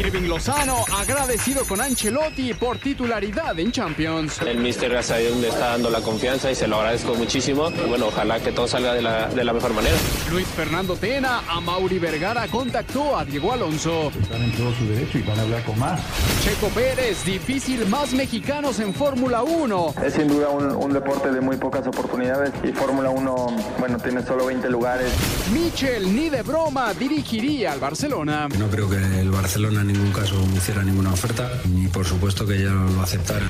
Irving 0.00 0.28
Lozano 0.28 0.86
agradecido 0.96 1.66
con 1.66 1.78
Ancelotti 1.78 2.54
por 2.54 2.78
titularidad 2.78 3.58
en 3.58 3.70
Champions. 3.70 4.40
El 4.40 4.56
míster 4.56 4.90
gracias 4.90 5.18
a 5.18 5.20
Dios 5.20 5.36
me 5.36 5.48
está 5.48 5.72
dando 5.72 5.90
la 5.90 6.00
confianza 6.00 6.50
y 6.50 6.54
se 6.54 6.66
lo 6.66 6.76
agradezco 6.76 7.14
muchísimo. 7.14 7.70
bueno, 7.86 8.06
ojalá 8.06 8.40
que 8.40 8.50
todo 8.50 8.66
salga 8.66 8.94
de 8.94 9.02
la, 9.02 9.28
de 9.28 9.44
la 9.44 9.52
mejor 9.52 9.74
manera. 9.74 9.94
Luis 10.30 10.46
Fernando 10.46 10.96
Tena 10.96 11.42
a 11.46 11.60
Mauri 11.60 11.98
Vergara 11.98 12.48
contactó 12.48 13.14
a 13.14 13.26
Diego 13.26 13.52
Alonso. 13.52 14.10
Están 14.22 14.42
en 14.42 14.52
todo 14.52 14.72
su 14.74 14.86
derecho 14.86 15.18
y 15.18 15.22
van 15.22 15.38
a 15.38 15.42
hablar 15.42 15.62
con 15.64 15.78
más. 15.78 16.00
Checo 16.44 16.68
Pérez, 16.68 17.22
difícil 17.26 17.86
más 17.86 18.14
mexicanos 18.14 18.78
en 18.80 18.94
Fórmula 18.94 19.42
1. 19.42 19.94
Es 20.02 20.14
sin 20.14 20.28
duda 20.28 20.48
un, 20.48 20.64
un 20.76 20.92
deporte 20.94 21.30
de 21.30 21.42
muy 21.42 21.58
pocas 21.58 21.86
oportunidades 21.86 22.52
y 22.64 22.72
Fórmula 22.72 23.10
1, 23.10 23.46
bueno, 23.78 23.98
tiene 23.98 24.22
solo 24.22 24.46
20 24.46 24.70
lugares. 24.70 25.12
Michel, 25.52 26.16
ni 26.16 26.30
de 26.30 26.40
broma, 26.40 26.94
dirigiría 26.94 27.72
al 27.72 27.80
Barcelona. 27.80 28.48
No 28.58 28.68
creo 28.68 28.88
que 28.88 28.96
el 28.96 29.30
Barcelona 29.30 29.84
ningún 29.92 30.12
caso 30.12 30.34
me 30.46 30.56
hiciera 30.56 30.82
ninguna 30.82 31.12
oferta, 31.12 31.50
ni 31.68 31.88
por 31.88 32.06
supuesto 32.06 32.46
que 32.46 32.60
yo 32.60 32.70
lo 32.70 33.02
aceptara. 33.02 33.46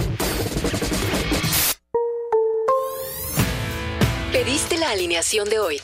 Pediste 4.33 4.79
la 4.79 4.91
alineación 4.91 5.49
de 5.49 5.59
hoy. 5.59 5.81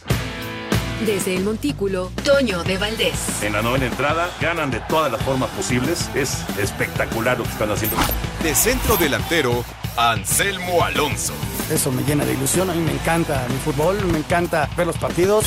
Desde 1.05 1.37
el 1.37 1.45
Montículo, 1.45 2.11
Toño 2.25 2.65
de 2.65 2.79
Valdés. 2.79 3.43
En 3.43 3.53
la 3.53 3.61
novena 3.61 3.87
entrada 3.87 4.31
ganan 4.41 4.71
de 4.71 4.81
todas 4.81 5.13
las 5.13 5.23
formas 5.23 5.51
posibles. 5.51 6.09
Es 6.15 6.39
espectacular 6.59 7.37
lo 7.37 7.45
que 7.45 7.51
están 7.51 7.71
haciendo. 7.71 7.97
De 8.43 8.55
centro 8.55 8.97
delantero, 8.97 9.63
Anselmo 9.97 10.83
Alonso. 10.83 11.35
Eso 11.71 11.93
me 11.93 12.03
llena 12.03 12.25
de 12.25 12.33
ilusión. 12.33 12.71
A 12.71 12.75
mí 12.75 12.81
me 12.81 12.93
encanta 12.93 13.47
mi 13.51 13.59
fútbol, 13.59 14.03
me 14.07 14.19
encanta 14.19 14.71
ver 14.77 14.87
los 14.87 14.97
partidos. 14.97 15.47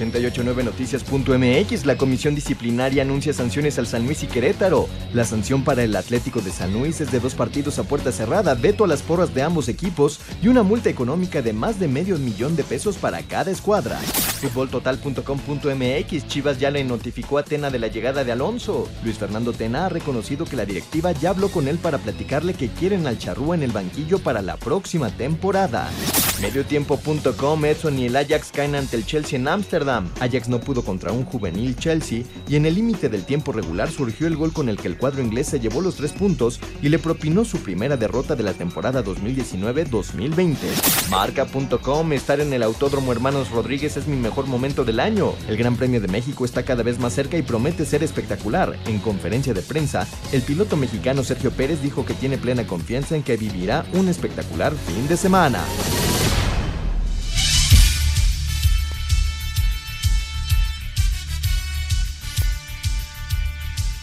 889noticias.mx, 0.00 1.84
la 1.84 1.96
comisión 1.96 2.34
disciplinaria 2.34 3.02
anuncia 3.02 3.32
sanciones 3.32 3.78
al 3.78 3.86
San 3.86 4.06
Luis 4.06 4.22
y 4.22 4.26
Querétaro. 4.26 4.88
La 5.12 5.24
sanción 5.24 5.62
para 5.64 5.82
el 5.82 5.94
Atlético 5.94 6.40
de 6.40 6.50
San 6.50 6.72
Luis 6.72 7.00
es 7.00 7.12
de 7.12 7.20
dos 7.20 7.34
partidos 7.34 7.78
a 7.78 7.84
puerta 7.84 8.12
cerrada, 8.12 8.54
veto 8.54 8.84
a 8.84 8.88
las 8.88 9.02
porras 9.02 9.34
de 9.34 9.42
ambos 9.42 9.68
equipos 9.68 10.20
y 10.42 10.48
una 10.48 10.62
multa 10.62 10.88
económica 10.88 11.42
de 11.42 11.52
más 11.52 11.78
de 11.78 11.88
medio 11.88 12.18
millón 12.18 12.56
de 12.56 12.64
pesos 12.64 12.96
para 12.96 13.22
cada 13.22 13.50
escuadra. 13.50 14.00
Futboltotal.com.mx, 14.40 16.26
Chivas 16.26 16.58
ya 16.58 16.70
le 16.70 16.82
notificó 16.82 17.36
a 17.36 17.42
Tena 17.44 17.68
de 17.68 17.78
la 17.78 17.88
llegada 17.88 18.24
de 18.24 18.32
Alonso. 18.32 18.88
Luis 19.04 19.18
Fernando 19.18 19.52
Tena 19.52 19.84
ha 19.84 19.88
reconocido 19.90 20.46
que 20.46 20.56
la 20.56 20.64
directiva 20.64 21.12
ya 21.12 21.30
habló 21.30 21.50
con 21.50 21.68
él 21.68 21.76
para 21.76 21.98
platicarle 21.98 22.54
que 22.54 22.68
quieren 22.68 23.06
al 23.06 23.18
charrúa 23.18 23.54
en 23.54 23.62
el 23.62 23.70
banquillo 23.70 24.18
para 24.18 24.40
la 24.40 24.56
próxima 24.56 25.10
temporada. 25.10 25.90
Mediotiempo.com, 26.40 27.64
Edson 27.66 27.98
y 27.98 28.06
el 28.06 28.16
Ajax 28.16 28.50
caen 28.50 28.74
ante 28.74 28.96
el 28.96 29.04
Chelsea 29.04 29.38
en 29.38 29.46
Ámsterdam. 29.46 30.08
Ajax 30.20 30.48
no 30.48 30.58
pudo 30.58 30.82
contra 30.82 31.12
un 31.12 31.26
juvenil 31.26 31.76
Chelsea 31.76 32.22
y 32.48 32.56
en 32.56 32.64
el 32.64 32.76
límite 32.76 33.10
del 33.10 33.26
tiempo 33.26 33.52
regular 33.52 33.90
surgió 33.90 34.26
el 34.26 34.36
gol 34.36 34.54
con 34.54 34.70
el 34.70 34.78
que 34.78 34.88
el 34.88 34.96
cuadro 34.96 35.22
inglés 35.22 35.48
se 35.48 35.60
llevó 35.60 35.82
los 35.82 35.96
tres 35.96 36.12
puntos 36.12 36.58
y 36.80 36.88
le 36.88 36.98
propinó 36.98 37.44
su 37.44 37.58
primera 37.58 37.98
derrota 37.98 38.36
de 38.36 38.42
la 38.42 38.54
temporada 38.54 39.04
2019-2020. 39.04 40.56
Marca.com, 41.10 42.12
estar 42.14 42.40
en 42.40 42.54
el 42.54 42.62
Autódromo 42.62 43.12
Hermanos 43.12 43.50
Rodríguez 43.50 43.98
es 43.98 44.06
mi 44.06 44.16
mejor 44.16 44.29
momento 44.46 44.84
del 44.84 45.00
año. 45.00 45.34
El 45.48 45.56
Gran 45.56 45.76
Premio 45.76 46.00
de 46.00 46.08
México 46.08 46.44
está 46.44 46.64
cada 46.64 46.82
vez 46.82 46.98
más 46.98 47.12
cerca 47.12 47.36
y 47.36 47.42
promete 47.42 47.84
ser 47.84 48.02
espectacular. 48.02 48.76
En 48.86 48.98
conferencia 48.98 49.54
de 49.54 49.62
prensa, 49.62 50.06
el 50.32 50.42
piloto 50.42 50.76
mexicano 50.76 51.24
Sergio 51.24 51.50
Pérez 51.50 51.82
dijo 51.82 52.04
que 52.04 52.14
tiene 52.14 52.38
plena 52.38 52.66
confianza 52.66 53.16
en 53.16 53.22
que 53.22 53.36
vivirá 53.36 53.84
un 53.92 54.08
espectacular 54.08 54.72
fin 54.74 55.06
de 55.08 55.16
semana. 55.16 55.62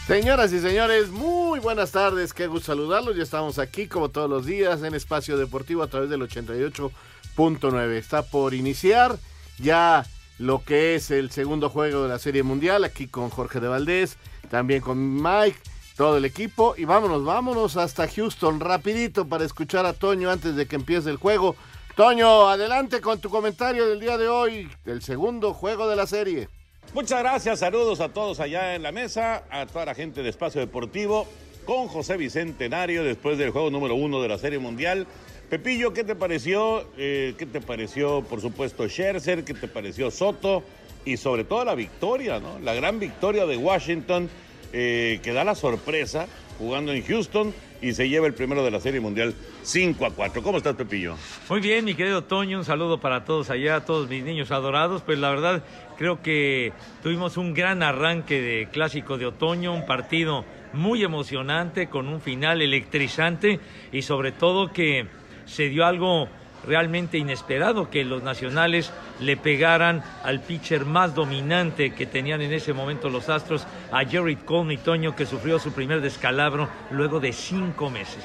Señoras 0.08 0.52
y 0.54 0.60
señores, 0.60 1.10
muy 1.10 1.60
buenas 1.60 1.90
tardes, 1.90 2.32
qué 2.32 2.46
gusto 2.46 2.72
saludarlos. 2.72 3.14
Ya 3.14 3.22
estamos 3.22 3.58
aquí 3.58 3.88
como 3.88 4.08
todos 4.08 4.30
los 4.30 4.46
días 4.46 4.82
en 4.82 4.94
Espacio 4.94 5.36
Deportivo 5.36 5.82
a 5.82 5.88
través 5.88 6.08
del 6.08 6.22
88.9. 6.22 7.90
Está 7.92 8.22
por 8.22 8.54
iniciar 8.54 9.18
ya 9.58 10.06
lo 10.38 10.62
que 10.64 10.94
es 10.94 11.10
el 11.10 11.30
segundo 11.30 11.68
juego 11.68 12.04
de 12.04 12.08
la 12.08 12.18
Serie 12.18 12.42
Mundial, 12.42 12.84
aquí 12.84 13.08
con 13.08 13.28
Jorge 13.30 13.60
de 13.60 13.68
Valdés, 13.68 14.16
también 14.50 14.80
con 14.80 15.22
Mike, 15.22 15.58
todo 15.96 16.16
el 16.16 16.24
equipo. 16.24 16.74
Y 16.76 16.84
vámonos, 16.84 17.24
vámonos 17.24 17.76
hasta 17.76 18.08
Houston 18.08 18.60
rapidito 18.60 19.26
para 19.26 19.44
escuchar 19.44 19.84
a 19.84 19.92
Toño 19.92 20.30
antes 20.30 20.54
de 20.54 20.66
que 20.66 20.76
empiece 20.76 21.10
el 21.10 21.16
juego. 21.16 21.56
Toño, 21.96 22.48
adelante 22.48 23.00
con 23.00 23.20
tu 23.20 23.28
comentario 23.28 23.88
del 23.88 23.98
día 23.98 24.16
de 24.16 24.28
hoy, 24.28 24.70
del 24.84 25.02
segundo 25.02 25.52
juego 25.52 25.88
de 25.88 25.96
la 25.96 26.06
serie. 26.06 26.48
Muchas 26.94 27.18
gracias, 27.18 27.58
saludos 27.58 28.00
a 28.00 28.10
todos 28.10 28.40
allá 28.40 28.74
en 28.76 28.82
la 28.82 28.92
mesa, 28.92 29.44
a 29.50 29.66
toda 29.66 29.86
la 29.86 29.94
gente 29.94 30.22
de 30.22 30.30
Espacio 30.30 30.60
Deportivo, 30.60 31.26
con 31.66 31.88
José 31.88 32.16
Bicentenario 32.16 33.02
después 33.02 33.36
del 33.36 33.50
juego 33.50 33.70
número 33.70 33.94
uno 33.94 34.22
de 34.22 34.28
la 34.28 34.38
Serie 34.38 34.58
Mundial. 34.58 35.06
Pepillo, 35.48 35.94
¿qué 35.94 36.04
te 36.04 36.14
pareció? 36.14 36.84
Eh, 36.98 37.34
¿Qué 37.38 37.46
te 37.46 37.62
pareció, 37.62 38.22
por 38.22 38.42
supuesto, 38.42 38.86
Scherzer? 38.86 39.44
¿Qué 39.44 39.54
te 39.54 39.66
pareció 39.66 40.10
Soto? 40.10 40.62
Y 41.06 41.16
sobre 41.16 41.44
todo 41.44 41.64
la 41.64 41.74
victoria, 41.74 42.38
¿no? 42.38 42.58
La 42.58 42.74
gran 42.74 43.00
victoria 43.00 43.46
de 43.46 43.56
Washington, 43.56 44.28
eh, 44.74 45.20
que 45.22 45.32
da 45.32 45.44
la 45.44 45.54
sorpresa 45.54 46.26
jugando 46.58 46.92
en 46.92 47.02
Houston 47.02 47.54
y 47.80 47.92
se 47.92 48.10
lleva 48.10 48.26
el 48.26 48.34
primero 48.34 48.62
de 48.62 48.70
la 48.70 48.80
Serie 48.80 49.00
Mundial 49.00 49.34
5 49.62 50.04
a 50.04 50.10
4. 50.10 50.42
¿Cómo 50.42 50.58
estás, 50.58 50.74
Pepillo? 50.76 51.14
Muy 51.48 51.60
bien, 51.60 51.86
mi 51.86 51.94
querido 51.94 52.24
Toño, 52.24 52.58
un 52.58 52.64
saludo 52.66 53.00
para 53.00 53.24
todos 53.24 53.48
allá, 53.48 53.86
todos 53.86 54.10
mis 54.10 54.24
niños 54.24 54.50
adorados. 54.50 55.00
Pues 55.00 55.18
la 55.18 55.30
verdad, 55.30 55.64
creo 55.96 56.20
que 56.20 56.74
tuvimos 57.02 57.38
un 57.38 57.54
gran 57.54 57.82
arranque 57.82 58.42
de 58.42 58.68
clásico 58.70 59.16
de 59.16 59.24
otoño, 59.24 59.72
un 59.72 59.86
partido 59.86 60.44
muy 60.74 61.02
emocionante, 61.04 61.88
con 61.88 62.08
un 62.08 62.20
final 62.20 62.60
electrizante 62.60 63.60
y 63.92 64.02
sobre 64.02 64.32
todo 64.32 64.72
que 64.72 65.06
se 65.48 65.68
dio 65.68 65.84
algo 65.84 66.28
realmente 66.66 67.18
inesperado 67.18 67.90
que 67.90 68.04
los 68.04 68.22
nacionales 68.22 68.92
le 69.20 69.36
pegaran 69.36 70.02
al 70.24 70.40
pitcher 70.40 70.84
más 70.84 71.14
dominante 71.14 71.94
que 71.94 72.06
tenían 72.06 72.40
en 72.42 72.52
ese 72.52 72.72
momento 72.72 73.08
los 73.08 73.28
Astros, 73.28 73.66
a 73.90 74.04
Jared 74.04 74.38
Cole 74.44 74.76
Toño, 74.78 75.16
que 75.16 75.26
sufrió 75.26 75.58
su 75.58 75.72
primer 75.72 76.00
descalabro 76.00 76.68
luego 76.90 77.20
de 77.20 77.32
cinco 77.32 77.90
meses. 77.90 78.24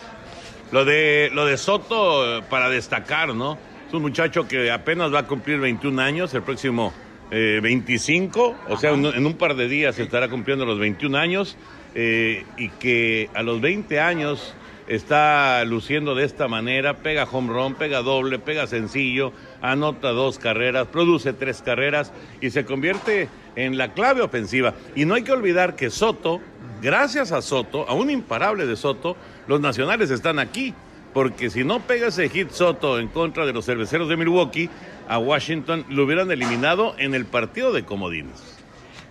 Lo 0.71 0.85
de, 0.85 1.29
lo 1.33 1.45
de 1.45 1.57
Soto, 1.57 2.39
eh, 2.39 2.43
para 2.49 2.69
destacar, 2.69 3.33
¿no? 3.33 3.57
Es 3.87 3.93
un 3.93 4.01
muchacho 4.01 4.47
que 4.47 4.71
apenas 4.71 5.13
va 5.13 5.19
a 5.19 5.27
cumplir 5.27 5.59
21 5.59 6.01
años, 6.01 6.33
el 6.33 6.41
próximo 6.41 6.91
eh, 7.29 7.59
25, 7.61 8.55
o 8.67 8.77
sea, 8.77 8.91
en, 8.91 9.05
en 9.05 9.25
un 9.25 9.35
par 9.35 9.55
de 9.55 9.67
días 9.67 9.99
estará 9.99 10.29
cumpliendo 10.29 10.65
los 10.65 10.79
21 10.79 11.15
años, 11.17 11.57
eh, 11.95 12.43
y 12.57 12.69
que 12.69 13.29
a 13.35 13.43
los 13.43 13.61
20 13.61 13.99
años 13.99 14.55
está 14.95 15.63
luciendo 15.65 16.15
de 16.15 16.25
esta 16.25 16.47
manera, 16.47 16.97
pega 16.97 17.27
home 17.29 17.53
run, 17.53 17.75
pega 17.75 18.01
doble, 18.01 18.39
pega 18.39 18.67
sencillo, 18.67 19.33
anota 19.61 20.09
dos 20.09 20.39
carreras, 20.39 20.87
produce 20.87 21.33
tres 21.33 21.61
carreras 21.61 22.11
y 22.41 22.49
se 22.49 22.65
convierte 22.65 23.29
en 23.55 23.77
la 23.77 23.93
clave 23.93 24.21
ofensiva. 24.21 24.73
Y 24.95 25.05
no 25.05 25.15
hay 25.15 25.23
que 25.23 25.31
olvidar 25.31 25.75
que 25.75 25.89
Soto, 25.89 26.41
gracias 26.81 27.31
a 27.31 27.41
Soto, 27.41 27.87
a 27.87 27.93
un 27.93 28.09
imparable 28.09 28.65
de 28.65 28.75
Soto, 28.75 29.15
los 29.47 29.61
nacionales 29.61 30.11
están 30.11 30.39
aquí. 30.39 30.73
Porque 31.13 31.51
si 31.51 31.63
no 31.63 31.79
pega 31.79 32.07
ese 32.07 32.27
hit 32.27 32.49
Soto 32.49 32.99
en 32.99 33.07
contra 33.07 33.45
de 33.45 33.53
los 33.53 33.65
cerveceros 33.65 34.09
de 34.09 34.17
Milwaukee, 34.17 34.69
a 35.07 35.19
Washington 35.19 35.85
lo 35.89 36.05
hubieran 36.05 36.31
eliminado 36.31 36.95
en 36.97 37.13
el 37.13 37.25
partido 37.25 37.71
de 37.71 37.85
comodines. 37.85 38.62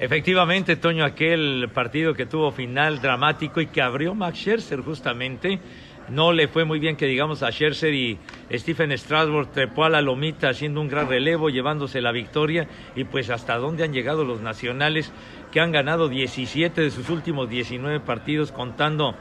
Efectivamente, 0.03 0.75
Toño, 0.75 1.05
aquel 1.05 1.71
partido 1.73 2.13
que 2.13 2.27
tuvo 2.27 2.51
final 2.51 3.01
dramático 3.01 3.61
y 3.61 3.69
que 3.69 3.81
abrió 3.81 4.17
Max 4.17 4.37
Scherzer 4.37 4.81
justamente. 4.81 5.61
No 6.09 6.33
le 6.33 6.49
fue 6.49 6.65
muy 6.65 6.81
bien 6.81 6.97
que 6.97 7.07
digamos 7.07 7.45
a 7.45 7.53
Scherzer 7.53 7.95
y 7.95 8.19
Stephen 8.53 8.91
Strasburg 8.99 9.53
trepó 9.53 9.85
a 9.85 9.89
la 9.89 10.03
lomita 10.03 10.49
haciendo 10.49 10.81
un 10.81 10.89
gran 10.89 11.09
relevo, 11.09 11.51
llevándose 11.51 12.01
la 12.03 12.11
victoria 12.11 12.67
y 12.97 13.05
pues 13.05 13.31
hasta 13.31 13.59
dónde 13.59 13.85
han 13.85 13.93
llegado 13.93 14.25
los 14.25 14.41
nacionales 14.41 15.13
que 15.53 15.61
han 15.61 15.71
ganado 15.71 16.09
17 16.09 16.81
de 16.81 16.91
sus 16.91 17.09
últimos 17.09 17.49
19 17.49 18.01
partidos 18.01 18.51
contando 18.51 19.15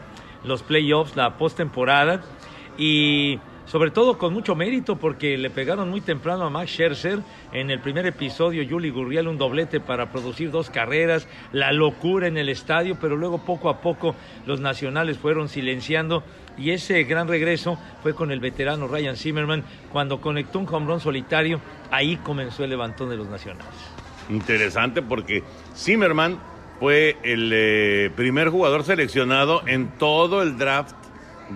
los 0.44 0.63
playoffs, 0.63 1.16
la 1.16 1.38
postemporada 1.38 2.24
y 2.80 3.38
sobre 3.71 3.89
todo 3.89 4.18
con 4.18 4.33
mucho 4.33 4.53
mérito 4.53 4.97
porque 4.97 5.38
le 5.38 5.50
pegaron 5.50 5.89
muy 5.89 6.01
temprano 6.01 6.44
a 6.44 6.50
Max 6.50 6.71
Scherzer 6.71 7.19
en 7.53 7.71
el 7.71 7.79
primer 7.79 8.06
episodio, 8.06 8.68
Juli 8.69 8.89
Gurriel 8.89 9.29
un 9.29 9.38
doblete 9.38 9.79
para 9.79 10.12
producir 10.12 10.51
dos 10.51 10.69
carreras, 10.69 11.25
la 11.53 11.71
locura 11.71 12.27
en 12.27 12.35
el 12.35 12.50
estadio, 12.50 12.97
pero 13.00 13.15
luego 13.15 13.45
poco 13.45 13.69
a 13.69 13.79
poco 13.79 14.13
los 14.45 14.59
nacionales 14.59 15.18
fueron 15.18 15.47
silenciando 15.47 16.21
y 16.57 16.71
ese 16.71 17.01
gran 17.06 17.29
regreso 17.29 17.79
fue 18.03 18.13
con 18.13 18.31
el 18.31 18.41
veterano 18.41 18.89
Ryan 18.89 19.15
Zimmerman 19.15 19.63
cuando 19.89 20.19
conectó 20.19 20.59
un 20.59 20.67
home 20.67 21.00
solitario, 21.00 21.62
ahí 21.91 22.17
comenzó 22.17 22.65
el 22.65 22.71
levantón 22.71 23.09
de 23.09 23.15
los 23.15 23.29
nacionales. 23.29 23.71
Interesante 24.29 25.01
porque 25.01 25.44
Zimmerman 25.77 26.38
fue 26.77 27.15
el 27.24 27.50
eh, 27.53 28.12
primer 28.17 28.50
jugador 28.50 28.83
seleccionado 28.83 29.65
en 29.65 29.97
todo 29.97 30.41
el 30.41 30.57
draft 30.57 31.00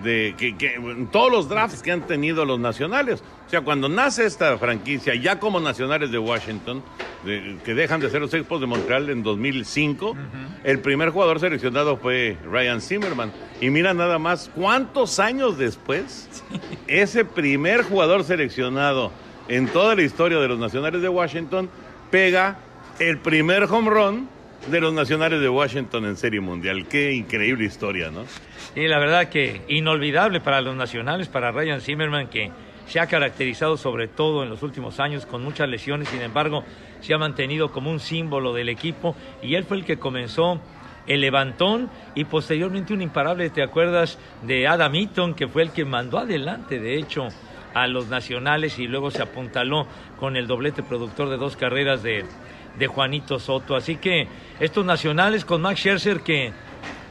de 0.02 0.34
que, 0.36 0.54
en 0.74 1.06
todos 1.08 1.30
los 1.30 1.48
drafts 1.48 1.82
que 1.82 1.92
han 1.92 2.06
tenido 2.06 2.44
los 2.44 2.58
nacionales. 2.58 3.22
O 3.46 3.50
sea, 3.50 3.60
cuando 3.62 3.88
nace 3.88 4.24
esta 4.24 4.58
franquicia, 4.58 5.14
ya 5.14 5.38
como 5.38 5.60
nacionales 5.60 6.10
de 6.10 6.18
Washington, 6.18 6.82
que 7.24 7.74
dejan 7.74 8.00
de 8.00 8.10
ser 8.10 8.20
los 8.20 8.32
Expos 8.34 8.60
de 8.60 8.66
Montreal 8.66 9.10
en 9.10 9.22
2005, 9.22 10.16
el 10.64 10.80
primer 10.80 11.10
jugador 11.10 11.40
seleccionado 11.40 11.96
fue 11.96 12.36
Ryan 12.44 12.80
Zimmerman. 12.80 13.32
Y 13.60 13.70
mira 13.70 13.94
nada 13.94 14.18
más, 14.18 14.50
¿cuántos 14.54 15.18
años 15.18 15.58
después 15.58 16.28
ese 16.86 17.24
primer 17.24 17.82
jugador 17.82 18.24
seleccionado 18.24 19.12
en 19.48 19.68
toda 19.68 19.94
la 19.94 20.02
historia 20.02 20.38
de 20.38 20.48
los 20.48 20.58
nacionales 20.58 21.02
de 21.02 21.08
Washington 21.08 21.70
pega 22.10 22.58
el 22.98 23.18
primer 23.18 23.64
home 23.64 23.90
run 23.90 24.35
de 24.68 24.80
los 24.80 24.92
nacionales 24.92 25.40
de 25.40 25.48
Washington 25.48 26.04
en 26.06 26.16
Serie 26.16 26.40
Mundial? 26.40 26.86
Qué 26.88 27.12
increíble 27.12 27.64
historia, 27.64 28.10
¿no? 28.10 28.24
Y 28.74 28.88
la 28.88 28.98
verdad 28.98 29.28
que 29.28 29.62
inolvidable 29.68 30.40
para 30.40 30.60
los 30.60 30.74
nacionales, 30.76 31.28
para 31.28 31.52
Ryan 31.52 31.80
Zimmerman, 31.80 32.28
que 32.28 32.50
se 32.86 33.00
ha 33.00 33.06
caracterizado 33.06 33.76
sobre 33.76 34.08
todo 34.08 34.42
en 34.42 34.50
los 34.50 34.62
últimos 34.62 35.00
años 35.00 35.26
con 35.26 35.42
muchas 35.42 35.68
lesiones, 35.68 36.08
sin 36.08 36.22
embargo, 36.22 36.64
se 37.00 37.14
ha 37.14 37.18
mantenido 37.18 37.70
como 37.72 37.90
un 37.90 38.00
símbolo 38.00 38.52
del 38.52 38.68
equipo 38.68 39.14
y 39.42 39.54
él 39.54 39.64
fue 39.64 39.78
el 39.78 39.84
que 39.84 39.98
comenzó 39.98 40.60
el 41.06 41.20
levantón 41.20 41.88
y 42.14 42.24
posteriormente 42.24 42.92
un 42.92 43.02
imparable, 43.02 43.50
¿te 43.50 43.62
acuerdas 43.62 44.18
de 44.42 44.66
Adam 44.66 44.94
Eaton, 44.94 45.34
que 45.34 45.46
fue 45.46 45.62
el 45.62 45.70
que 45.70 45.84
mandó 45.84 46.18
adelante, 46.18 46.80
de 46.80 46.98
hecho, 46.98 47.28
a 47.74 47.86
los 47.86 48.08
nacionales 48.08 48.78
y 48.78 48.86
luego 48.86 49.10
se 49.10 49.22
apuntaló 49.22 49.86
con 50.18 50.36
el 50.36 50.46
doblete 50.46 50.82
productor 50.82 51.28
de 51.28 51.36
dos 51.36 51.56
carreras 51.56 52.02
de, 52.02 52.24
de 52.78 52.86
Juanito 52.86 53.38
Soto. 53.38 53.76
Así 53.76 53.96
que 53.96 54.28
estos 54.60 54.84
nacionales 54.84 55.44
con 55.44 55.62
Max 55.62 55.80
Scherzer 55.80 56.20
que 56.20 56.52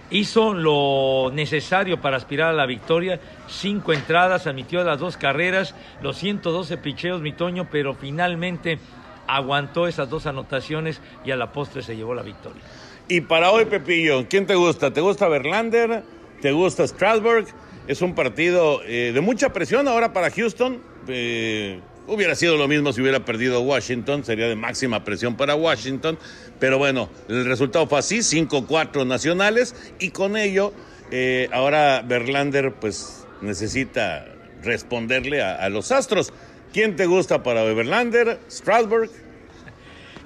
hizo 0.10 0.54
lo 0.54 1.32
necesario 1.34 2.02
para 2.02 2.18
aspirar 2.18 2.50
a 2.50 2.54
la 2.54 2.66
victoria. 2.66 3.20
Cinco 3.48 3.94
entradas, 3.94 4.48
admitió 4.48 4.84
las 4.84 5.00
dos 5.00 5.18
carreras, 5.18 5.76
los 6.02 6.18
112 6.18 6.78
picheos, 6.78 7.22
mi 7.22 7.34
Toño, 7.34 7.68
pero 7.72 7.94
finalmente 7.94 8.80
aguantó 9.28 9.88
esas 9.88 10.10
dos 10.10 10.26
anotaciones 10.28 11.02
y 11.24 11.32
a 11.32 11.36
la 11.36 11.52
postre 11.52 11.82
se 11.82 11.96
llevó 11.96 12.14
la 12.14 12.22
victoria. 12.22 12.62
Y 13.08 13.22
para 13.22 13.52
hoy, 13.52 13.66
Pepillo, 13.66 14.28
¿quién 14.28 14.46
te 14.46 14.56
gusta? 14.56 14.92
¿Te 14.92 15.02
gusta 15.02 15.28
Verlander? 15.28 16.04
¿Te 16.42 16.52
gusta 16.52 16.88
Strasburg? 16.88 17.48
Es 17.88 18.02
un 18.02 18.16
partido 18.16 18.82
eh, 18.84 19.12
de 19.14 19.22
mucha 19.22 19.54
presión 19.54 19.88
ahora 19.88 20.12
para 20.12 20.32
Houston. 20.32 20.82
Eh, 21.08 21.80
Hubiera 22.08 22.36
sido 22.36 22.56
lo 22.56 22.68
mismo 22.68 22.94
si 22.94 23.02
hubiera 23.02 23.26
perdido 23.26 23.62
Washington, 23.62 24.24
sería 24.24 24.48
de 24.48 24.56
máxima 24.56 25.04
presión 25.04 25.36
para 25.36 25.56
Washington, 25.56 26.20
pero 26.60 26.78
bueno, 26.78 27.10
el 27.28 27.46
resultado 27.46 27.88
fue 27.88 27.98
así, 27.98 28.20
5-4 28.20 29.08
nacionales 29.08 29.76
y 29.98 30.12
con 30.12 30.38
ello 30.38 30.72
eh, 31.12 31.50
ahora 31.52 32.04
Verlander 32.06 32.74
pues 32.74 33.26
necesita 33.42 34.26
responderle 34.64 35.42
a, 35.42 35.68
los 35.70 35.92
Astros. 35.92 36.32
¿Quién 36.74 36.96
te 36.96 37.06
gusta 37.06 37.42
para 37.42 37.64
Verlander? 37.64 38.40
¿Strasburg? 38.50 39.10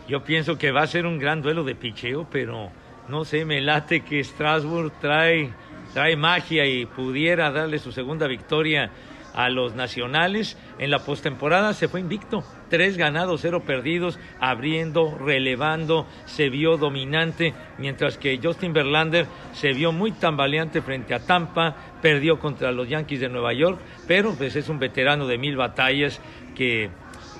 Yo 0.07 0.23
pienso 0.23 0.57
que 0.57 0.71
va 0.71 0.81
a 0.81 0.87
ser 0.87 1.05
un 1.05 1.19
gran 1.19 1.41
duelo 1.41 1.63
de 1.63 1.75
picheo, 1.75 2.27
pero 2.29 2.71
no 3.07 3.23
sé, 3.23 3.45
me 3.45 3.61
late 3.61 4.01
que 4.01 4.23
Strasburg 4.23 4.91
trae, 4.99 5.51
trae 5.93 6.15
magia 6.15 6.65
y 6.65 6.85
pudiera 6.85 7.51
darle 7.51 7.79
su 7.79 7.91
segunda 7.91 8.27
victoria 8.27 8.91
a 9.33 9.49
los 9.49 9.75
nacionales. 9.75 10.57
En 10.79 10.91
la 10.91 10.99
postemporada 10.99 11.73
se 11.73 11.89
fue 11.89 11.99
invicto, 11.99 12.41
tres 12.69 12.95
ganados, 12.95 13.41
cero 13.41 13.63
perdidos, 13.65 14.17
abriendo, 14.39 15.17
relevando, 15.17 16.07
se 16.25 16.49
vio 16.49 16.77
dominante, 16.77 17.53
mientras 17.77 18.17
que 18.17 18.39
Justin 18.41 18.71
Verlander 18.71 19.27
se 19.51 19.73
vio 19.73 19.91
muy 19.91 20.13
tambaleante 20.13 20.81
frente 20.81 21.13
a 21.13 21.19
Tampa, 21.19 21.75
perdió 22.01 22.39
contra 22.39 22.71
los 22.71 22.87
Yankees 22.87 23.19
de 23.19 23.27
Nueva 23.27 23.51
York, 23.51 23.77
pero 24.07 24.33
pues 24.35 24.55
es 24.55 24.69
un 24.69 24.79
veterano 24.79 25.27
de 25.27 25.37
mil 25.37 25.57
batallas 25.57 26.21
que 26.55 26.89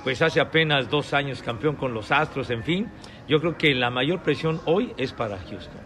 pues 0.03 0.21
hace 0.21 0.41
apenas 0.41 0.89
dos 0.89 1.13
años 1.13 1.41
campeón 1.41 1.75
con 1.75 1.93
los 1.93 2.11
Astros, 2.11 2.49
en 2.49 2.63
fin. 2.63 2.87
Yo 3.27 3.39
creo 3.39 3.57
que 3.57 3.73
la 3.73 3.89
mayor 3.89 4.21
presión 4.21 4.59
hoy 4.65 4.93
es 4.97 5.13
para 5.13 5.37
Houston. 5.37 5.78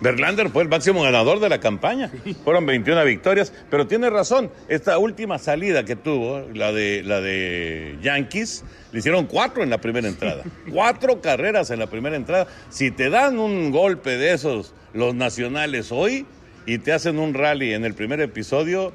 Verlander 0.00 0.48
fue 0.50 0.62
el 0.62 0.68
máximo 0.68 1.02
ganador 1.02 1.40
de 1.40 1.48
la 1.48 1.58
campaña. 1.60 2.10
Fueron 2.44 2.66
21 2.66 3.04
victorias, 3.04 3.52
pero 3.70 3.86
tiene 3.86 4.10
razón. 4.10 4.50
Esta 4.68 4.98
última 4.98 5.38
salida 5.38 5.84
que 5.84 5.96
tuvo, 5.96 6.46
la 6.54 6.72
de, 6.72 7.02
la 7.04 7.20
de 7.20 7.98
Yankees, 8.02 8.64
le 8.92 9.00
hicieron 9.00 9.26
cuatro 9.26 9.62
en 9.62 9.70
la 9.70 9.78
primera 9.78 10.08
entrada. 10.08 10.44
Cuatro 10.72 11.20
carreras 11.20 11.70
en 11.70 11.78
la 11.78 11.88
primera 11.88 12.16
entrada. 12.16 12.46
Si 12.68 12.90
te 12.90 13.10
dan 13.10 13.38
un 13.38 13.70
golpe 13.70 14.16
de 14.16 14.32
esos 14.32 14.74
los 14.92 15.14
nacionales 15.14 15.92
hoy 15.92 16.26
y 16.66 16.78
te 16.78 16.92
hacen 16.92 17.18
un 17.18 17.34
rally 17.34 17.74
en 17.74 17.84
el 17.84 17.94
primer 17.94 18.20
episodio, 18.20 18.92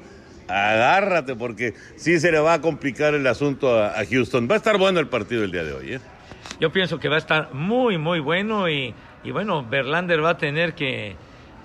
agárrate 0.48 1.36
porque 1.36 1.74
sí 1.96 2.18
se 2.18 2.32
le 2.32 2.38
va 2.38 2.54
a 2.54 2.60
complicar 2.60 3.14
el 3.14 3.26
asunto 3.26 3.82
a, 3.82 4.04
Houston. 4.08 4.48
Va 4.50 4.54
a 4.54 4.58
estar 4.58 4.78
bueno 4.78 5.00
el 5.00 5.08
partido 5.08 5.44
el 5.44 5.52
día 5.52 5.64
de 5.64 5.72
hoy. 5.72 5.94
¿eh? 5.94 6.00
Yo 6.60 6.70
pienso 6.72 6.98
que 6.98 7.08
va 7.08 7.16
a 7.16 7.18
estar 7.18 7.52
muy, 7.52 7.98
muy 7.98 8.20
bueno 8.20 8.68
y 8.68 8.94
y 9.24 9.30
bueno, 9.30 9.64
Verlander 9.68 10.22
va 10.22 10.30
a 10.30 10.38
tener 10.38 10.74
que, 10.74 11.16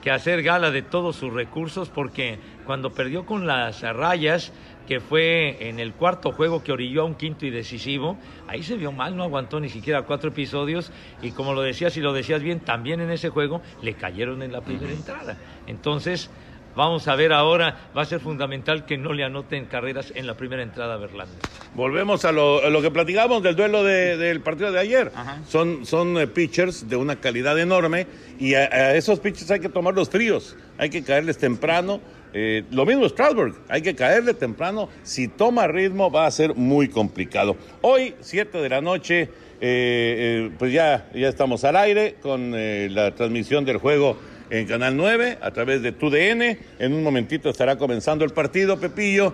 hacer 0.09 0.41
gala 0.41 0.71
de 0.71 0.81
todos 0.81 1.17
sus 1.17 1.31
recursos 1.31 1.89
porque 1.89 2.39
cuando 2.65 2.89
perdió 2.91 3.25
con 3.25 3.45
las 3.45 3.81
rayas, 3.81 4.51
que 4.87 4.99
fue 4.99 5.69
en 5.69 5.79
el 5.79 5.93
cuarto 5.93 6.31
juego 6.31 6.63
que 6.63 6.71
orilló 6.71 7.03
a 7.03 7.05
un 7.05 7.13
quinto 7.13 7.45
y 7.45 7.51
decisivo, 7.51 8.17
ahí 8.47 8.63
se 8.63 8.75
vio 8.75 8.91
mal, 8.91 9.15
no 9.15 9.23
aguantó 9.23 9.59
ni 9.59 9.69
siquiera 9.69 10.01
cuatro 10.03 10.29
episodios 10.29 10.91
y 11.21 11.29
como 11.31 11.53
lo 11.53 11.61
decías 11.61 11.95
y 11.97 12.01
lo 12.01 12.11
decías 12.11 12.41
bien, 12.41 12.61
también 12.61 13.01
en 13.01 13.11
ese 13.11 13.29
juego 13.29 13.61
le 13.83 13.93
cayeron 13.93 14.41
en 14.41 14.51
la 14.51 14.61
primera 14.61 14.91
entrada. 14.91 15.37
Entonces, 15.67 16.31
Vamos 16.79 17.09
a 17.09 17.15
ver 17.17 17.33
ahora, 17.33 17.89
va 17.95 18.03
a 18.03 18.05
ser 18.05 18.21
fundamental 18.21 18.85
que 18.85 18.97
no 18.97 19.11
le 19.11 19.25
anoten 19.25 19.65
carreras 19.65 20.13
en 20.15 20.25
la 20.25 20.37
primera 20.37 20.63
entrada 20.63 20.93
a 20.93 20.97
Verlander. 20.97 21.37
Volvemos 21.75 22.23
a 22.23 22.31
lo, 22.31 22.81
que 22.81 22.89
platicamos 22.89 23.43
del 23.43 23.57
duelo 23.57 23.83
del 23.83 24.39
partido 24.39 24.71
de 24.71 24.79
ayer. 24.79 25.11
Son, 25.45 25.85
son 25.85 26.17
eh, 26.17 26.25
pitchers 26.25 26.87
de 26.87 26.95
una 26.95 27.17
calidad 27.17 27.59
enorme 27.59 28.07
y 28.39 28.53
a, 28.53 28.95
esos 28.95 29.19
pitchers 29.19 29.51
hay 29.51 29.59
que 29.59 29.67
tomarlos 29.67 30.09
fríos, 30.09 30.55
hay 30.77 30.89
que 30.89 31.03
caerles 31.03 31.37
temprano. 31.37 31.99
Eh, 32.31 32.63
lo 32.71 32.85
mismo 32.85 33.09
Strasburg, 33.09 33.55
hay 33.67 33.81
que 33.81 33.93
caerle 33.93 34.33
temprano. 34.33 34.87
Si 35.03 35.27
toma 35.27 35.67
ritmo 35.67 36.09
va 36.09 36.27
a 36.27 36.31
ser 36.31 36.55
muy 36.55 36.87
complicado. 36.87 37.57
Hoy, 37.81 38.15
7 38.21 38.57
de 38.57 38.69
la 38.69 38.79
noche, 38.79 39.27
eh, 39.59 40.49
pues 40.57 40.71
ya, 40.71 41.09
ya 41.13 41.27
estamos 41.27 41.65
al 41.65 41.75
aire 41.75 42.15
con 42.21 42.53
la 42.53 43.13
transmisión 43.15 43.65
del 43.65 43.79
juego 43.79 44.15
en 44.49 44.65
Canal 44.67 44.95
9 44.97 45.37
a 45.41 45.51
través 45.51 45.81
de 45.81 45.91
TUDN. 45.91 46.57
En 46.79 46.93
un 46.93 47.03
momentito 47.03 47.49
estará 47.49 47.77
comenzando 47.77 48.25
el 48.25 48.31
partido, 48.31 48.79
Pepillo. 48.79 49.33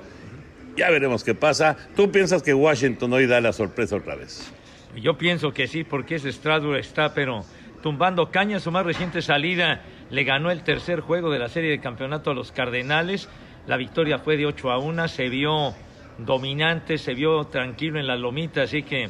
Ya 0.76 0.90
veremos 0.90 1.24
qué 1.24 1.36
pasa. 1.36 1.78
¿Tú 1.96 2.12
piensas 2.12 2.44
que 2.44 2.54
Washington 2.54 3.14
hoy 3.14 3.28
da 3.28 3.40
la 3.40 3.54
sorpresa 3.54 3.96
otra 3.96 4.16
vez? 4.16 4.52
Yo 4.96 5.18
pienso 5.18 5.52
que 5.52 5.68
sí, 5.68 5.84
porque 5.84 6.16
ese 6.16 6.32
Strasbourg 6.32 6.78
está, 6.78 7.14
pero 7.14 7.46
tumbando 7.82 8.30
caña. 8.32 8.60
Su 8.60 8.72
más 8.72 8.86
reciente 8.86 9.22
salida 9.22 9.82
le 10.10 10.24
ganó 10.24 10.52
el 10.52 10.64
tercer 10.64 11.00
juego 11.00 11.32
de 11.32 11.40
la 11.40 11.50
serie 11.50 11.72
de 11.72 11.80
campeonato 11.80 12.32
a 12.32 12.34
los 12.34 12.52
Cardenales. 12.52 13.30
La 13.68 13.78
victoria 13.78 14.20
fue 14.20 14.38
de 14.38 14.46
8 14.46 14.72
a 14.72 14.78
1. 14.80 15.08
Se 15.08 15.30
vio 15.30 15.74
dominante, 16.18 16.98
se 16.98 17.14
vio 17.14 17.46
tranquilo 17.46 18.00
en 18.00 18.08
la 18.08 18.16
lomita, 18.16 18.64
así 18.64 18.84
que 18.84 19.10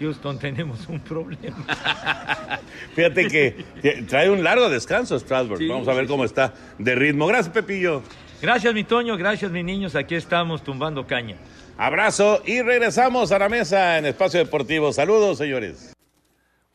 Houston 0.00 0.38
tenemos 0.38 0.88
un 0.88 1.00
problema. 1.00 1.64
Fíjate 2.94 3.28
que 3.28 4.04
trae 4.08 4.30
un 4.30 4.42
largo 4.42 4.68
descanso 4.68 5.18
Strasbourg. 5.18 5.60
Vamos 5.68 5.88
a 5.88 5.94
ver 5.94 6.06
cómo 6.06 6.24
está 6.24 6.54
de 6.78 6.94
ritmo. 6.94 7.26
Gracias, 7.26 7.52
Pepillo. 7.52 8.02
Gracias, 8.40 8.74
mi 8.74 8.84
Toño. 8.84 9.16
Gracias, 9.16 9.50
mis 9.50 9.64
niños. 9.64 9.94
Aquí 9.94 10.14
estamos 10.14 10.62
tumbando 10.62 11.06
caña. 11.06 11.36
Abrazo 11.76 12.42
y 12.46 12.62
regresamos 12.62 13.32
a 13.32 13.38
la 13.38 13.48
mesa 13.48 13.98
en 13.98 14.06
Espacio 14.06 14.38
Deportivo. 14.38 14.92
Saludos, 14.92 15.38
señores. 15.38 15.94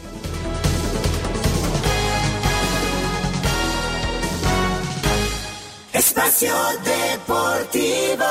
Espacio 6.02 6.52
Deportivo. 6.84 8.26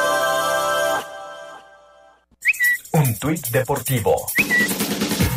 Un 2.95 3.17
tuit 3.21 3.47
deportivo. 3.51 4.27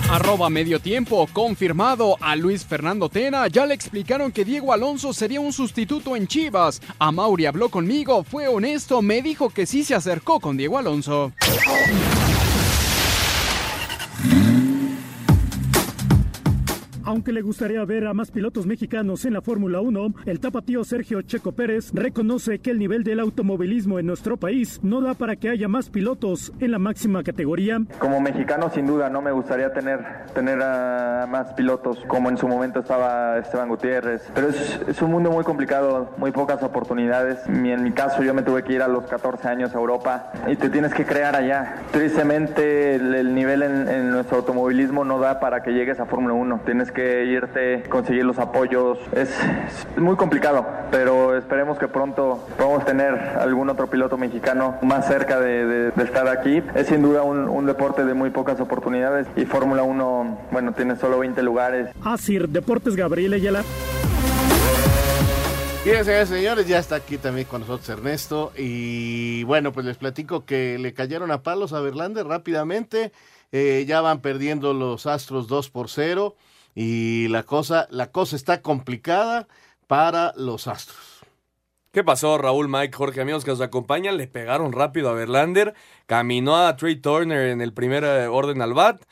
Arroba 0.10 0.50
medio 0.50 0.80
tiempo, 0.80 1.30
confirmado 1.32 2.18
a 2.20 2.36
Luis 2.36 2.66
Fernando 2.66 3.08
Tena. 3.08 3.46
Ya 3.50 3.68
le 3.68 3.76
explicaron 3.76 4.32
que 4.32 4.44
Diego 4.44 4.74
Alonso 4.74 5.14
sería 5.14 5.42
un 5.42 5.54
sustituto 5.54 6.16
en 6.16 6.26
Chivas. 6.26 6.82
A 6.98 7.12
Mauri 7.12 7.46
habló 7.46 7.70
conmigo, 7.70 8.24
fue 8.24 8.48
honesto, 8.48 9.04
me 9.04 9.22
dijo 9.22 9.52
que 9.52 9.68
sí 9.68 9.84
se 9.84 9.94
acercó 9.94 10.40
con 10.40 10.58
Diego 10.58 10.80
Alonso. 10.80 11.34
Aunque 17.14 17.32
le 17.32 17.44
gustaría 17.44 17.86
ver 17.86 18.08
a 18.08 18.16
más 18.16 18.32
pilotos 18.32 18.66
mexicanos 18.66 19.24
en 19.26 19.34
la 19.34 19.42
Fórmula 19.44 19.80
1, 19.82 20.16
el 20.26 20.40
tapatío 20.40 20.84
Sergio 20.84 21.22
Checo 21.22 21.52
Pérez 21.52 21.92
reconoce 21.94 22.58
que 22.58 22.72
el 22.72 22.80
nivel 22.80 23.04
del 23.04 23.20
automovilismo 23.20 24.00
en 24.00 24.08
nuestro 24.08 24.36
país 24.36 24.80
no 24.82 25.00
da 25.00 25.14
para 25.14 25.36
que 25.36 25.50
haya 25.50 25.68
más 25.68 25.92
pilotos 25.92 26.52
en 26.60 26.72
la 26.72 26.80
máxima 26.80 27.22
categoría. 27.22 27.78
Como 28.00 28.20
mexicano, 28.20 28.72
sin 28.74 28.88
duda, 28.88 29.12
no 29.12 29.22
me 29.22 29.32
gustaría 29.32 29.72
tener, 29.74 30.00
tener 30.34 30.60
a 30.64 31.28
más 31.30 31.54
pilotos 31.54 32.00
como 32.08 32.30
en 32.30 32.38
su 32.40 32.48
momento 32.48 32.80
estaba 32.80 33.38
Esteban 33.38 33.70
Gutiérrez. 33.70 34.24
Pero 34.34 34.48
es, 34.50 35.00
un 35.04 35.12
mundo 35.12 35.30
muy 35.30 35.44
complicado, 35.44 36.16
muy 36.18 36.32
pocas 36.32 36.64
oportunidades. 36.64 37.38
En 37.48 37.84
mi 37.84 37.92
caso, 37.92 38.24
yo 38.24 38.34
me 38.34 38.42
tuve 38.42 38.64
que 38.64 38.74
ir 38.74 38.82
a 38.82 38.88
los 38.88 39.04
14 39.04 39.48
años 39.50 39.76
a 39.76 39.78
Europa 39.78 40.32
y 40.48 40.56
te 40.56 40.68
tienes 40.72 40.96
que 40.96 41.06
crear 41.06 41.36
allá. 41.36 41.76
Tristemente, 41.92 42.96
el, 42.96 43.14
el 43.14 43.36
nivel 43.36 43.62
en, 43.62 43.88
en 43.88 44.10
nuestro 44.10 44.38
automovilismo 44.38 45.06
no 45.06 45.20
da 45.20 45.40
para 45.40 45.62
que 45.62 45.74
llegues 45.74 46.00
a 46.00 46.08
Fórmula 46.08 46.34
1. 46.34 46.62
Tienes 46.66 46.92
que 46.92 47.03
irte, 47.28 47.84
conseguir 47.90 48.26
los 48.26 48.40
apoyos. 48.40 48.98
Es, 49.14 49.30
es, 49.30 49.98
muy 49.98 50.16
complicado, 50.16 50.66
pero 50.92 51.38
esperemos 51.38 51.78
que 51.78 51.88
pronto 51.88 52.46
podamos 52.58 52.86
tener 52.86 53.14
algún 53.14 53.70
otro 53.70 53.88
piloto 53.88 54.18
mexicano 54.18 54.78
más 54.82 55.08
cerca 55.08 55.40
de, 55.40 55.66
de, 55.66 55.92
de 55.92 56.04
estar 56.04 56.28
aquí. 56.28 56.62
Es 56.76 56.88
sin 56.88 57.02
duda 57.02 57.24
un, 57.24 57.50
un, 57.50 57.66
deporte 57.66 58.06
de 58.06 58.14
muy 58.14 58.30
pocas 58.30 58.60
oportunidades 58.60 59.28
y 59.36 59.46
Fórmula 59.46 59.84
1, 59.84 60.40
bueno, 60.52 60.74
tiene 60.74 60.96
solo 60.96 61.20
20 61.20 61.42
lugares. 61.44 61.90
Asir 62.04 62.50
Deportes 62.50 62.96
Gabriel 62.96 63.34
Ayala. 63.34 63.64
Bien, 65.86 66.06
señores, 66.06 66.30
señores, 66.30 66.66
ya 66.66 66.80
está 66.80 66.96
aquí 66.96 67.18
también 67.18 67.46
con 67.46 67.60
nosotros 67.60 67.90
Ernesto. 67.90 68.54
Y 68.58 69.44
bueno, 69.44 69.74
pues 69.74 69.86
les 69.86 69.98
platico 69.98 70.46
que 70.46 70.78
le 70.80 70.94
cayeron 70.94 71.30
a 71.30 71.44
palos 71.44 71.74
a 71.74 71.82
Verlander 71.82 72.26
rápidamente. 72.26 73.12
Eh, 73.52 73.84
ya 73.86 74.00
van 74.00 74.22
perdiendo 74.22 74.74
los 74.74 75.06
Astros 75.06 75.48
2 75.48 75.70
por 75.70 75.90
0 75.90 76.36
y 76.76 77.28
la 77.30 77.44
cosa, 77.44 77.88
la 77.90 78.12
cosa 78.12 78.36
está 78.36 78.62
complicada 78.62 79.48
para 79.88 80.34
los 80.36 80.68
Astros. 80.68 81.22
¿Qué 81.92 82.04
pasó, 82.04 82.40
Raúl, 82.40 82.70
Mike, 82.70 82.96
Jorge, 82.96 83.22
amigos 83.22 83.46
que 83.46 83.52
nos 83.52 83.62
acompañan? 83.62 84.18
Le 84.18 84.28
pegaron 84.28 84.72
rápido 84.72 85.10
a 85.10 85.14
Verlander, 85.14 85.76
caminó 86.08 86.58
a 86.58 86.76
Trey 86.76 86.96
Turner 86.96 87.50
en 87.50 87.62
el 87.62 87.72
primer 87.72 88.04
eh, 88.04 88.28
orden 88.28 88.64
al 88.64 88.74
bat, 88.74 89.04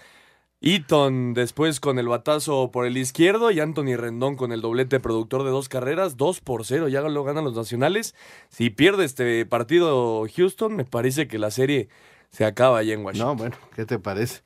Eaton 0.61 1.33
después 1.33 1.79
con 1.79 1.97
el 1.97 2.07
batazo 2.07 2.71
por 2.71 2.85
el 2.85 2.95
izquierdo 2.95 3.49
y 3.49 3.59
Anthony 3.59 3.95
Rendón 3.97 4.35
con 4.35 4.51
el 4.51 4.61
doblete 4.61 4.99
productor 4.99 5.43
de 5.43 5.49
dos 5.49 5.69
carreras, 5.69 6.17
2 6.17 6.41
por 6.41 6.65
0, 6.65 6.87
ya 6.87 7.01
lo 7.01 7.23
ganan 7.23 7.43
los 7.43 7.55
nacionales. 7.55 8.15
Si 8.49 8.69
pierde 8.69 9.05
este 9.05 9.43
partido 9.47 10.23
Houston, 10.35 10.75
me 10.75 10.85
parece 10.85 11.27
que 11.27 11.39
la 11.39 11.49
serie 11.49 11.89
se 12.29 12.45
acaba 12.45 12.77
allá 12.77 12.93
en 12.93 13.03
Washington. 13.03 13.27
No, 13.27 13.35
bueno, 13.35 13.55
¿qué 13.75 13.85
te 13.85 13.97
parece? 13.97 14.41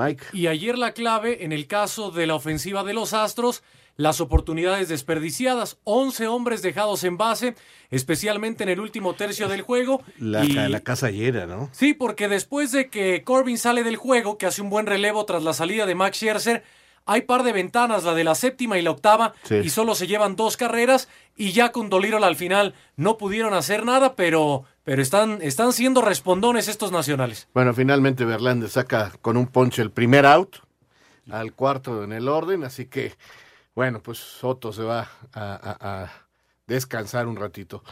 Mike. 0.00 0.24
Y 0.32 0.46
ayer 0.46 0.78
la 0.78 0.92
clave 0.92 1.44
en 1.44 1.52
el 1.52 1.66
caso 1.66 2.10
de 2.10 2.26
la 2.26 2.34
ofensiva 2.34 2.84
de 2.84 2.94
los 2.94 3.12
Astros, 3.12 3.62
las 3.96 4.20
oportunidades 4.20 4.88
desperdiciadas, 4.88 5.78
11 5.84 6.26
hombres 6.28 6.62
dejados 6.62 7.04
en 7.04 7.18
base, 7.18 7.54
especialmente 7.90 8.62
en 8.62 8.70
el 8.70 8.80
último 8.80 9.14
tercio 9.14 9.48
del 9.48 9.62
juego. 9.62 10.02
La, 10.18 10.44
y... 10.44 10.52
la 10.52 10.80
casa 10.80 11.10
llena, 11.10 11.46
¿no? 11.46 11.68
Sí, 11.72 11.92
porque 11.92 12.28
después 12.28 12.72
de 12.72 12.88
que 12.88 13.22
Corbin 13.24 13.58
sale 13.58 13.84
del 13.84 13.96
juego, 13.96 14.38
que 14.38 14.46
hace 14.46 14.62
un 14.62 14.70
buen 14.70 14.86
relevo 14.86 15.24
tras 15.26 15.42
la 15.42 15.52
salida 15.52 15.84
de 15.84 15.94
Max 15.94 16.16
Scherzer, 16.16 16.62
hay 17.06 17.22
par 17.22 17.42
de 17.42 17.52
ventanas, 17.52 18.04
la 18.04 18.14
de 18.14 18.24
la 18.24 18.34
séptima 18.34 18.78
y 18.78 18.82
la 18.82 18.92
octava, 18.92 19.34
sí. 19.42 19.56
y 19.56 19.70
solo 19.70 19.94
se 19.94 20.06
llevan 20.06 20.36
dos 20.36 20.56
carreras, 20.56 21.08
y 21.36 21.52
ya 21.52 21.72
con 21.72 21.90
Dolittle 21.90 22.24
al 22.24 22.36
final 22.36 22.74
no 22.96 23.18
pudieron 23.18 23.52
hacer 23.52 23.84
nada, 23.84 24.14
pero, 24.14 24.64
pero 24.90 25.02
están, 25.02 25.38
están 25.40 25.72
siendo 25.72 26.02
respondones 26.02 26.66
estos 26.66 26.90
nacionales. 26.90 27.46
Bueno, 27.54 27.72
finalmente 27.72 28.24
Verlander 28.24 28.68
saca 28.68 29.12
con 29.22 29.36
un 29.36 29.46
ponche 29.46 29.82
el 29.82 29.92
primer 29.92 30.26
out, 30.26 30.56
al 31.30 31.52
cuarto 31.52 32.02
en 32.02 32.10
el 32.10 32.26
orden, 32.26 32.64
así 32.64 32.86
que, 32.86 33.14
bueno, 33.72 34.02
pues 34.02 34.18
Soto 34.18 34.72
se 34.72 34.82
va 34.82 35.08
a, 35.32 35.42
a, 35.42 36.02
a 36.02 36.12
descansar 36.66 37.28
un 37.28 37.36
ratito. 37.36 37.84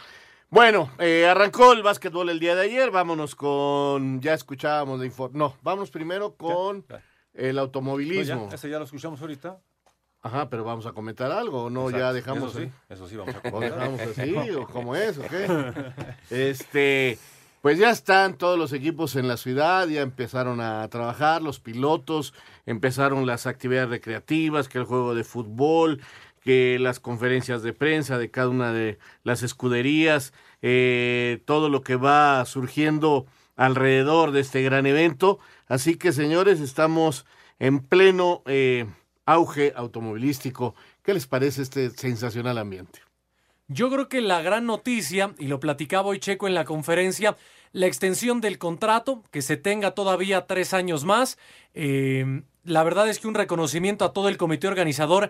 Bueno, 0.49 0.91
eh, 0.99 1.25
arrancó 1.25 1.71
el 1.71 1.83
básquetbol 1.83 2.31
el 2.31 2.39
día 2.41 2.53
de 2.53 2.63
ayer, 2.63 2.91
vámonos 2.91 3.33
con, 3.33 4.19
ya 4.19 4.33
escuchábamos 4.33 4.99
de 4.99 5.05
informe, 5.05 5.39
no, 5.39 5.55
vamos 5.61 5.91
primero 5.91 6.35
con... 6.35 6.85
Ya, 6.89 6.97
ya 6.97 7.03
el 7.33 7.59
automovilismo. 7.59 8.35
No, 8.35 8.49
ya, 8.49 8.55
ese 8.55 8.69
ya 8.69 8.77
lo 8.77 8.83
escuchamos 8.83 9.21
ahorita. 9.21 9.57
Ajá, 10.21 10.49
pero 10.49 10.63
vamos 10.63 10.85
a 10.85 10.91
comentar 10.91 11.31
algo, 11.31 11.65
¿o 11.65 11.69
no? 11.69 11.89
Exacto. 11.89 11.99
Ya 11.99 12.13
dejamos. 12.13 12.55
Eso 12.55 12.59
sí, 12.59 12.71
eso 12.89 13.07
sí 13.07 13.15
vamos 13.17 13.35
a 13.35 13.41
comentar. 13.41 13.71
¿O 13.71 13.91
dejamos 13.91 14.01
así? 14.01 14.51
¿O 14.51 14.67
cómo 14.67 14.95
es? 14.95 15.17
¿O 15.17 15.23
qué? 15.23 15.73
Este. 16.29 17.17
Pues 17.61 17.77
ya 17.77 17.89
están 17.89 18.37
todos 18.37 18.57
los 18.57 18.71
equipos 18.71 19.17
en 19.17 19.27
la 19.27 19.35
ciudad, 19.35 19.85
ya 19.89 19.99
empezaron 19.99 20.61
a 20.61 20.87
trabajar, 20.87 21.41
los 21.41 21.59
pilotos, 21.59 22.33
empezaron 22.65 23.25
las 23.25 23.47
actividades 23.47 23.89
recreativas, 23.89 24.69
que 24.69 24.77
el 24.77 24.85
juego 24.85 25.13
de 25.13 25.25
fútbol, 25.25 25.99
que 26.41 26.77
las 26.79 27.01
conferencias 27.01 27.61
de 27.61 27.73
prensa 27.73 28.17
de 28.17 28.31
cada 28.31 28.47
una 28.47 28.71
de 28.71 28.97
las 29.23 29.43
escuderías, 29.43 30.33
eh, 30.61 31.41
todo 31.45 31.67
lo 31.67 31.81
que 31.81 31.97
va 31.97 32.45
surgiendo 32.45 33.25
alrededor 33.57 34.31
de 34.31 34.39
este 34.39 34.61
gran 34.61 34.85
evento. 34.85 35.39
Así 35.67 35.95
que, 35.97 36.13
señores, 36.13 36.61
estamos 36.61 37.25
en 37.59 37.79
pleno 37.79 38.41
eh, 38.45 38.85
auge 39.29 39.73
automovilístico. 39.75 40.75
¿Qué 41.03 41.13
les 41.13 41.27
parece 41.27 41.61
este 41.61 41.91
sensacional 41.91 42.57
ambiente? 42.57 42.99
Yo 43.67 43.91
creo 43.91 44.09
que 44.09 44.21
la 44.21 44.41
gran 44.41 44.65
noticia, 44.65 45.35
y 45.37 45.47
lo 45.47 45.59
platicaba 45.59 46.07
hoy 46.09 46.19
Checo 46.19 46.47
en 46.47 46.55
la 46.55 46.65
conferencia, 46.65 47.37
la 47.71 47.85
extensión 47.85 48.41
del 48.41 48.57
contrato, 48.57 49.23
que 49.29 49.43
se 49.43 49.57
tenga 49.57 49.91
todavía 49.91 50.47
tres 50.47 50.73
años 50.73 51.05
más. 51.05 51.37
Eh, 51.75 52.41
la 52.63 52.83
verdad 52.83 53.07
es 53.07 53.19
que 53.19 53.27
un 53.27 53.35
reconocimiento 53.35 54.05
a 54.05 54.13
todo 54.13 54.27
el 54.27 54.37
comité 54.37 54.67
organizador, 54.67 55.29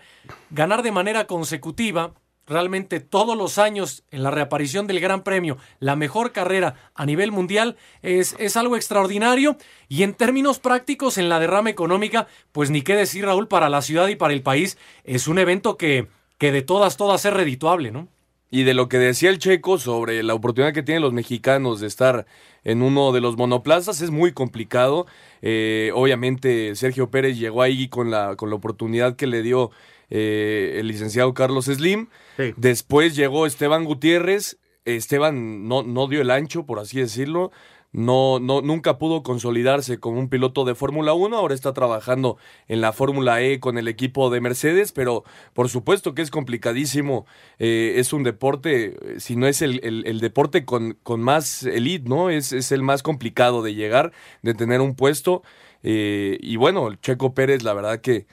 ganar 0.49 0.81
de 0.81 0.93
manera 0.93 1.27
consecutiva, 1.27 2.13
realmente 2.49 2.99
todos 2.99 3.37
los 3.37 3.57
años 3.57 4.03
en 4.11 4.23
la 4.23 4.31
reaparición 4.31 4.87
del 4.87 4.99
Gran 4.99 5.23
Premio, 5.23 5.57
la 5.79 5.95
mejor 5.95 6.31
carrera 6.31 6.75
a 6.95 7.05
nivel 7.05 7.31
mundial, 7.31 7.77
es, 8.01 8.35
es, 8.39 8.57
algo 8.57 8.75
extraordinario. 8.75 9.55
Y 9.87 10.03
en 10.03 10.13
términos 10.13 10.59
prácticos, 10.59 11.17
en 11.17 11.29
la 11.29 11.39
derrama 11.39 11.69
económica, 11.69 12.27
pues 12.51 12.71
ni 12.71 12.81
qué 12.81 12.95
decir, 12.95 13.25
Raúl, 13.25 13.47
para 13.47 13.69
la 13.69 13.81
ciudad 13.81 14.07
y 14.07 14.15
para 14.15 14.33
el 14.33 14.41
país, 14.41 14.77
es 15.03 15.27
un 15.27 15.39
evento 15.39 15.77
que, 15.77 16.07
que 16.37 16.51
de 16.51 16.61
todas, 16.63 16.97
todas 16.97 17.23
es 17.23 17.33
redituable, 17.33 17.91
¿no? 17.91 18.07
Y 18.51 18.63
de 18.63 18.73
lo 18.73 18.89
que 18.89 18.97
decía 18.97 19.29
el 19.29 19.37
checo 19.37 19.77
sobre 19.77 20.23
la 20.23 20.33
oportunidad 20.33 20.73
que 20.73 20.81
tienen 20.81 21.03
los 21.03 21.13
mexicanos 21.13 21.79
de 21.79 21.87
estar 21.87 22.25
en 22.63 22.81
uno 22.81 23.11
de 23.11 23.21
los 23.21 23.37
monoplazas 23.37 24.01
es 24.01 24.09
muy 24.09 24.31
complicado. 24.31 25.05
Eh, 25.43 25.91
obviamente 25.93 26.75
Sergio 26.75 27.11
Pérez 27.11 27.37
llegó 27.37 27.61
ahí 27.61 27.89
con 27.89 28.09
la, 28.09 28.35
con 28.35 28.49
la 28.49 28.55
oportunidad 28.55 29.15
que 29.15 29.27
le 29.27 29.43
dio 29.43 29.69
eh, 30.09 30.77
el 30.79 30.87
licenciado 30.87 31.33
Carlos 31.33 31.65
Slim. 31.65 32.07
Sí. 32.37 32.53
Después 32.57 33.15
llegó 33.15 33.45
Esteban 33.45 33.85
Gutiérrez. 33.85 34.57
Esteban 34.85 35.67
no, 35.67 35.83
no 35.83 36.07
dio 36.07 36.21
el 36.21 36.31
ancho, 36.31 36.65
por 36.65 36.79
así 36.79 36.99
decirlo. 36.99 37.51
No, 37.91 38.39
no, 38.39 38.61
nunca 38.61 38.99
pudo 38.99 39.23
consolidarse 39.23 39.99
como 39.99 40.19
un 40.19 40.29
piloto 40.29 40.63
de 40.63 40.75
Fórmula 40.75 41.13
1, 41.13 41.35
ahora 41.35 41.55
está 41.55 41.73
trabajando 41.73 42.37
en 42.67 42.81
la 42.81 42.93
Fórmula 42.93 43.41
E 43.41 43.59
con 43.59 43.79
el 43.79 43.87
equipo 43.87 44.29
de 44.29 44.41
Mercedes, 44.41 44.91
pero 44.91 45.23
por 45.53 45.69
supuesto 45.69 46.13
que 46.13 46.21
es 46.21 46.29
complicadísimo, 46.29 47.25
eh, 47.57 47.95
es 47.97 48.13
un 48.13 48.21
deporte, 48.21 48.95
si 49.17 49.35
no 49.35 49.47
es 49.47 49.63
el, 49.63 49.79
el, 49.83 50.03
el 50.05 50.19
deporte 50.19 50.65
con, 50.65 50.99
con, 51.01 51.21
más 51.21 51.63
elite, 51.63 52.07
¿no? 52.07 52.29
Es, 52.29 52.53
es, 52.53 52.71
el 52.71 52.83
más 52.83 53.01
complicado 53.01 53.63
de 53.63 53.73
llegar, 53.73 54.11
de 54.43 54.53
tener 54.53 54.81
un 54.81 54.93
puesto, 54.93 55.41
eh, 55.81 56.37
y 56.41 56.57
bueno, 56.57 56.93
Checo 56.93 57.33
Pérez, 57.33 57.63
la 57.63 57.73
verdad 57.73 58.01
que, 58.01 58.27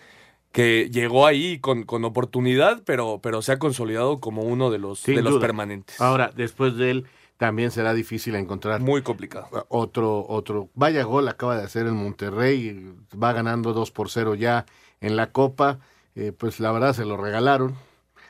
que 0.57 0.89
llegó 0.91 1.27
ahí 1.27 1.59
con, 1.59 1.83
con 1.83 2.03
oportunidad, 2.07 2.83
pero, 2.87 3.21
pero 3.23 3.43
se 3.43 3.53
ha 3.53 3.59
consolidado 3.59 4.21
como 4.21 4.41
uno 4.43 4.71
de 4.71 4.79
los, 4.79 5.01
Sin 5.01 5.17
de 5.17 5.23
los 5.23 5.37
permanentes. 5.39 6.01
Ahora, 6.01 6.33
después 6.35 6.77
de 6.79 6.91
él, 6.93 7.07
también 7.37 7.71
será 7.71 7.93
difícil 7.93 8.35
encontrar 8.37 8.81
Muy 8.81 9.03
complicado. 9.03 9.67
otro, 9.69 10.25
otro. 10.27 10.71
Vaya 10.73 11.03
gol 11.05 11.29
acaba 11.29 11.59
de 11.59 11.65
hacer 11.65 11.85
el 11.85 11.93
Monterrey, 11.93 12.91
va 13.23 13.35
ganando 13.35 13.75
2 13.75 13.91
por 13.91 14.09
0 14.09 14.35
ya 14.35 14.65
en 15.03 15.17
la 15.17 15.31
Copa. 15.31 15.79
Eh, 16.15 16.33
pues 16.33 16.59
la 16.59 16.73
verdad 16.73 16.95
se 16.95 17.05
lo 17.05 17.19
regalaron, 17.19 17.75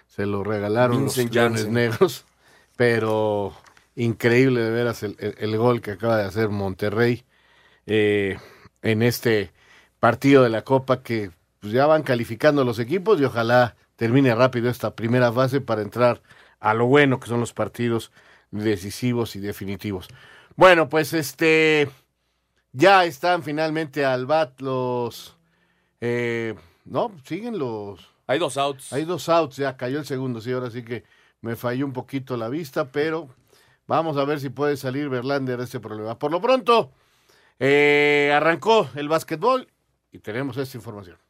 se 0.08 0.26
lo 0.26 0.42
regalaron 0.42 1.02
Vincent 1.02 1.32
los 1.32 1.36
Leones. 1.36 1.68
Negros, 1.68 2.24
pero 2.74 3.52
increíble 3.94 4.62
de 4.62 4.70
veras 4.72 5.04
el, 5.04 5.14
el- 5.20 5.36
el 5.38 5.56
gol 5.56 5.80
que 5.80 5.92
acaba 5.92 6.16
de 6.16 6.24
hacer 6.24 6.48
Monterrey 6.48 7.22
eh, 7.86 8.36
en 8.82 9.02
este 9.02 9.52
partido 10.00 10.42
de 10.42 10.50
la 10.50 10.62
Copa 10.62 11.04
que 11.04 11.30
pues, 11.66 11.74
ya 11.74 11.86
van 11.86 12.04
calificando 12.04 12.62
los 12.62 12.78
equipos 12.78 13.20
y 13.20 13.24
ojalá 13.24 13.74
termine 13.96 14.32
rápido 14.36 14.70
esta 14.70 14.94
primera 14.94 15.32
fase 15.32 15.60
para 15.60 15.82
entrar 15.82 16.22
a 16.60 16.74
lo 16.74 16.86
bueno 16.86 17.18
que 17.18 17.26
son 17.26 17.40
los 17.40 17.52
partidos 17.52 18.12
decisivos 18.52 19.34
y 19.34 19.40
definitivos. 19.40 20.06
Bueno, 20.54 20.88
pues 20.88 21.12
este 21.12 21.90
ya 22.70 23.04
están 23.04 23.42
finalmente 23.42 24.04
al 24.04 24.26
bat 24.26 24.60
los 24.60 25.36
eh, 26.00 26.54
no, 26.84 27.10
siguen 27.24 27.58
los 27.58 28.14
Hay 28.28 28.38
dos 28.38 28.56
outs. 28.58 28.92
hay 28.92 29.04
dos 29.04 29.28
outs, 29.28 29.56
ya 29.56 29.76
cayó 29.76 29.98
el 29.98 30.06
segundo, 30.06 30.40
sí, 30.40 30.52
ahora 30.52 30.70
sí 30.70 30.84
que 30.84 31.02
me 31.40 31.56
falló 31.56 31.84
un 31.84 31.92
poquito 31.92 32.36
la 32.36 32.48
vista, 32.48 32.92
pero 32.92 33.28
vamos 33.88 34.16
a 34.18 34.24
ver 34.24 34.38
si 34.38 34.50
puede 34.50 34.76
salir 34.76 35.08
Verlander 35.08 35.58
de 35.58 35.64
este 35.64 35.80
problema. 35.80 36.16
Por 36.16 36.30
lo 36.30 36.40
pronto, 36.40 36.92
eh, 37.58 38.32
arrancó 38.32 38.88
el 38.94 39.08
básquetbol 39.08 39.66
y 40.12 40.20
tenemos 40.20 40.56
esta 40.58 40.76
información. 40.76 41.25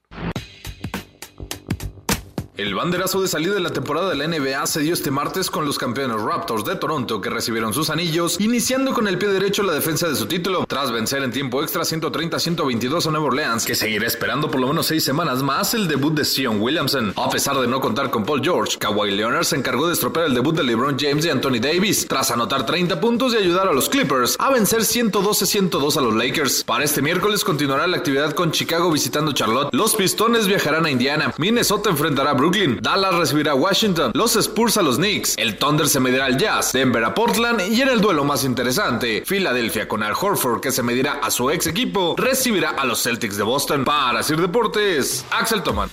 El 2.57 2.75
banderazo 2.75 3.21
de 3.21 3.29
salida 3.29 3.53
de 3.53 3.61
la 3.61 3.69
temporada 3.69 4.09
de 4.09 4.17
la 4.17 4.27
NBA 4.27 4.67
se 4.67 4.81
dio 4.81 4.95
este 4.95 5.11
martes 5.11 5.51
con 5.51 5.67
los 5.67 5.77
campeones 5.77 6.19
Raptors 6.23 6.65
de 6.65 6.75
Toronto 6.75 7.21
que 7.21 7.29
recibieron 7.29 7.75
sus 7.75 7.91
anillos, 7.91 8.41
iniciando 8.41 8.95
con 8.95 9.07
el 9.07 9.19
pie 9.19 9.29
derecho 9.29 9.63
la 9.63 9.75
defensa 9.75 10.09
de 10.09 10.17
su 10.17 10.25
título, 10.25 10.65
tras 10.67 10.91
vencer 10.91 11.23
en 11.23 11.33
tiempo 11.33 11.63
extra 11.63 11.83
130-122 11.83 13.07
a 13.07 13.11
Nueva 13.11 13.27
Orleans, 13.27 13.67
que 13.67 13.75
seguirá 13.75 14.07
esperando 14.07 14.51
por 14.51 14.59
lo 14.59 14.69
menos 14.69 14.87
seis 14.87 15.05
semanas 15.05 15.43
más 15.43 15.75
el 15.75 15.87
debut 15.87 16.15
de 16.15 16.25
Sion 16.25 16.63
Williamson. 16.63 17.13
A 17.17 17.29
pesar 17.29 17.59
de 17.59 17.67
no 17.67 17.79
contar 17.79 18.11
con 18.11 18.25
Paul 18.25 18.41
George, 18.43 18.79
Kawhi 18.79 19.11
Leonard 19.11 19.45
se 19.45 19.57
encargó 19.57 19.87
de 19.87 19.93
estropear 19.93 20.25
el 20.25 20.35
debut 20.35 20.57
de 20.57 20.65
LeBron 20.65 20.97
James 20.99 21.27
y 21.27 21.29
Anthony 21.29 21.61
Davis, 21.61 22.07
tras 22.09 22.31
anotar 22.31 22.65
30 22.65 22.99
puntos 23.03 23.35
y 23.35 23.37
ayudar 23.37 23.69
a 23.69 23.75
los 23.75 23.91
Clippers 23.91 24.35
a 24.39 24.51
vencer 24.51 24.81
112-102 24.81 25.99
a 25.99 26.01
los 26.01 26.15
Lakers. 26.15 26.65
Para 26.65 26.85
este 26.85 27.03
miércoles 27.03 27.45
continuará 27.45 27.87
la 27.87 27.99
actividad 27.99 28.33
con 28.33 28.51
Chicago 28.51 28.91
visitando 28.91 29.33
Charlotte, 29.33 29.69
los 29.75 29.95
Pistones 29.95 30.47
viajarán 30.47 30.87
a 30.87 30.91
Indiana, 30.91 31.35
Minnesota 31.37 31.91
enfrentará 31.91 32.31
a 32.31 32.46
Dallas 32.81 33.15
recibirá 33.15 33.53
a 33.53 33.55
Washington, 33.55 34.13
los 34.15 34.37
Spurs 34.37 34.77
a 34.77 34.83
los 34.83 34.97
Knicks, 34.97 35.35
el 35.37 35.59
Thunder 35.59 35.89
se 35.89 35.99
medirá 36.01 36.27
al 36.27 36.39
Jazz, 36.39 36.73
Denver 36.73 37.03
a 37.05 37.15
Portland 37.15 37.61
y 37.61 37.81
en 37.83 37.89
el 37.89 38.01
duelo 38.01 38.25
más 38.25 38.45
interesante, 38.45 39.23
Filadelfia 39.27 39.89
con 39.89 40.03
Al 40.03 40.13
Horford 40.13 40.61
que 40.61 40.71
se 40.71 40.83
medirá 40.83 41.15
a 41.15 41.31
su 41.31 41.51
ex 41.51 41.67
equipo, 41.67 42.15
recibirá 42.17 42.71
a 42.71 42.85
los 42.85 43.03
Celtics 43.03 43.37
de 43.37 43.43
Boston. 43.43 43.85
Para 43.85 44.23
Sir 44.23 44.41
Deportes, 44.41 45.25
Axel 45.31 45.63
Toman. 45.63 45.91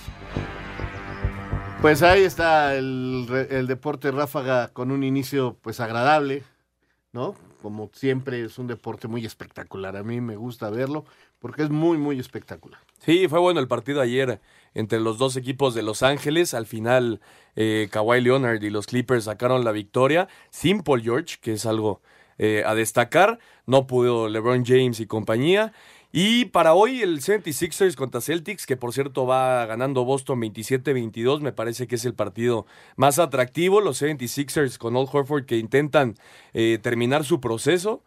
Pues 1.80 2.02
ahí 2.02 2.22
está 2.22 2.76
el, 2.76 3.26
el 3.50 3.66
deporte 3.66 4.10
ráfaga 4.10 4.68
con 4.68 4.90
un 4.90 5.02
inicio 5.02 5.58
pues 5.60 5.80
agradable, 5.80 6.44
¿no? 7.12 7.34
Como 7.64 7.88
siempre 7.94 8.44
es 8.44 8.58
un 8.58 8.66
deporte 8.66 9.08
muy 9.08 9.24
espectacular. 9.24 9.96
A 9.96 10.02
mí 10.02 10.20
me 10.20 10.36
gusta 10.36 10.68
verlo 10.68 11.06
porque 11.38 11.62
es 11.62 11.70
muy, 11.70 11.96
muy 11.96 12.20
espectacular. 12.20 12.78
Sí, 12.98 13.26
fue 13.26 13.38
bueno 13.38 13.58
el 13.58 13.68
partido 13.68 14.02
ayer 14.02 14.42
entre 14.74 15.00
los 15.00 15.16
dos 15.16 15.34
equipos 15.38 15.74
de 15.74 15.82
Los 15.82 16.02
Ángeles. 16.02 16.52
Al 16.52 16.66
final, 16.66 17.22
eh, 17.56 17.88
Kawhi 17.90 18.20
Leonard 18.20 18.62
y 18.62 18.68
los 18.68 18.86
Clippers 18.86 19.24
sacaron 19.24 19.64
la 19.64 19.72
victoria 19.72 20.28
sin 20.50 20.82
Paul 20.82 21.00
George, 21.00 21.38
que 21.40 21.54
es 21.54 21.64
algo 21.64 22.02
eh, 22.36 22.64
a 22.66 22.74
destacar. 22.74 23.38
No 23.64 23.86
pudo 23.86 24.28
LeBron 24.28 24.66
James 24.66 25.00
y 25.00 25.06
compañía. 25.06 25.72
Y 26.16 26.44
para 26.44 26.74
hoy 26.74 27.02
el 27.02 27.22
76ers 27.22 27.96
contra 27.96 28.20
Celtics, 28.20 28.66
que 28.66 28.76
por 28.76 28.92
cierto 28.92 29.26
va 29.26 29.66
ganando 29.66 30.04
Boston 30.04 30.40
27-22, 30.42 31.40
me 31.40 31.50
parece 31.50 31.88
que 31.88 31.96
es 31.96 32.04
el 32.04 32.14
partido 32.14 32.66
más 32.94 33.18
atractivo. 33.18 33.80
Los 33.80 34.00
76ers 34.00 34.78
con 34.78 34.94
Old 34.94 35.08
Horford 35.12 35.44
que 35.44 35.58
intentan 35.58 36.14
eh, 36.52 36.78
terminar 36.80 37.24
su 37.24 37.40
proceso 37.40 38.04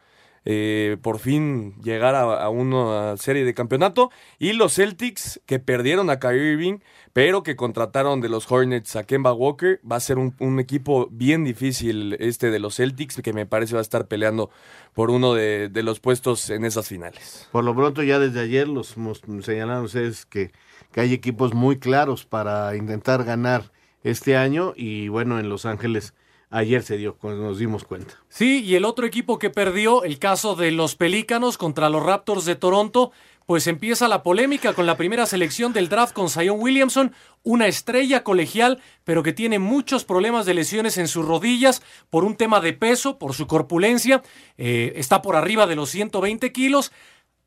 eh, 0.50 0.96
por 1.02 1.20
fin 1.20 1.76
llegar 1.84 2.16
a, 2.16 2.48
una 2.48 3.18
serie 3.18 3.44
de 3.44 3.54
campeonato. 3.54 4.12
Y 4.40 4.54
los 4.54 4.76
Celtics 4.76 5.42
que 5.46 5.60
perdieron 5.60 6.10
a 6.10 6.20
Kyrie 6.20 6.54
Irving, 6.54 6.80
pero 7.12 7.44
que 7.44 7.58
contrataron 7.58 8.22
de 8.22 8.30
los 8.30 8.50
Hornets 8.50 8.96
a 8.96 9.04
Kemba 9.04 9.34
Walker. 9.34 9.82
Va 9.90 9.98
a 9.98 10.00
ser 10.00 10.18
un, 10.18 10.60
equipo 10.62 11.10
bien 11.12 11.44
difícil 11.44 12.16
este 12.22 12.50
de 12.50 12.60
los 12.60 12.78
Celtics, 12.78 13.22
que 13.22 13.34
me 13.34 13.46
parece 13.46 13.74
va 13.74 13.80
a 13.80 13.82
estar 13.82 14.08
peleando 14.08 14.50
por 14.94 15.12
uno 15.12 15.34
de, 15.34 15.70
los 15.84 16.00
puestos 16.00 16.50
en 16.50 16.64
esas 16.64 16.88
finales. 16.88 17.50
Por 17.52 17.66
lo 17.66 17.76
pronto 17.76 18.02
ya 18.02 18.18
desde 18.18 18.40
ayer 18.40 18.70
los 18.70 18.96
señalaron 19.42 19.84
ustedes 19.84 20.26
que 20.26 20.52
hay 20.96 21.12
equipos 21.12 21.54
muy 21.54 21.78
claros 21.78 22.24
para 22.24 22.74
intentar 22.78 23.26
ganar 23.26 23.74
este 24.04 24.38
año 24.38 24.72
y 24.78 25.10
bueno, 25.10 25.40
en 25.40 25.50
Los 25.50 25.66
Ángeles 25.66 26.14
ayer 26.50 26.84
se 26.84 26.98
dio, 26.98 27.18
nos 27.22 27.60
dimos 27.60 27.84
cuenta. 27.84 28.16
Sí, 28.30 28.64
y 28.64 28.76
el 28.76 28.86
otro 28.86 29.06
equipo 29.06 29.40
que 29.40 29.50
perdió, 29.50 30.04
el 30.04 30.20
caso 30.20 30.56
de 30.56 30.72
los 30.72 30.96
Pelícanos 30.96 31.58
contra 31.58 31.90
los 31.90 32.04
Raptors 32.04 32.46
de 32.46 32.56
Toronto, 32.56 33.12
pues 33.48 33.66
empieza 33.68 34.10
la 34.10 34.24
polémica 34.24 34.74
con 34.74 34.86
la 34.86 34.98
primera 34.98 35.26
selección 35.26 35.72
del 35.72 35.88
draft 35.88 36.14
con 36.14 36.30
Zion 36.30 36.60
Williamson, 36.60 37.14
una 37.44 37.68
estrella 37.68 38.24
colegial, 38.24 38.82
pero 39.06 39.24
que 39.24 39.32
tiene 39.32 39.58
muchos 39.58 40.04
problemas 40.04 40.46
de 40.46 40.54
lesiones 40.54 40.98
en 40.98 41.08
sus 41.08 41.26
rodillas 41.26 41.82
por 42.10 42.26
un 42.26 42.36
tema 42.36 42.60
de 42.60 42.74
peso, 42.74 43.18
por 43.18 43.34
su 43.34 43.48
corpulencia, 43.48 44.22
eh, 44.58 44.92
está 44.98 45.22
por 45.22 45.38
arriba 45.38 45.66
de 45.66 45.78
los 45.78 45.90
120 45.90 46.52
kilos. 46.52 46.92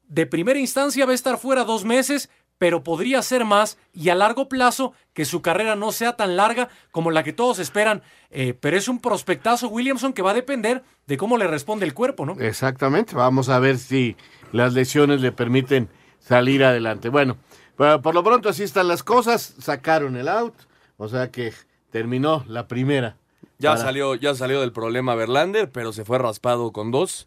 De 0.09 0.25
primera 0.25 0.59
instancia 0.59 1.05
va 1.05 1.13
a 1.13 1.15
estar 1.15 1.39
fuera 1.39 1.65
dos 1.65 1.85
meses, 1.85 2.31
pero 2.61 2.85
podría 2.85 3.23
ser 3.23 3.47
más 3.47 3.79
y 3.95 4.11
a 4.11 4.15
largo 4.15 4.47
plazo 4.47 4.93
que 5.15 5.25
su 5.25 5.41
carrera 5.41 5.77
no 5.77 5.93
sea 5.93 6.17
tan 6.17 6.37
larga 6.37 6.69
como 6.91 7.11
la 7.11 7.23
que 7.23 7.33
todos 7.33 7.59
esperan. 7.59 8.03
Eh, 8.29 8.53
pero 8.53 8.77
es 8.77 8.87
un 8.87 9.01
prospectazo 9.01 9.69
Williamson 9.69 10.13
que 10.13 10.21
va 10.21 10.33
a 10.33 10.35
depender 10.35 10.83
de 11.07 11.17
cómo 11.17 11.39
le 11.39 11.47
responde 11.47 11.87
el 11.87 11.95
cuerpo, 11.95 12.27
¿no? 12.27 12.35
Exactamente, 12.39 13.17
vamos 13.17 13.49
a 13.49 13.59
ver 13.61 13.79
si 13.79 14.15
las 14.53 14.75
lesiones 14.75 15.23
le 15.23 15.33
permiten 15.33 15.89
salir 16.19 16.63
adelante. 16.63 17.09
Bueno, 17.09 17.39
pero 17.79 18.03
por 18.03 18.15
lo 18.15 18.23
pronto 18.23 18.51
así 18.51 18.63
están 18.63 18.89
las 18.89 19.03
cosas, 19.03 19.55
sacaron 19.59 20.17
el 20.19 20.29
out, 20.29 20.55
o 20.99 21.09
sea 21.09 21.31
que 21.31 21.55
terminó 21.91 22.45
la 22.47 22.69
primera. 22.69 23.17
Ya 23.59 23.71
Para- 23.71 23.85
salió, 23.85 24.17
ya 24.17 24.35
salió 24.35 24.61
del 24.61 24.73
problema 24.73 25.15
Verlander, 25.15 25.71
pero 25.71 25.95
se 25.95 26.05
fue 26.05 26.19
raspado 26.19 26.73
con 26.73 26.91
dos. 26.91 27.27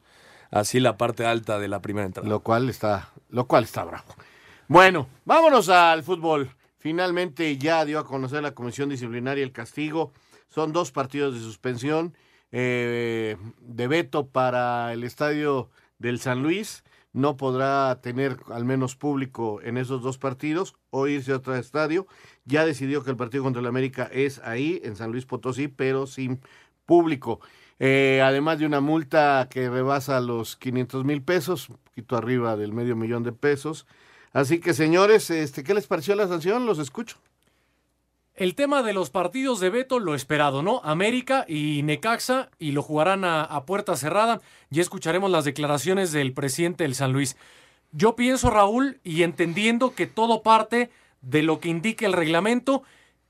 Así 0.52 0.80
la 0.80 0.96
parte 0.98 1.26
alta 1.26 1.58
de 1.58 1.68
la 1.70 1.82
primera 1.82 2.06
entrada. 2.06 2.30
Lo 2.30 2.42
cual 2.42 2.70
está, 2.70 3.10
lo 3.32 3.48
cual 3.48 3.64
está 3.64 3.84
bravo. 3.84 4.06
Bueno, 4.74 5.08
vámonos 5.24 5.70
al 5.70 6.02
fútbol. 6.02 6.50
Finalmente 6.80 7.60
ya 7.60 7.86
dio 7.86 8.00
a 8.00 8.08
conocer 8.08 8.42
la 8.42 8.56
comisión 8.56 8.90
disciplinaria 8.90 9.44
el 9.44 9.52
castigo. 9.52 10.14
Son 10.50 10.74
dos 10.74 10.92
partidos 10.92 11.36
de 11.36 11.42
suspensión 11.42 12.16
eh, 12.52 13.38
de 13.60 13.88
veto 13.88 14.30
para 14.30 14.92
el 14.92 15.04
estadio 15.04 15.70
del 16.00 16.18
San 16.18 16.42
Luis. 16.42 16.84
No 17.12 17.38
podrá 17.38 18.02
tener 18.02 18.38
al 18.50 18.66
menos 18.66 18.96
público 18.96 19.62
en 19.62 19.78
esos 19.78 20.02
dos 20.02 20.18
partidos 20.18 20.74
o 20.90 21.06
irse 21.06 21.34
a 21.34 21.36
otro 21.36 21.56
estadio. 21.56 22.08
Ya 22.44 22.66
decidió 22.66 23.04
que 23.04 23.12
el 23.12 23.16
partido 23.16 23.44
contra 23.44 23.60
el 23.60 23.68
América 23.68 24.10
es 24.12 24.40
ahí, 24.40 24.82
en 24.84 24.96
San 24.96 25.12
Luis 25.12 25.28
Potosí, 25.28 25.68
pero 25.68 26.08
sin 26.08 26.42
público. 26.88 27.42
Eh, 27.78 28.24
además 28.26 28.58
de 28.58 28.66
una 28.66 28.82
multa 28.82 29.48
que 29.52 29.70
rebasa 29.70 30.20
los 30.20 30.56
500 30.56 31.06
mil 31.06 31.22
pesos, 31.22 31.70
un 31.70 31.78
poquito 31.78 32.18
arriba 32.18 32.58
del 32.58 32.74
medio 32.74 32.96
millón 32.96 33.22
de 33.22 33.34
pesos. 33.34 33.86
Así 34.34 34.60
que, 34.60 34.74
señores, 34.74 35.30
este, 35.30 35.64
¿qué 35.64 35.74
les 35.74 35.88
pareció 35.88 36.16
la 36.16 36.28
sanción? 36.28 36.66
Los 36.66 36.80
escucho. 36.80 37.18
El 38.36 38.56
tema 38.56 38.82
de 38.82 38.94
los 38.94 39.12
partidos 39.12 39.60
de 39.60 39.70
veto, 39.70 40.00
lo 40.00 40.16
esperado, 40.16 40.64
¿no? 40.64 40.82
América 40.84 41.46
y 41.48 41.82
Necaxa, 41.84 42.50
y 42.58 42.72
lo 42.72 42.82
jugarán 42.82 43.26
a, 43.26 43.44
a 43.44 43.66
puerta 43.66 43.96
cerrada. 43.96 44.42
Ya 44.72 44.82
escucharemos 44.82 45.30
las 45.30 45.46
declaraciones 45.46 46.12
del 46.12 46.34
presidente 46.34 46.84
del 46.84 46.96
San 46.96 47.14
Luis. 47.14 47.38
Yo 47.92 48.16
pienso, 48.16 48.50
Raúl, 48.50 49.00
y 49.04 49.22
entendiendo 49.22 49.94
que 49.94 50.08
todo 50.08 50.42
parte 50.42 50.90
de 51.22 51.44
lo 51.44 51.60
que 51.60 51.70
indica 51.70 52.08
el 52.08 52.14
reglamento, 52.14 52.82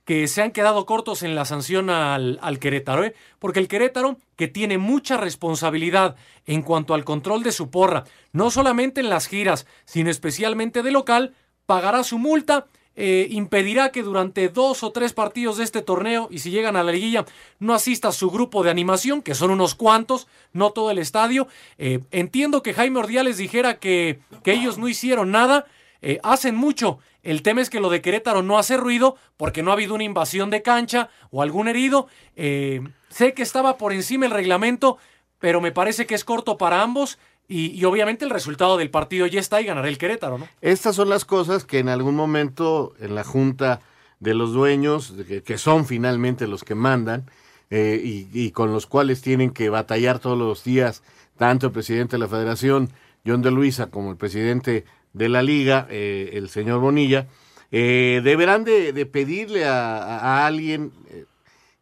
que 0.05 0.27
se 0.27 0.41
han 0.41 0.51
quedado 0.51 0.85
cortos 0.85 1.23
en 1.23 1.35
la 1.35 1.45
sanción 1.45 1.89
al, 1.89 2.39
al 2.41 2.59
Querétaro, 2.59 3.05
¿eh? 3.05 3.15
porque 3.39 3.59
el 3.59 3.67
Querétaro, 3.67 4.17
que 4.35 4.47
tiene 4.47 4.77
mucha 4.77 5.17
responsabilidad 5.17 6.15
en 6.45 6.61
cuanto 6.61 6.93
al 6.93 7.05
control 7.05 7.43
de 7.43 7.51
su 7.51 7.69
porra, 7.69 8.03
no 8.31 8.51
solamente 8.51 8.99
en 9.01 9.09
las 9.09 9.27
giras, 9.27 9.65
sino 9.85 10.09
especialmente 10.09 10.83
de 10.83 10.91
local, 10.91 11.33
pagará 11.65 12.03
su 12.03 12.19
multa, 12.19 12.67
eh, 12.95 13.27
impedirá 13.31 13.91
que 13.91 14.03
durante 14.03 14.49
dos 14.49 14.83
o 14.83 14.91
tres 14.91 15.13
partidos 15.13 15.57
de 15.57 15.63
este 15.63 15.81
torneo, 15.81 16.27
y 16.29 16.39
si 16.39 16.51
llegan 16.51 16.75
a 16.75 16.83
la 16.83 16.91
liguilla, 16.91 17.25
no 17.59 17.73
asista 17.73 18.11
su 18.11 18.29
grupo 18.29 18.63
de 18.63 18.69
animación, 18.69 19.21
que 19.21 19.33
son 19.33 19.49
unos 19.51 19.73
cuantos, 19.73 20.27
no 20.51 20.71
todo 20.71 20.91
el 20.91 20.99
estadio. 20.99 21.47
Eh, 21.77 22.01
entiendo 22.11 22.61
que 22.61 22.73
Jaime 22.73 22.99
Ordiales 22.99 23.37
dijera 23.37 23.79
que, 23.79 24.19
que 24.43 24.53
ellos 24.53 24.77
no 24.77 24.87
hicieron 24.87 25.31
nada. 25.31 25.65
Eh, 26.03 26.19
hacen 26.21 26.55
mucho. 26.55 26.99
El 27.23 27.41
tema 27.41 27.61
es 27.61 27.69
que 27.69 27.79
lo 27.79 27.89
de 27.89 28.01
Querétaro 28.01 28.43
no 28.43 28.59
hace 28.59 28.75
ruido 28.75 29.15
porque 29.37 29.63
no 29.63 29.71
ha 29.71 29.75
habido 29.75 29.95
una 29.95 30.03
invasión 30.03 30.49
de 30.49 30.61
cancha 30.61 31.09
o 31.31 31.41
algún 31.41 31.69
herido. 31.69 32.07
Eh, 32.35 32.81
sé 33.09 33.33
que 33.33 33.41
estaba 33.41 33.77
por 33.77 33.93
encima 33.93 34.25
el 34.25 34.31
reglamento, 34.31 34.97
pero 35.39 35.61
me 35.61 35.71
parece 35.71 36.05
que 36.05 36.13
es 36.13 36.25
corto 36.25 36.57
para 36.57 36.81
ambos. 36.81 37.17
Y, 37.47 37.83
obviamente 37.85 38.25
el 38.25 38.31
resultado 38.31 38.77
del 38.77 38.89
partido 38.89 39.27
ya 39.27 39.39
está 39.39 39.61
y 39.61 39.65
ganará 39.65 39.87
el 39.87 39.97
Querétaro, 39.97 40.37
¿no? 40.37 40.47
Estas 40.61 40.95
son 40.95 41.09
las 41.09 41.23
cosas 41.23 41.65
que 41.65 41.79
en 41.79 41.89
algún 41.89 42.15
momento 42.15 42.93
en 42.99 43.15
la 43.15 43.23
junta 43.23 43.81
de 44.19 44.33
los 44.33 44.53
dueños, 44.53 45.13
que, 45.45 45.57
son 45.57 45.85
finalmente 45.85 46.47
los 46.47 46.63
que 46.63 46.73
mandan, 46.73 47.29
eh, 47.69 48.01
y, 48.03 48.51
con 48.51 48.71
los 48.71 48.87
cuales 48.87 49.21
tienen 49.21 49.51
que 49.51 49.69
batallar 49.69 50.19
todos 50.19 50.37
los 50.37 50.63
días, 50.63 51.03
tanto 51.37 51.67
el 51.67 51.73
presidente 51.73 52.13
de 52.13 52.19
la 52.19 52.27
federación, 52.27 52.89
John 53.25 53.41
de 53.41 53.51
Luisa, 53.51 53.87
como 53.87 54.11
el 54.11 54.17
presidente 54.17 54.85
de 55.13 55.29
la 55.29 55.41
liga, 55.43 55.87
eh, 55.89 56.31
el 56.33 56.49
señor 56.49 56.79
Bonilla, 56.79 57.27
eh, 57.71 58.21
deberán 58.23 58.63
de, 58.63 58.93
de 58.93 59.05
pedirle 59.05 59.65
a, 59.65 59.97
a, 59.97 60.45
alguien 60.45 60.91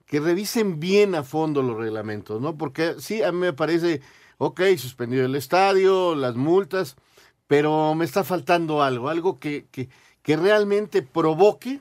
que 0.05 0.19
revisen 0.19 0.79
bien 0.79 1.15
a 1.15 1.23
fondo 1.23 1.61
los 1.61 1.77
reglamentos, 1.77 2.41
¿no? 2.41 2.57
Porque 2.57 2.95
sí, 2.99 3.23
a 3.23 3.31
mí 3.31 3.39
me 3.39 3.53
parece 3.53 4.01
ok, 4.43 4.59
suspendido 4.75 5.25
el 5.27 5.35
estadio, 5.35 6.15
las 6.15 6.35
multas, 6.35 6.95
pero 7.45 7.93
me 7.93 8.05
está 8.05 8.23
faltando 8.23 8.81
algo, 8.81 9.07
algo 9.09 9.39
que, 9.39 9.67
que, 9.69 9.87
que 10.23 10.35
realmente 10.35 11.03
provoque 11.03 11.79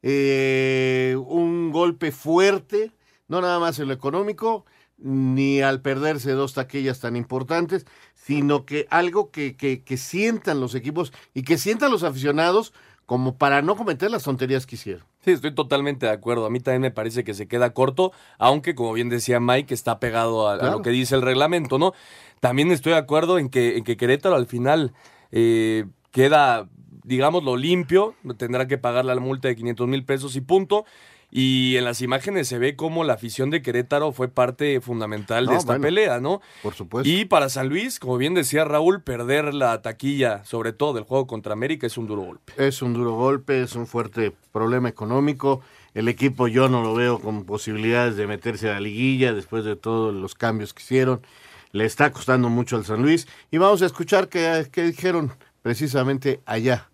eh, 0.00 1.16
un 1.18 1.70
golpe 1.72 2.12
fuerte, 2.12 2.92
no 3.28 3.42
nada 3.42 3.58
más 3.58 3.78
en 3.78 3.88
lo 3.88 3.94
económico, 3.94 4.64
ni 4.96 5.60
al 5.60 5.82
perderse 5.82 6.30
dos 6.30 6.54
taquillas 6.54 7.00
tan 7.00 7.14
importantes, 7.14 7.84
sino 8.26 8.66
que 8.66 8.88
algo 8.90 9.30
que, 9.30 9.56
que, 9.56 9.82
que 9.82 9.96
sientan 9.96 10.58
los 10.58 10.74
equipos 10.74 11.12
y 11.32 11.44
que 11.44 11.58
sientan 11.58 11.92
los 11.92 12.02
aficionados 12.02 12.72
como 13.06 13.36
para 13.36 13.62
no 13.62 13.76
cometer 13.76 14.10
las 14.10 14.24
tonterías 14.24 14.66
que 14.66 14.74
hicieron. 14.74 15.04
Sí, 15.24 15.30
estoy 15.30 15.54
totalmente 15.54 16.06
de 16.06 16.12
acuerdo. 16.12 16.44
A 16.44 16.50
mí 16.50 16.58
también 16.58 16.82
me 16.82 16.90
parece 16.90 17.22
que 17.22 17.34
se 17.34 17.46
queda 17.46 17.72
corto, 17.72 18.10
aunque 18.38 18.74
como 18.74 18.92
bien 18.94 19.10
decía 19.10 19.38
Mike, 19.38 19.72
está 19.72 20.00
pegado 20.00 20.48
a, 20.48 20.58
claro. 20.58 20.72
a 20.72 20.76
lo 20.76 20.82
que 20.82 20.90
dice 20.90 21.14
el 21.14 21.22
reglamento, 21.22 21.78
¿no? 21.78 21.92
También 22.40 22.72
estoy 22.72 22.92
de 22.94 22.98
acuerdo 22.98 23.38
en 23.38 23.48
que, 23.48 23.76
en 23.76 23.84
que 23.84 23.96
Querétaro 23.96 24.34
al 24.34 24.46
final 24.46 24.92
eh, 25.30 25.84
queda, 26.10 26.68
digámoslo, 27.04 27.56
limpio, 27.56 28.16
tendrá 28.36 28.66
que 28.66 28.76
pagar 28.76 29.04
la 29.04 29.14
multa 29.20 29.46
de 29.46 29.54
500 29.54 29.86
mil 29.86 30.04
pesos 30.04 30.34
y 30.34 30.40
punto. 30.40 30.84
Y 31.30 31.76
en 31.76 31.84
las 31.84 32.02
imágenes 32.02 32.48
se 32.48 32.58
ve 32.58 32.76
cómo 32.76 33.04
la 33.04 33.14
afición 33.14 33.50
de 33.50 33.60
Querétaro 33.60 34.12
fue 34.12 34.28
parte 34.28 34.80
fundamental 34.80 35.46
de 35.46 35.56
esta 35.56 35.72
bueno, 35.72 35.82
pelea, 35.82 36.20
¿no? 36.20 36.40
Por 36.62 36.74
supuesto. 36.74 37.08
Y 37.08 37.24
para 37.24 37.48
San 37.48 37.68
Luis, 37.68 37.98
como 37.98 38.16
bien 38.16 38.34
decía 38.34 38.64
Raúl, 38.64 39.02
perder 39.02 39.52
la 39.52 39.82
taquilla, 39.82 40.44
sobre 40.44 40.72
todo 40.72 40.94
del 40.94 41.04
juego 41.04 41.26
contra 41.26 41.52
América, 41.52 41.86
es 41.86 41.98
un 41.98 42.06
duro 42.06 42.22
golpe. 42.22 42.52
Es 42.56 42.80
un 42.80 42.94
duro 42.94 43.14
golpe, 43.14 43.62
es 43.62 43.74
un 43.74 43.86
fuerte 43.86 44.32
problema 44.52 44.88
económico. 44.88 45.60
El 45.94 46.08
equipo 46.08 46.46
yo 46.46 46.68
no 46.68 46.82
lo 46.82 46.94
veo 46.94 47.18
con 47.20 47.44
posibilidades 47.44 48.16
de 48.16 48.26
meterse 48.26 48.70
a 48.70 48.74
la 48.74 48.80
liguilla 48.80 49.32
después 49.32 49.64
de 49.64 49.76
todos 49.76 50.14
los 50.14 50.34
cambios 50.34 50.74
que 50.74 50.82
hicieron. 50.82 51.22
Le 51.72 51.84
está 51.84 52.12
costando 52.12 52.48
mucho 52.48 52.76
al 52.76 52.84
San 52.84 53.02
Luis. 53.02 53.26
Y 53.50 53.58
vamos 53.58 53.82
a 53.82 53.86
escuchar 53.86 54.28
qué, 54.28 54.68
qué 54.70 54.84
dijeron 54.84 55.32
precisamente 55.62 56.40
allá 56.46 56.88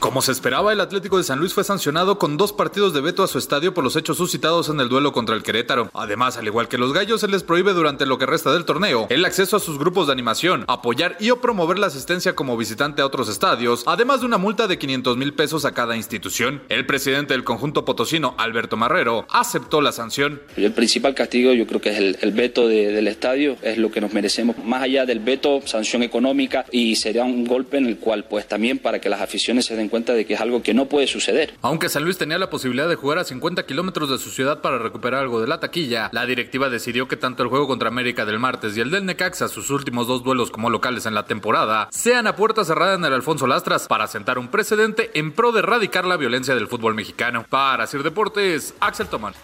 Como 0.00 0.22
se 0.22 0.32
esperaba, 0.32 0.72
el 0.72 0.80
Atlético 0.80 1.18
de 1.18 1.24
San 1.24 1.38
Luis 1.40 1.52
fue 1.52 1.62
sancionado 1.62 2.18
con 2.18 2.38
dos 2.38 2.54
partidos 2.54 2.94
de 2.94 3.02
veto 3.02 3.22
a 3.22 3.28
su 3.28 3.36
estadio 3.36 3.74
por 3.74 3.84
los 3.84 3.96
hechos 3.96 4.16
suscitados 4.16 4.70
en 4.70 4.80
el 4.80 4.88
duelo 4.88 5.12
contra 5.12 5.36
el 5.36 5.42
Querétaro. 5.42 5.90
Además, 5.92 6.38
al 6.38 6.46
igual 6.46 6.68
que 6.68 6.78
los 6.78 6.94
gallos, 6.94 7.20
se 7.20 7.28
les 7.28 7.42
prohíbe 7.42 7.74
durante 7.74 8.06
lo 8.06 8.16
que 8.16 8.24
resta 8.24 8.50
del 8.50 8.64
torneo 8.64 9.06
el 9.10 9.26
acceso 9.26 9.58
a 9.58 9.60
sus 9.60 9.78
grupos 9.78 10.06
de 10.06 10.14
animación, 10.14 10.64
apoyar 10.68 11.18
y 11.20 11.28
o 11.28 11.42
promover 11.42 11.78
la 11.78 11.88
asistencia 11.88 12.34
como 12.34 12.56
visitante 12.56 13.02
a 13.02 13.06
otros 13.06 13.28
estadios, 13.28 13.82
además 13.84 14.20
de 14.20 14.26
una 14.26 14.38
multa 14.38 14.66
de 14.66 14.78
500 14.78 15.18
mil 15.18 15.34
pesos 15.34 15.66
a 15.66 15.72
cada 15.72 15.94
institución. 15.96 16.62
El 16.70 16.86
presidente 16.86 17.34
del 17.34 17.44
conjunto 17.44 17.84
potosino, 17.84 18.34
Alberto 18.38 18.78
Marrero, 18.78 19.26
aceptó 19.28 19.82
la 19.82 19.92
sanción. 19.92 20.40
El 20.56 20.72
principal 20.72 21.14
castigo 21.14 21.52
yo 21.52 21.66
creo 21.66 21.82
que 21.82 21.90
es 21.90 22.22
el, 22.22 22.32
veto 22.32 22.66
de, 22.68 22.90
del 22.90 23.06
estadio, 23.06 23.58
es 23.60 23.76
lo 23.76 23.90
que 23.90 24.00
nos 24.00 24.14
merecemos. 24.14 24.56
Más 24.64 24.82
allá 24.82 25.04
del 25.04 25.20
veto, 25.20 25.60
sanción 25.66 26.02
económica 26.02 26.64
y 26.70 26.96
sería 26.96 27.24
un 27.24 27.44
golpe 27.44 27.76
en 27.76 27.84
el 27.84 27.98
cual 27.98 28.24
pues 28.24 28.48
también 28.48 28.78
para 28.78 28.98
que 28.98 29.10
las 29.10 29.20
aficiones 29.20 29.66
se 29.66 29.76
den 29.76 29.89
cuenta 29.90 30.14
de 30.14 30.24
que 30.24 30.34
es 30.34 30.40
algo 30.40 30.62
que 30.62 30.72
no 30.72 30.86
puede 30.86 31.06
suceder. 31.06 31.54
Aunque 31.60 31.88
San 31.88 32.04
Luis 32.04 32.16
tenía 32.16 32.38
la 32.38 32.48
posibilidad 32.48 32.88
de 32.88 32.94
jugar 32.94 33.18
a 33.18 33.24
50 33.24 33.66
kilómetros 33.66 34.08
de 34.08 34.18
su 34.18 34.30
ciudad 34.30 34.62
para 34.62 34.78
recuperar 34.78 35.20
algo 35.20 35.40
de 35.40 35.48
la 35.48 35.60
taquilla, 35.60 36.08
la 36.12 36.24
directiva 36.24 36.70
decidió 36.70 37.08
que 37.08 37.16
tanto 37.16 37.42
el 37.42 37.48
juego 37.48 37.66
contra 37.66 37.88
América 37.88 38.24
del 38.24 38.38
martes 38.38 38.76
y 38.76 38.80
el 38.80 38.90
del 38.90 39.04
Necaxa, 39.04 39.48
sus 39.48 39.70
últimos 39.70 40.06
dos 40.06 40.24
duelos 40.24 40.50
como 40.50 40.70
locales 40.70 41.04
en 41.06 41.14
la 41.14 41.26
temporada, 41.26 41.88
sean 41.90 42.26
a 42.26 42.36
puerta 42.36 42.64
cerrada 42.64 42.94
en 42.94 43.04
el 43.04 43.12
Alfonso 43.12 43.46
Lastras 43.46 43.86
para 43.88 44.06
sentar 44.06 44.38
un 44.38 44.48
precedente 44.48 45.10
en 45.14 45.32
pro 45.32 45.52
de 45.52 45.60
erradicar 45.60 46.04
la 46.04 46.16
violencia 46.16 46.54
del 46.54 46.68
fútbol 46.68 46.94
mexicano. 46.94 47.44
Para 47.48 47.86
Sir 47.86 48.02
Deportes, 48.02 48.74
Axel 48.80 49.08
Tomán. 49.08 49.34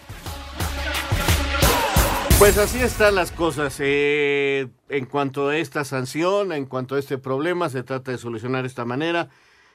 Pues 2.39 2.59
así 2.59 2.79
están 2.79 3.15
las 3.15 3.31
cosas. 3.31 3.77
Eh, 3.79 4.67
en 4.89 5.05
cuanto 5.07 5.49
a 5.49 5.57
esta 5.57 5.83
sanción, 5.83 6.51
en 6.51 6.67
cuanto 6.67 6.93
a 6.93 6.99
este 6.99 7.17
problema, 7.17 7.67
se 7.69 7.81
trata 7.81 8.11
de 8.11 8.19
solucionar 8.19 8.61
de 8.61 8.67
esta 8.67 8.85
manera 8.85 9.29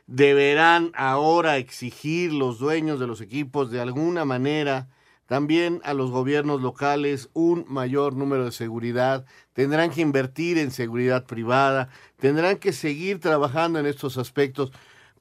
deberán 0.06 0.92
ahora 0.94 1.58
exigir 1.58 2.32
los 2.32 2.58
dueños 2.58 3.00
de 3.00 3.06
los 3.06 3.20
equipos 3.20 3.70
de 3.70 3.80
alguna 3.80 4.24
manera 4.24 4.88
también 5.32 5.80
a 5.84 5.94
los 5.94 6.10
gobiernos 6.10 6.60
locales 6.60 7.30
un 7.32 7.64
mayor 7.66 8.14
número 8.14 8.44
de 8.44 8.52
seguridad, 8.52 9.24
tendrán 9.54 9.90
que 9.90 10.02
invertir 10.02 10.58
en 10.58 10.70
seguridad 10.70 11.24
privada, 11.24 11.88
tendrán 12.18 12.58
que 12.58 12.74
seguir 12.74 13.18
trabajando 13.18 13.78
en 13.78 13.86
estos 13.86 14.18
aspectos, 14.18 14.72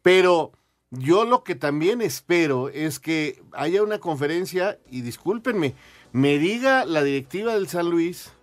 pero 0.01 0.51
yo 0.89 1.23
lo 1.23 1.45
que 1.45 1.55
también 1.55 2.01
espero 2.01 2.67
es 2.67 2.99
que 2.99 3.41
haya 3.53 3.83
una 3.83 3.99
conferencia 3.99 4.79
y 4.89 4.99
discúlpenme, 4.99 5.75
me 6.11 6.37
diga 6.39 6.83
la 6.83 7.03
directiva 7.03 7.53
del 7.53 7.69
San 7.69 7.89
Luis 7.89 8.33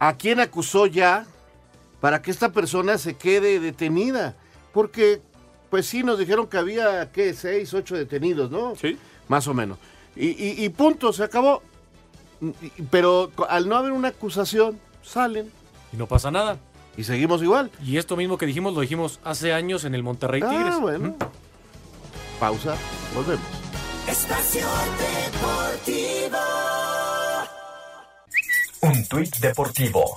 a 0.00 0.18
quién 0.18 0.38
acusó 0.38 0.84
ya 0.84 1.26
para 2.00 2.20
que 2.20 2.30
esta 2.30 2.52
persona 2.52 2.98
se 2.98 3.14
quede 3.14 3.58
detenida, 3.58 4.36
porque 4.74 5.22
pues 5.70 5.86
sí, 5.86 6.02
nos 6.02 6.18
dijeron 6.18 6.48
que 6.48 6.58
había, 6.58 7.10
¿qué? 7.12 7.32
Seis, 7.32 7.72
ocho 7.72 7.96
detenidos, 7.96 8.50
¿no? 8.50 8.74
Sí. 8.76 8.98
Más 9.28 9.46
o 9.46 9.54
menos. 9.54 9.78
Y, 10.16 10.28
y, 10.28 10.64
y 10.64 10.68
punto, 10.70 11.12
se 11.12 11.22
acabó. 11.22 11.62
Pero 12.90 13.30
al 13.48 13.68
no 13.68 13.76
haber 13.76 13.92
una 13.92 14.08
acusación, 14.08 14.80
salen. 15.02 15.50
Y 15.92 15.96
no 15.96 16.06
pasa 16.06 16.30
nada. 16.30 16.58
Y 16.96 17.04
seguimos 17.04 17.42
igual. 17.42 17.70
Y 17.84 17.98
esto 17.98 18.16
mismo 18.16 18.36
que 18.36 18.46
dijimos, 18.46 18.74
lo 18.74 18.80
dijimos 18.80 19.20
hace 19.24 19.52
años 19.52 19.84
en 19.84 19.94
el 19.94 20.02
Monterrey 20.02 20.42
ah, 20.44 20.50
Tigres. 20.50 20.80
bueno. 20.80 21.10
¿Mm? 21.10 21.14
Pausa, 22.40 22.74
volvemos. 23.14 23.44
Espacio 24.08 24.66
Deportivo. 24.98 26.38
Un 28.82 29.06
tuit 29.06 29.36
deportivo 29.36 30.14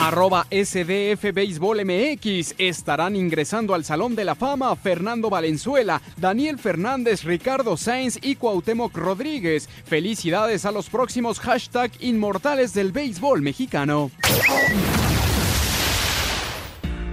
arroba 0.00 0.46
SDF 0.50 1.32
Béisbol 1.32 1.84
MX. 1.84 2.54
Estarán 2.58 3.14
ingresando 3.14 3.74
al 3.74 3.84
Salón 3.84 4.16
de 4.16 4.24
la 4.24 4.34
Fama 4.34 4.74
Fernando 4.74 5.30
Valenzuela, 5.30 6.00
Daniel 6.16 6.58
Fernández, 6.58 7.24
Ricardo 7.24 7.76
Sainz 7.76 8.18
y 8.22 8.36
Cuauhtémoc 8.36 8.96
Rodríguez. 8.96 9.68
Felicidades 9.84 10.64
a 10.64 10.72
los 10.72 10.88
próximos 10.88 11.38
hashtag 11.40 11.92
inmortales 12.00 12.72
del 12.72 12.92
béisbol 12.92 13.42
mexicano. 13.42 14.10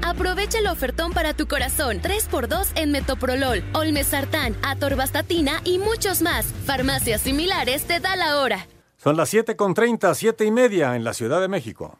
Aprovecha 0.02 0.60
el 0.60 0.67
ofertón 0.67 1.12
para 1.12 1.34
tu 1.36 1.47
corazón. 1.47 2.02
3x2 2.02 2.71
en 2.76 2.91
Metoprolol, 2.91 3.63
Olmesartán, 3.73 4.56
Atorvastatina 4.63 5.62
y 5.65 5.78
muchos 5.78 6.21
más. 6.21 6.45
Farmacias 6.65 7.21
similares 7.21 7.84
te 7.84 8.00
da 8.00 8.15
la 8.15 8.39
hora. 8.39 8.67
Son 8.95 9.15
las 9.15 9.30
7 9.30 9.56
con 9.56 9.73
30, 9.73 10.15
7 10.15 10.45
y 10.45 10.52
media 10.52 10.95
en 10.95 11.04
la 11.04 11.13
Ciudad 11.13 11.39
de 11.39 11.47
México. 11.47 12.00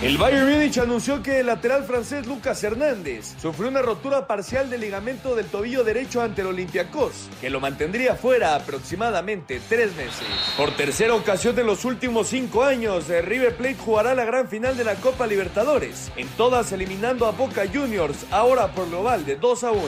El 0.00 0.16
Bayern 0.16 0.48
Múnich 0.48 0.78
anunció 0.78 1.24
que 1.24 1.40
el 1.40 1.46
lateral 1.46 1.82
francés 1.82 2.24
Lucas 2.24 2.62
Hernández 2.62 3.34
sufrió 3.42 3.68
una 3.68 3.82
rotura 3.82 4.28
parcial 4.28 4.70
del 4.70 4.82
ligamento 4.82 5.34
del 5.34 5.46
tobillo 5.46 5.82
derecho 5.82 6.22
ante 6.22 6.42
el 6.42 6.46
Olympiacos, 6.46 7.28
que 7.40 7.50
lo 7.50 7.58
mantendría 7.58 8.14
fuera 8.14 8.54
aproximadamente 8.54 9.60
tres 9.68 9.96
meses. 9.96 10.22
Por 10.56 10.70
tercera 10.76 11.14
ocasión 11.14 11.58
en 11.58 11.66
los 11.66 11.84
últimos 11.84 12.28
cinco 12.28 12.62
años, 12.62 13.08
River 13.08 13.56
Plate 13.56 13.74
jugará 13.74 14.14
la 14.14 14.24
gran 14.24 14.46
final 14.48 14.76
de 14.76 14.84
la 14.84 14.94
Copa 14.94 15.26
Libertadores, 15.26 16.12
en 16.14 16.28
todas 16.28 16.70
eliminando 16.70 17.26
a 17.26 17.32
Boca 17.32 17.64
Juniors, 17.66 18.24
ahora 18.30 18.68
por 18.68 18.88
global 18.88 19.26
de 19.26 19.34
2 19.34 19.64
a 19.64 19.72
1. 19.72 19.82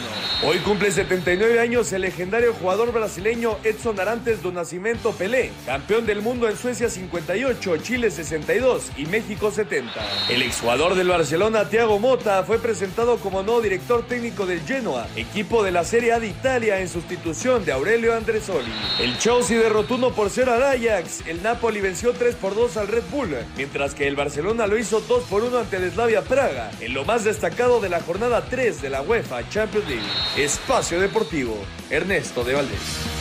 Hoy 0.45 0.59
cumple 0.59 0.91
79 0.91 1.61
años 1.61 1.93
el 1.93 2.03
legendario 2.03 2.53
jugador 2.55 2.93
brasileño 2.93 3.59
Edson 3.63 4.01
Arantes 4.01 4.43
do 4.43 4.51
Nascimento 4.51 5.13
Pelé, 5.13 5.53
campeón 5.67 6.05
del 6.05 6.21
mundo 6.21 6.49
en 6.49 6.57
Suecia 6.57 6.91
58, 6.91 7.77
Chile 7.77 8.11
62 8.11 8.91
y 8.97 9.07
México 9.07 9.53
70. 9.53 10.00
El 10.29 10.43
exjugador 10.43 10.95
del 10.95 11.09
Barcelona, 11.09 11.69
Thiago 11.69 11.99
Mota, 11.99 12.45
fue 12.45 12.59
presentado 12.59 13.17
como 13.19 13.43
nuevo 13.43 13.61
director 13.61 14.07
técnico 14.07 14.47
del 14.47 14.61
Genoa, 14.61 15.07
equipo 15.17 15.63
de 15.63 15.73
la 15.73 15.85
Serie 15.85 16.13
A 16.13 16.21
de 16.21 16.29
Italia 16.29 16.81
en 16.81 16.89
sustitución 16.89 17.65
de 17.65 17.73
Aurelio 17.73 18.15
Andresoli. 18.15 18.71
El 19.01 19.19
Chelsea 19.19 19.59
derrotó 19.59 19.97
1 19.97 20.11
por 20.13 20.31
0 20.31 20.53
al 20.53 20.63
Ajax, 20.63 21.27
el 21.27 21.43
Napoli 21.43 21.81
venció 21.81 22.13
3 22.13 22.35
por 22.37 22.55
2 22.55 22.77
al 22.77 22.89
Red 22.89 23.05
Bull, 23.11 23.37
mientras 23.57 23.95
que 23.95 24.07
el 24.07 24.17
Barcelona 24.17 24.67
lo 24.67 24.79
hizo 24.79 25.01
2 25.01 25.25
por 25.25 25.43
1 25.43 25.59
ante 25.59 25.77
el 25.77 25.91
Slavia 25.91 26.23
Praga, 26.23 26.71
en 26.81 26.95
lo 26.95 27.05
más 27.05 27.25
destacado 27.25 27.81
de 27.81 27.89
la 27.89 28.01
jornada 28.01 28.45
3 28.49 28.81
de 28.83 28.91
la 28.91 29.03
UEFA 29.03 29.49
Champions 29.49 29.89
League. 29.89 30.03
Espacio 30.37 31.01
Deportivo, 31.01 31.57
Ernesto 31.91 32.45
de 32.45 32.55
Valdés. 32.55 33.20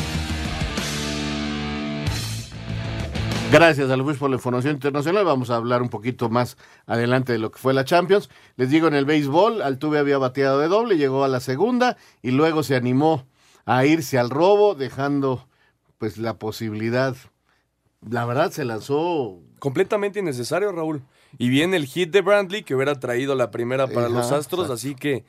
Gracias 3.52 3.90
a 3.90 3.98
Luis 3.98 4.18
por 4.20 4.30
la 4.30 4.36
información 4.36 4.76
internacional. 4.76 5.26
Vamos 5.26 5.50
a 5.50 5.56
hablar 5.56 5.82
un 5.82 5.90
poquito 5.90 6.30
más 6.30 6.56
adelante 6.86 7.34
de 7.34 7.40
lo 7.40 7.50
que 7.50 7.58
fue 7.58 7.74
la 7.74 7.84
Champions. 7.84 8.30
Les 8.58 8.70
digo, 8.70 8.88
en 8.88 8.94
el 8.94 9.06
béisbol, 9.06 9.64
Altuve 9.64 9.98
había 9.98 10.20
bateado 10.20 10.60
de 10.60 10.68
doble, 10.68 10.98
llegó 10.98 11.24
a 11.24 11.28
la 11.28 11.40
segunda 11.40 11.98
y 12.22 12.30
luego 12.30 12.62
se 12.62 12.76
animó 12.76 13.26
a 13.66 13.86
irse 13.86 14.20
al 14.20 14.30
robo, 14.30 14.76
dejando 14.76 15.48
pues 15.98 16.20
la 16.20 16.38
posibilidad. 16.38 17.16
La 18.08 18.26
verdad 18.26 18.52
se 18.52 18.66
lanzó 18.66 19.40
completamente 19.58 20.20
innecesario, 20.20 20.72
Raúl. 20.72 21.02
Y 21.40 21.50
viene 21.50 21.78
el 21.78 21.88
hit 21.88 22.12
de 22.12 22.22
Brantley 22.22 22.62
que 22.64 22.76
hubiera 22.76 23.00
traído 23.00 23.34
la 23.34 23.50
primera 23.50 23.88
para 23.88 24.08
Ajá, 24.08 24.16
los 24.16 24.32
Astros, 24.32 24.70
exacto. 24.70 24.74
así 24.74 24.94
que 24.94 25.26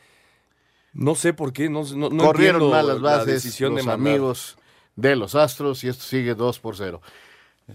no 0.93 1.15
sé 1.15 1.33
por 1.33 1.55
qué, 1.55 1.71
no, 1.71 1.85
no, 1.95 2.11
no 2.11 2.25
Corrieron 2.25 2.71
mal 2.71 2.87
las 2.87 3.01
la 3.01 3.11
bases 3.17 3.27
decisión 3.27 3.75
los 3.75 3.87
de 3.87 3.93
amigos 3.93 4.59
de 4.97 5.17
los 5.17 5.35
Astros 5.35 5.85
y 5.85 5.89
esto 5.89 6.05
sigue 6.05 6.35
2 6.35 6.59
por 6.61 6.77
0. 6.77 7.01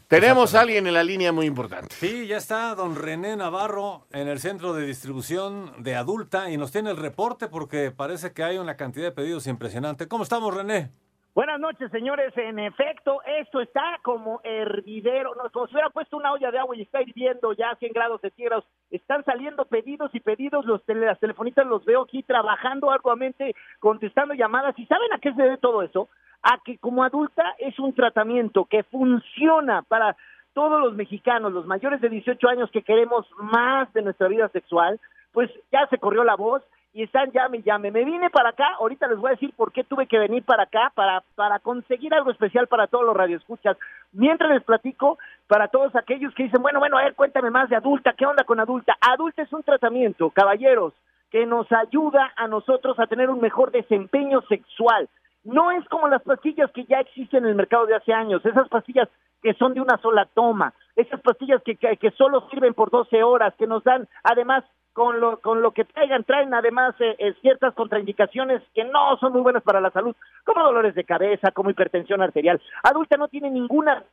Tenemos 0.08 0.56
a 0.56 0.62
alguien 0.62 0.88
en 0.88 0.94
la 0.94 1.04
línea 1.04 1.32
muy 1.32 1.46
importante. 1.46 1.96
Sí, 1.96 2.28
ya 2.28 2.38
está 2.38 2.76
don 2.76 2.96
René 2.96 3.36
Navarro 3.36 4.08
en 4.12 4.28
el 4.28 4.40
centro 4.40 4.74
de 4.74 4.86
distribución 4.86 5.72
de 5.84 5.96
adulta 5.96 6.50
y 6.50 6.58
nos 6.58 6.72
tiene 6.72 6.92
el 6.92 6.98
reporte 6.98 7.48
porque 7.48 7.92
parece 7.92 8.34
que 8.34 8.44
hay 8.44 8.58
una 8.58 8.76
cantidad 8.76 9.06
de 9.06 9.12
pedidos 9.12 9.48
impresionante. 9.48 10.08
¿Cómo 10.08 10.24
estamos, 10.24 10.54
René? 10.54 10.92
Buenas 11.36 11.60
noches, 11.60 11.92
señores. 11.92 12.32
En 12.38 12.60
efecto, 12.60 13.22
esto 13.26 13.60
está 13.60 14.00
como 14.04 14.40
hervidero, 14.46 15.36
no, 15.36 15.52
como 15.52 15.68
si 15.68 15.74
hubiera 15.74 15.90
puesto 15.90 16.16
una 16.16 16.32
olla 16.32 16.50
de 16.50 16.60
agua 16.60 16.78
y 16.78 16.84
está 16.84 17.02
hirviendo 17.02 17.52
ya 17.52 17.72
a 17.72 17.76
100 17.76 17.92
grados 17.92 18.22
centígrados. 18.22 18.64
Están 18.96 19.24
saliendo 19.26 19.66
pedidos 19.66 20.14
y 20.14 20.20
pedidos. 20.20 20.66
Los 20.66 20.84
tele- 20.86 21.06
las 21.06 21.20
telefonistas 21.20 21.66
los 21.68 21.84
veo 21.86 22.04
aquí 22.04 22.24
trabajando 22.24 22.92
arduamente, 22.92 23.56
contestando 23.80 24.34
llamadas. 24.34 24.78
¿Y 24.78 24.86
saben 24.86 25.12
a 25.14 25.20
qué 25.20 25.34
se 25.34 25.42
debe 25.42 25.58
todo 25.58 25.82
eso? 25.82 26.10
A 26.44 26.60
que 26.64 26.78
como 26.78 27.04
adulta 27.04 27.56
es 27.60 27.78
un 27.80 27.94
tratamiento 27.94 28.66
que 28.66 28.84
funciona 28.84 29.82
para 29.84 30.16
todos 30.54 30.80
los 30.80 30.94
mexicanos, 30.96 31.52
los 31.52 31.66
mayores 31.66 32.00
de 32.02 32.10
18 32.10 32.48
años 32.48 32.72
que 32.72 32.82
queremos 32.84 33.28
más 33.38 33.92
de 33.94 34.02
nuestra 34.02 34.28
vida 34.28 34.48
sexual, 34.50 35.00
pues 35.34 35.52
ya 35.72 35.86
se 35.88 35.98
corrió 35.98 36.24
la 36.24 36.36
voz 36.36 36.64
y 36.96 37.04
están 37.04 37.30
llame 37.34 37.62
llame. 37.62 37.92
Me 37.92 38.06
vine 38.06 38.30
para 38.30 38.50
acá, 38.50 38.76
ahorita 38.80 39.08
les 39.10 39.18
voy 39.18 39.28
a 39.28 39.32
decir 39.32 39.54
por 39.58 39.74
qué 39.74 39.84
tuve 39.84 40.08
que 40.08 40.18
venir 40.18 40.46
para 40.46 40.64
acá, 40.64 40.94
para, 40.96 41.22
para 41.36 41.60
conseguir 41.60 42.14
algo 42.14 42.32
especial 42.32 42.68
para 42.68 42.88
todos 42.88 43.06
los 43.06 43.18
radioescuchas. 43.18 43.76
Mientras 44.14 44.50
les 44.50 44.64
platico, 44.64 45.20
para 45.46 45.68
todos 45.68 45.94
aquellos 45.98 46.34
que 46.34 46.44
dicen, 46.44 46.62
bueno, 46.62 46.80
bueno, 46.80 46.98
a 46.98 47.04
ver, 47.04 47.14
cuéntame 47.14 47.52
más 47.52 47.70
de 47.70 47.76
adulta, 47.76 48.14
¿qué 48.14 48.26
onda 48.26 48.46
con 48.46 48.62
adulta? 48.62 48.96
Adulta 49.02 49.42
es 49.42 49.52
un 49.52 49.62
tratamiento, 49.62 50.30
caballeros, 50.30 50.94
que 51.32 51.46
nos 51.46 51.70
ayuda 51.70 52.32
a 52.38 52.48
nosotros 52.48 52.98
a 52.98 53.08
tener 53.08 53.30
un 53.30 53.42
mejor 53.42 53.72
desempeño 53.72 54.40
sexual. 54.48 55.10
No 55.44 55.72
es 55.72 55.86
como 55.90 56.08
las 56.08 56.24
pastillas 56.24 56.72
que 56.72 56.86
ya 56.86 57.02
existen 57.02 57.44
en 57.44 57.50
el 57.50 57.56
mercado 57.56 57.88
de 57.88 57.96
hace 57.96 58.14
años, 58.14 58.46
esas 58.46 58.70
pastillas 58.70 59.10
que 59.44 59.54
son 59.56 59.74
de 59.74 59.82
una 59.82 59.98
sola 59.98 60.30
toma, 60.34 60.74
esas 60.96 61.20
pastillas 61.20 61.62
que, 61.64 61.76
que, 61.76 61.98
que 61.98 62.12
solo 62.12 62.48
sirven 62.50 62.74
por 62.74 62.90
12 62.90 63.22
horas, 63.22 63.54
que 63.56 63.68
nos 63.68 63.84
dan 63.84 64.08
además 64.24 64.64
con 64.96 65.20
lo, 65.20 65.42
con 65.42 65.62
lo 65.62 65.72
que 65.72 65.84
traigan, 65.84 66.24
traen 66.24 66.54
además 66.54 66.96
eh, 67.02 67.18
eh, 67.20 67.34
ciertas 67.42 67.74
contraindicaciones 67.74 68.62
que 68.74 68.86
no 68.86 69.18
son 69.18 69.34
muy 69.34 69.42
buenas 69.42 69.62
para 69.62 69.82
la 69.82 69.92
salud, 69.92 70.16
como 70.46 70.64
dolores 70.64 70.96
de 70.96 71.04
cabeza, 71.04 71.52
como 71.52 71.70
hipertensión 71.70 72.22
arterial. 72.22 72.62
Adulta 72.82 73.18
no 73.18 73.28
tiene 73.28 73.50
ninguna. 73.50 74.06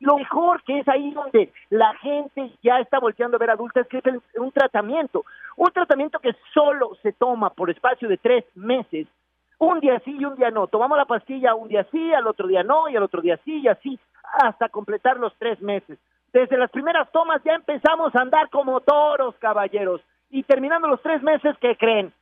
Lo 0.00 0.18
mejor 0.18 0.62
que 0.64 0.80
es 0.80 0.88
ahí 0.88 1.10
donde 1.12 1.50
la 1.70 1.94
gente 1.94 2.52
ya 2.62 2.80
está 2.80 2.98
volteando 2.98 3.38
a 3.38 3.40
ver 3.40 3.48
adulta 3.48 3.80
es 3.80 3.88
que 3.88 3.96
es 3.96 4.38
un 4.38 4.52
tratamiento, 4.52 5.24
un 5.56 5.72
tratamiento 5.72 6.18
que 6.18 6.36
solo 6.52 6.90
se 7.02 7.14
toma 7.14 7.48
por 7.48 7.70
espacio 7.70 8.06
de 8.06 8.18
tres 8.18 8.44
meses 8.54 9.06
un 9.58 9.80
día 9.80 10.00
sí 10.04 10.16
y 10.18 10.24
un 10.26 10.36
día 10.36 10.50
no. 10.50 10.66
Tomamos 10.66 10.98
la 10.98 11.06
pastilla 11.06 11.54
un 11.54 11.68
día 11.68 11.86
sí, 11.90 12.12
al 12.12 12.26
otro 12.26 12.46
día 12.46 12.62
no, 12.62 12.90
y 12.90 12.96
al 12.96 13.04
otro 13.04 13.22
día 13.22 13.38
sí 13.44 13.60
y 13.60 13.68
así, 13.68 13.98
hasta 14.42 14.68
completar 14.68 15.16
los 15.18 15.34
tres 15.38 15.62
meses. 15.62 15.98
Desde 16.32 16.56
las 16.56 16.70
primeras 16.70 17.10
tomas 17.10 17.42
ya 17.44 17.54
empezamos 17.54 18.14
a 18.14 18.20
andar 18.20 18.48
como 18.50 18.80
toros, 18.80 19.34
caballeros. 19.38 20.00
Y 20.30 20.44
terminando 20.44 20.86
los 20.88 21.02
tres 21.02 21.22
meses, 21.22 21.56
¿qué 21.60 21.76
creen? 21.76 22.12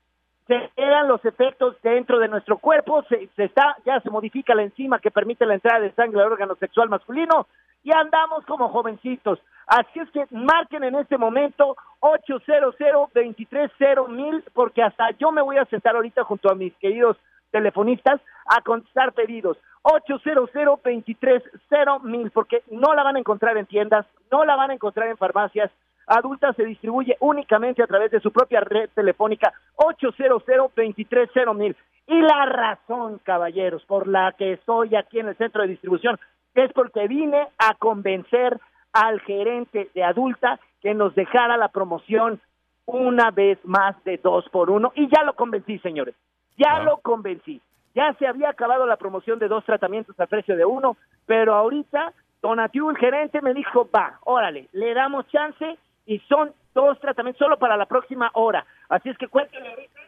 Se 0.46 0.70
quedan 0.74 1.08
los 1.08 1.22
efectos 1.26 1.76
dentro 1.82 2.18
de 2.18 2.28
nuestro 2.28 2.56
cuerpo, 2.56 3.02
se, 3.10 3.28
se 3.36 3.44
está, 3.44 3.76
ya 3.84 4.00
se 4.00 4.08
modifica 4.08 4.54
la 4.54 4.62
enzima 4.62 4.98
que 4.98 5.10
permite 5.10 5.44
la 5.44 5.54
entrada 5.54 5.80
de 5.80 5.92
sangre 5.92 6.22
al 6.22 6.32
órgano 6.32 6.54
sexual 6.54 6.88
masculino 6.88 7.46
y 7.84 7.92
andamos 7.92 8.44
como 8.46 8.70
jovencitos. 8.70 9.38
Así 9.66 10.00
es 10.00 10.10
que 10.10 10.24
marquen 10.30 10.84
en 10.84 10.94
este 10.94 11.18
momento 11.18 11.76
800 12.00 12.74
230 12.78 14.02
mil 14.08 14.42
porque 14.54 14.82
hasta 14.82 15.10
yo 15.18 15.30
me 15.32 15.42
voy 15.42 15.58
a 15.58 15.66
sentar 15.66 15.94
ahorita 15.94 16.24
junto 16.24 16.50
a 16.50 16.54
mis 16.54 16.74
queridos 16.76 17.18
telefonistas 17.50 18.20
a 18.46 18.62
contestar 18.62 19.12
pedidos. 19.12 19.58
800 19.82 20.50
230 20.52 21.98
mil 22.04 22.30
porque 22.30 22.62
no 22.70 22.94
la 22.94 23.02
van 23.02 23.16
a 23.16 23.18
encontrar 23.18 23.56
en 23.56 23.66
tiendas, 23.66 24.06
no 24.30 24.44
la 24.44 24.56
van 24.56 24.70
a 24.70 24.74
encontrar 24.74 25.08
en 25.08 25.16
farmacias. 25.16 25.70
Adulta 26.06 26.52
se 26.54 26.64
distribuye 26.64 27.16
únicamente 27.20 27.82
a 27.82 27.86
través 27.86 28.10
de 28.10 28.20
su 28.20 28.32
propia 28.32 28.60
red 28.60 28.88
telefónica 28.94 29.52
800 29.76 30.42
230 30.46 31.52
mil. 31.54 31.76
Y 32.06 32.20
la 32.20 32.46
razón, 32.46 33.20
caballeros, 33.22 33.84
por 33.84 34.06
la 34.06 34.32
que 34.32 34.54
estoy 34.54 34.96
aquí 34.96 35.20
en 35.20 35.28
el 35.28 35.36
centro 35.36 35.62
de 35.62 35.68
distribución 35.68 36.18
es 36.54 36.72
porque 36.72 37.06
vine 37.06 37.48
a 37.58 37.74
convencer 37.74 38.58
al 38.92 39.20
gerente 39.20 39.90
de 39.94 40.02
adulta 40.02 40.58
que 40.80 40.94
nos 40.94 41.14
dejara 41.14 41.56
la 41.56 41.68
promoción 41.68 42.40
una 42.86 43.30
vez 43.30 43.58
más 43.64 44.02
de 44.04 44.16
dos 44.16 44.48
por 44.48 44.70
uno 44.70 44.92
y 44.94 45.08
ya 45.08 45.22
lo 45.22 45.34
convencí, 45.34 45.78
señores, 45.80 46.14
ya 46.56 46.80
lo 46.80 46.96
convencí. 46.98 47.60
Ya 47.94 48.12
se 48.18 48.26
había 48.26 48.50
acabado 48.50 48.86
la 48.86 48.96
promoción 48.96 49.38
de 49.38 49.48
dos 49.48 49.64
tratamientos 49.64 50.18
al 50.20 50.28
precio 50.28 50.56
de 50.56 50.64
uno, 50.64 50.96
pero 51.26 51.54
ahorita 51.54 52.12
Donatiu, 52.40 52.88
el 52.90 52.96
gerente, 52.96 53.42
me 53.42 53.52
dijo, 53.54 53.88
va, 53.94 54.18
órale, 54.24 54.68
le 54.72 54.94
damos 54.94 55.26
chance 55.28 55.76
y 56.06 56.18
son 56.20 56.52
dos 56.74 56.98
tratamientos 57.00 57.38
solo 57.38 57.58
para 57.58 57.76
la 57.76 57.86
próxima 57.86 58.30
hora. 58.34 58.64
Así 58.88 59.08
es 59.08 59.18
que 59.18 59.26
cuéntenle 59.28 59.68
ahorita 59.70 60.00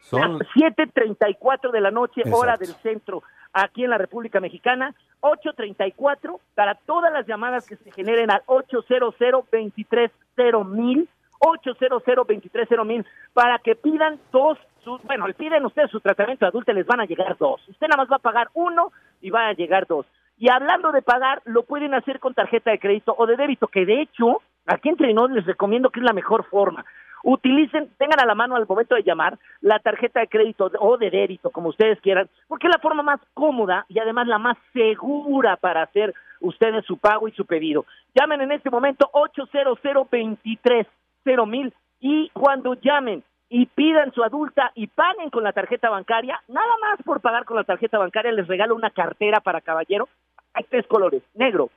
Son- 0.00 0.38
7.34 0.38 1.70
de 1.70 1.80
la 1.80 1.90
noche, 1.90 2.22
hora 2.32 2.56
del 2.56 2.68
centro, 2.82 3.22
aquí 3.52 3.84
en 3.84 3.90
la 3.90 3.98
República 3.98 4.40
Mexicana. 4.40 4.94
8.34 5.20 6.38
para 6.54 6.74
todas 6.74 7.12
las 7.12 7.26
llamadas 7.26 7.66
que 7.66 7.76
se 7.76 7.90
generen 7.92 8.30
al 8.30 8.42
800 8.46 9.14
230 9.18 10.64
mil 10.64 11.08
800 11.40 12.02
230 12.04 12.84
mil 12.84 13.06
para 13.32 13.58
que 13.58 13.74
pidan 13.74 14.18
dos, 14.32 14.58
bueno, 15.04 15.26
le 15.26 15.34
piden 15.34 15.64
ustedes 15.64 15.90
su 15.90 16.00
tratamiento 16.00 16.44
de 16.44 16.48
adulto, 16.48 16.72
les 16.72 16.86
van 16.86 17.00
a 17.00 17.04
llegar 17.04 17.36
dos. 17.38 17.60
Usted 17.68 17.86
nada 17.88 18.02
más 18.02 18.10
va 18.10 18.16
a 18.16 18.20
pagar 18.20 18.48
uno 18.54 18.92
y 19.20 19.30
van 19.30 19.48
a 19.48 19.52
llegar 19.52 19.86
dos. 19.86 20.06
Y 20.38 20.48
hablando 20.50 20.92
de 20.92 21.02
pagar, 21.02 21.42
lo 21.44 21.64
pueden 21.64 21.94
hacer 21.94 22.20
con 22.20 22.34
tarjeta 22.34 22.70
de 22.70 22.78
crédito 22.78 23.14
o 23.18 23.26
de 23.26 23.36
débito, 23.36 23.66
que 23.66 23.84
de 23.84 24.02
hecho, 24.02 24.40
aquí 24.66 24.88
entre 24.88 25.12
nos 25.12 25.30
les 25.30 25.44
recomiendo 25.44 25.90
que 25.90 26.00
es 26.00 26.06
la 26.06 26.12
mejor 26.12 26.44
forma. 26.44 26.84
Utilicen, 27.24 27.90
tengan 27.98 28.20
a 28.20 28.26
la 28.26 28.36
mano 28.36 28.54
al 28.54 28.66
momento 28.66 28.94
de 28.94 29.02
llamar 29.02 29.38
la 29.60 29.80
tarjeta 29.80 30.20
de 30.20 30.28
crédito 30.28 30.70
o 30.78 30.96
de 30.96 31.10
débito, 31.10 31.50
como 31.50 31.70
ustedes 31.70 32.00
quieran, 32.00 32.28
porque 32.46 32.68
es 32.68 32.72
la 32.72 32.80
forma 32.80 33.02
más 33.02 33.20
cómoda 33.34 33.84
y 33.88 33.98
además 33.98 34.28
la 34.28 34.38
más 34.38 34.56
segura 34.72 35.56
para 35.56 35.82
hacer 35.82 36.14
ustedes 36.40 36.84
su 36.84 36.98
pago 36.98 37.26
y 37.26 37.32
su 37.32 37.44
pedido. 37.44 37.84
Llamen 38.14 38.40
en 38.42 38.52
este 38.52 38.70
momento 38.70 39.10
800 39.12 39.78
230 39.82 41.46
mil 41.46 41.74
y 42.00 42.30
cuando 42.30 42.74
llamen 42.74 43.24
y 43.50 43.66
pidan 43.66 44.12
su 44.12 44.22
adulta 44.22 44.72
y 44.74 44.88
paguen 44.88 45.30
con 45.30 45.42
la 45.42 45.52
tarjeta 45.52 45.90
bancaria, 45.90 46.40
nada 46.48 46.74
más 46.80 47.02
por 47.04 47.20
pagar 47.20 47.44
con 47.44 47.56
la 47.56 47.64
tarjeta 47.64 47.98
bancaria 47.98 48.32
les 48.32 48.46
regalo 48.46 48.74
una 48.74 48.90
cartera 48.90 49.40
para 49.40 49.60
caballero. 49.60 50.08
Hay 50.54 50.64
tres 50.68 50.86
colores, 50.86 51.22
negro, 51.34 51.70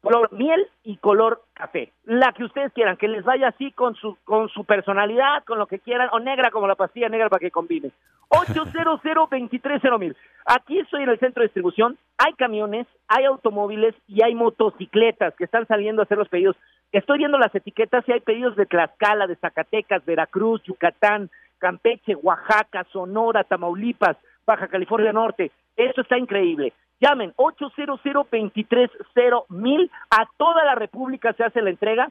color 0.00 0.32
miel 0.32 0.66
y 0.82 0.96
color 0.96 1.42
café. 1.52 1.92
La 2.04 2.32
que 2.32 2.44
ustedes 2.44 2.72
quieran, 2.72 2.96
que 2.96 3.08
les 3.08 3.24
vaya 3.24 3.48
así 3.48 3.70
con 3.72 3.94
su 3.96 4.16
con 4.24 4.48
su 4.48 4.64
personalidad, 4.64 5.44
con 5.44 5.58
lo 5.58 5.66
que 5.66 5.78
quieran, 5.78 6.08
o 6.12 6.20
negra 6.20 6.50
como 6.50 6.66
la 6.66 6.74
pastilla 6.74 7.08
negra 7.08 7.28
para 7.28 7.40
que 7.40 7.50
combine. 7.50 7.90
800 8.28 8.72
230 9.02 9.98
mil. 9.98 10.16
Aquí 10.46 10.78
estoy 10.78 11.02
en 11.02 11.10
el 11.10 11.18
centro 11.18 11.42
de 11.42 11.48
distribución. 11.48 11.98
Hay 12.16 12.32
camiones, 12.34 12.86
hay 13.08 13.24
automóviles 13.24 13.94
y 14.06 14.22
hay 14.22 14.34
motocicletas 14.34 15.34
que 15.34 15.44
están 15.44 15.66
saliendo 15.66 16.00
a 16.00 16.04
hacer 16.04 16.18
los 16.18 16.28
pedidos. 16.28 16.56
Estoy 16.92 17.18
viendo 17.18 17.38
las 17.38 17.54
etiquetas 17.54 18.08
y 18.08 18.12
hay 18.12 18.20
pedidos 18.20 18.56
de 18.56 18.66
Tlaxcala, 18.66 19.26
de 19.26 19.36
Zacatecas, 19.36 20.04
Veracruz, 20.04 20.62
Yucatán, 20.64 21.30
Campeche, 21.58 22.16
Oaxaca, 22.16 22.84
Sonora, 22.92 23.44
Tamaulipas, 23.44 24.16
Baja 24.44 24.66
California 24.66 25.12
Norte. 25.12 25.52
Eso 25.76 26.00
está 26.00 26.18
increíble. 26.18 26.72
Llamen 27.00 27.32
800 27.36 28.00
230 28.02 29.44
mil. 29.50 29.90
A 30.10 30.26
toda 30.36 30.64
la 30.64 30.74
República 30.74 31.32
se 31.34 31.44
hace 31.44 31.62
la 31.62 31.70
entrega 31.70 32.10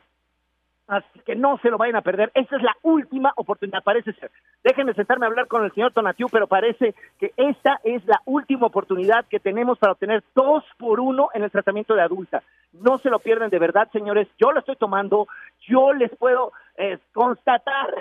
Así 0.90 1.20
que 1.24 1.36
no 1.36 1.60
se 1.60 1.70
lo 1.70 1.78
vayan 1.78 1.98
a 1.98 2.02
perder. 2.02 2.32
Esta 2.34 2.56
es 2.56 2.64
la 2.64 2.76
última 2.82 3.32
oportunidad, 3.36 3.84
parece 3.84 4.12
ser. 4.14 4.32
Déjenme 4.64 4.96
sentarme 4.96 5.28
a 5.28 5.30
hablar 5.30 5.48
con 5.48 5.64
el 5.64 5.72
señor 5.72 5.94
Tonatiu, 5.94 6.28
pero 6.32 6.48
parece 6.48 6.96
que 7.20 7.32
esta 7.38 7.80
es 7.84 8.04
la 8.08 8.20
última 8.26 8.66
oportunidad 8.66 9.26
que 9.28 9.40
tenemos 9.40 9.78
para 9.78 9.92
obtener 9.92 10.24
dos 10.34 10.64
por 10.80 11.00
uno 11.00 11.30
en 11.36 11.44
el 11.44 11.52
tratamiento 11.52 11.94
de 11.94 12.02
adulta. 12.02 12.42
No 12.74 12.98
se 12.98 13.12
lo 13.12 13.20
pierden 13.20 13.52
de 13.52 13.60
verdad, 13.60 13.88
señores. 13.92 14.28
Yo 14.40 14.52
lo 14.52 14.62
estoy 14.62 14.78
tomando. 14.78 15.28
Yo 15.68 15.94
les 15.94 16.10
puedo 16.18 16.54
eh, 16.76 16.98
constatar 17.14 17.94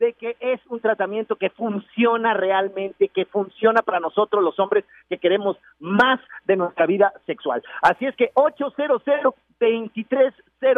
de 0.00 0.14
que 0.14 0.36
es 0.40 0.60
un 0.68 0.80
tratamiento 0.80 1.36
que 1.36 1.50
funciona 1.50 2.34
realmente, 2.34 3.08
que 3.08 3.26
funciona 3.26 3.82
para 3.82 4.00
nosotros 4.00 4.42
los 4.42 4.58
hombres 4.58 4.84
que 5.08 5.18
queremos 5.18 5.58
más 5.78 6.18
de 6.46 6.56
nuestra 6.56 6.86
vida 6.86 7.12
sexual. 7.26 7.62
Así 7.82 8.06
es 8.06 8.16
que 8.16 8.30
800 8.34 9.02
23 9.60 10.34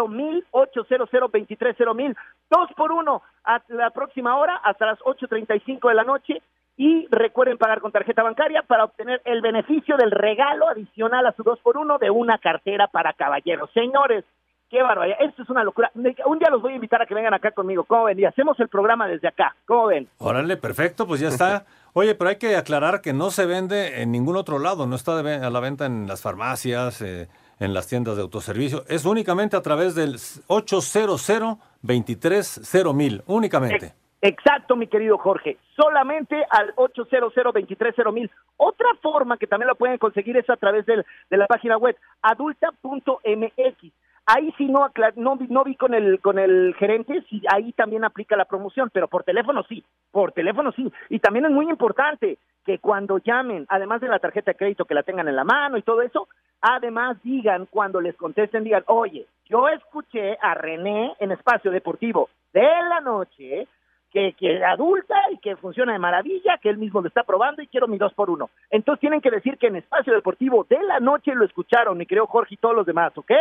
mil, 0.09 0.45
800 0.51 1.09
23 1.33 1.77
mil, 1.95 2.17
dos 2.51 2.69
por 2.77 2.91
uno 2.91 3.23
a 3.45 3.63
la 3.69 3.91
próxima 3.91 4.37
hora 4.37 4.57
hasta 4.57 4.87
las 4.87 4.99
8.35 4.99 5.89
de 5.89 5.95
la 5.95 6.03
noche 6.03 6.43
y 6.77 7.07
recuerden 7.11 7.59
pagar 7.59 7.81
con 7.81 7.93
tarjeta 7.93 8.25
bancaria 8.25 8.63
para 8.63 8.85
obtener 8.85 9.23
el 9.25 9.41
beneficio 9.41 9.97
del 9.97 10.11
regalo 10.11 10.69
adicional 10.69 11.27
a 11.27 11.33
su 11.33 11.45
dos 11.45 11.61
por 11.61 11.77
uno 11.77 11.99
de 11.99 12.11
una 12.11 12.39
cartera 12.39 12.89
para 12.89 13.13
caballeros. 13.13 13.71
Señores, 13.73 14.25
Qué 14.73 14.83
barbaridad, 14.83 15.19
esto 15.21 15.43
es 15.43 15.51
una 15.51 15.63
locura. 15.63 15.91
Un 15.95 16.39
día 16.39 16.49
los 16.51 16.63
voy 16.63 16.73
a 16.73 16.77
invitar 16.77 17.03
a 17.03 17.05
que 17.05 17.15
vengan 17.15 17.35
acá 17.35 17.51
conmigo. 17.51 17.85
¿Cómo 17.85 18.05
ven? 18.05 18.19
Y 18.19 18.25
hacemos 18.25 18.59
el 18.59 18.69
programa 18.69 19.07
desde 19.07 19.29
acá. 19.29 19.55
¿Cómo 19.67 19.89
ven? 19.89 20.09
Órale, 20.17 20.57
perfecto, 20.57 21.07
pues 21.07 21.21
ya 21.21 21.29
está. 21.29 21.67
Oye, 21.93 22.15
pero 22.15 22.31
hay 22.31 22.37
que 22.37 22.57
aclarar 22.57 23.03
que 23.03 23.13
no 23.13 23.31
se 23.31 23.45
vende 23.45 24.01
en 24.01 24.11
ningún 24.11 24.35
otro 24.35 24.59
lado, 24.59 24.87
no 24.87 24.97
está 24.97 25.19
a 25.19 25.51
la 25.51 25.61
venta 25.61 25.85
en 25.85 26.07
las 26.07 26.23
farmacias, 26.23 27.03
eh, 27.03 27.29
en 27.61 27.75
las 27.75 27.87
tiendas 27.87 28.17
de 28.17 28.23
autoservicio. 28.23 28.85
Es 28.89 29.05
únicamente 29.05 29.59
a 29.59 29.61
través 29.61 29.95
del 29.95 30.17
800 30.47 31.59
230 31.83 32.93
mil, 32.95 33.23
únicamente. 33.27 33.93
Exacto, 34.23 34.75
mi 34.75 34.87
querido 34.87 35.19
Jorge. 35.19 35.59
Solamente 35.77 36.47
al 36.49 36.73
800 36.77 37.31
230 37.35 38.11
mil. 38.11 38.31
Otra 38.57 38.89
forma 39.03 39.37
que 39.37 39.47
también 39.47 39.67
la 39.67 39.75
pueden 39.75 39.99
conseguir 39.99 40.39
es 40.39 40.49
a 40.49 40.57
través 40.57 40.87
del, 40.87 41.05
de 41.29 41.37
la 41.37 41.47
página 41.47 41.77
web 41.77 41.95
adulta.mx 42.23 43.93
Ahí 44.27 44.55
sí 44.57 44.67
no, 44.67 44.91
no, 45.17 45.39
no 45.49 45.65
vi 45.65 45.75
con 45.75 45.95
el, 45.95 46.21
con 46.21 46.39
el 46.39 46.75
gerente 46.79 47.25
si 47.29 47.43
ahí 47.53 47.73
también 47.73 48.05
aplica 48.05 48.37
la 48.37 48.45
promoción, 48.45 48.89
pero 48.93 49.09
por 49.09 49.25
teléfono 49.25 49.65
sí, 49.69 49.85
por 50.13 50.33
teléfono 50.33 50.71
sí. 50.73 50.93
Y 51.09 51.19
también 51.19 51.47
es 51.47 51.51
muy 51.51 51.69
importante 51.69 52.39
que 52.65 52.79
cuando 52.79 53.19
llamen, 53.19 53.67
además 53.69 54.01
de 54.01 54.09
la 54.09 54.21
tarjeta 54.21 54.53
de 54.53 54.57
crédito 54.57 54.85
que 54.85 54.95
la 54.95 55.03
tengan 55.03 55.27
en 55.27 55.35
la 55.35 55.43
mano 55.43 55.77
y 55.77 55.83
todo 55.83 56.03
eso, 56.03 56.29
además 56.61 57.21
digan 57.25 57.67
cuando 57.67 58.01
les 58.01 58.17
contesten, 58.17 58.63
digan, 58.63 58.85
oye, 58.87 59.27
yo 59.47 59.69
escuché 59.69 60.39
a 60.41 60.55
René 60.55 61.15
en 61.19 61.33
Espacio 61.33 61.73
Deportivo 61.73 62.31
de 62.53 62.69
la 62.89 63.01
noche 63.01 63.67
que, 64.13 64.35
que 64.35 64.65
adulta 64.65 65.17
y 65.33 65.39
que 65.39 65.57
funciona 65.57 65.95
de 65.95 65.99
maravilla, 65.99 66.59
que 66.59 66.69
él 66.69 66.79
mismo 66.79 67.01
lo 67.01 67.09
está 67.09 67.25
probando 67.25 67.63
y 67.63 67.67
quiero 67.67 67.89
mi 67.89 67.99
dos 67.99 68.15
por 68.15 68.31
uno. 68.31 68.51
Entonces 68.71 69.01
tienen 69.01 69.21
que 69.21 69.31
decir 69.31 69.59
que 69.59 69.67
en 69.67 69.77
Espacio 69.77 70.13
Deportivo 70.13 70.65
de 70.69 70.81
la 70.83 71.01
noche 71.01 71.35
lo 71.35 71.45
escucharon, 71.45 72.01
y 72.01 72.07
creo 72.07 72.27
Jorge 72.27 72.55
y 72.55 72.59
todos 72.59 72.77
los 72.77 72.87
demás, 72.87 73.13
¿ok? 73.17 73.33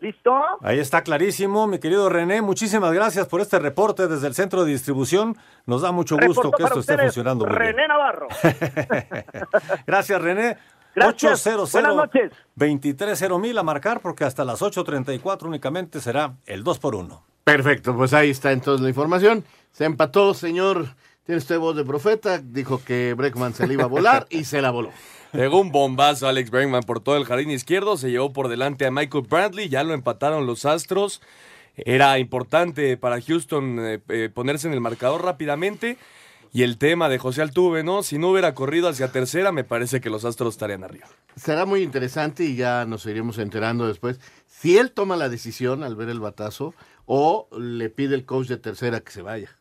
¿Listo? 0.00 0.32
Ahí 0.62 0.78
está 0.78 1.02
clarísimo, 1.02 1.66
mi 1.66 1.78
querido 1.78 2.08
René. 2.08 2.40
Muchísimas 2.40 2.92
gracias 2.92 3.26
por 3.26 3.40
este 3.40 3.58
reporte 3.58 4.08
desde 4.08 4.26
el 4.28 4.34
centro 4.34 4.64
de 4.64 4.72
distribución. 4.72 5.36
Nos 5.66 5.82
da 5.82 5.92
mucho 5.92 6.16
gusto 6.16 6.50
que 6.52 6.62
esto 6.62 6.80
esté 6.80 6.96
funcionando 6.96 7.44
muy 7.44 7.54
René 7.54 7.86
Navarro. 7.86 8.28
gracias, 9.86 10.22
René. 10.22 10.56
Gracias. 10.94 11.46
800 11.46 11.72
Buenas 11.72 11.94
noches. 11.96 12.32
23 12.56 13.30
mil 13.38 13.58
a 13.58 13.62
marcar 13.62 14.00
porque 14.00 14.24
hasta 14.24 14.44
las 14.44 14.62
8.34 14.62 15.42
únicamente 15.44 16.00
será 16.00 16.34
el 16.46 16.64
2 16.64 16.78
por 16.78 16.94
1 16.94 17.22
Perfecto, 17.44 17.96
pues 17.96 18.12
ahí 18.12 18.30
está 18.30 18.52
entonces 18.52 18.82
la 18.82 18.88
información. 18.88 19.44
Se 19.72 19.84
empató, 19.84 20.34
señor. 20.34 20.86
Tiene 21.24 21.38
usted 21.38 21.58
voz 21.58 21.76
de 21.76 21.84
profeta. 21.84 22.38
Dijo 22.38 22.82
que 22.84 23.14
Breckman 23.14 23.54
se 23.54 23.66
le 23.66 23.74
iba 23.74 23.84
a 23.84 23.88
volar 23.88 24.26
y 24.30 24.44
se 24.44 24.62
la 24.62 24.70
voló. 24.70 24.90
Pegó 25.32 25.60
un 25.60 25.70
bombazo 25.70 26.26
Alex 26.26 26.50
Bregman 26.50 26.82
por 26.82 27.00
todo 27.00 27.16
el 27.16 27.24
jardín 27.24 27.50
izquierdo, 27.50 27.96
se 27.96 28.10
llevó 28.10 28.32
por 28.32 28.48
delante 28.48 28.84
a 28.84 28.90
Michael 28.90 29.26
Bradley, 29.28 29.68
ya 29.68 29.84
lo 29.84 29.94
empataron 29.94 30.44
los 30.44 30.64
Astros. 30.64 31.20
Era 31.76 32.18
importante 32.18 32.96
para 32.96 33.20
Houston 33.20 33.78
eh, 33.78 34.00
eh, 34.08 34.28
ponerse 34.32 34.66
en 34.66 34.74
el 34.74 34.80
marcador 34.80 35.24
rápidamente. 35.24 35.98
Y 36.52 36.64
el 36.64 36.78
tema 36.78 37.08
de 37.08 37.18
José 37.18 37.42
Altuve, 37.42 37.84
¿no? 37.84 38.02
Si 38.02 38.18
no 38.18 38.30
hubiera 38.30 38.56
corrido 38.56 38.88
hacia 38.88 39.12
tercera, 39.12 39.52
me 39.52 39.62
parece 39.62 40.00
que 40.00 40.10
los 40.10 40.24
Astros 40.24 40.54
estarían 40.54 40.82
arriba. 40.82 41.06
Será 41.36 41.64
muy 41.64 41.82
interesante 41.82 42.42
y 42.42 42.56
ya 42.56 42.84
nos 42.86 43.06
iremos 43.06 43.38
enterando 43.38 43.86
después 43.86 44.18
si 44.48 44.76
él 44.76 44.90
toma 44.90 45.14
la 45.14 45.28
decisión 45.28 45.84
al 45.84 45.94
ver 45.94 46.08
el 46.08 46.18
batazo 46.18 46.74
o 47.06 47.48
le 47.56 47.88
pide 47.88 48.16
el 48.16 48.24
coach 48.24 48.48
de 48.48 48.56
tercera 48.56 48.98
que 49.00 49.12
se 49.12 49.22
vaya. 49.22 49.56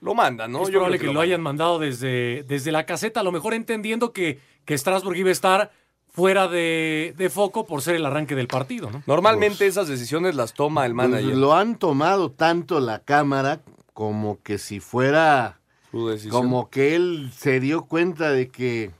Lo 0.00 0.14
manda, 0.14 0.48
¿no? 0.48 0.62
Es 0.62 0.70
probable 0.70 0.98
que, 0.98 1.06
lo, 1.06 1.20
hayan 1.20 1.40
mandado 1.40 1.78
desde, 1.78 2.44
desde 2.44 2.72
la 2.72 2.86
caseta, 2.86 3.20
a 3.20 3.22
lo 3.22 3.32
mejor 3.32 3.54
entendiendo 3.54 4.12
que 4.12 4.38
que 4.68 4.76
Strasbourg 4.76 5.16
iba 5.16 5.30
a 5.30 5.32
estar 5.32 5.72
fuera 6.08 6.46
de, 6.46 7.30
foco 7.32 7.64
por 7.64 7.80
ser 7.80 7.94
el 7.94 8.04
arranque 8.04 8.34
del 8.34 8.48
partido, 8.48 8.90
¿no? 8.90 9.02
Normalmente 9.06 9.56
pues, 9.56 9.70
esas 9.70 9.88
decisiones 9.88 10.34
las 10.34 10.52
toma 10.52 10.84
el 10.84 10.94
pues, 10.94 11.08
manager. 11.08 11.34
lo 11.34 11.54
han 11.54 11.78
tomado 11.78 12.30
tanto 12.30 12.78
la 12.78 12.98
cámara 12.98 13.62
como 13.94 14.42
que 14.42 14.58
si 14.58 14.78
fuera 14.78 15.58
como 16.28 16.68
que 16.68 16.94
él 16.94 17.30
se 17.34 17.60
dio 17.60 17.86
cuenta 17.86 18.30
de 18.30 18.48
que 18.48 18.90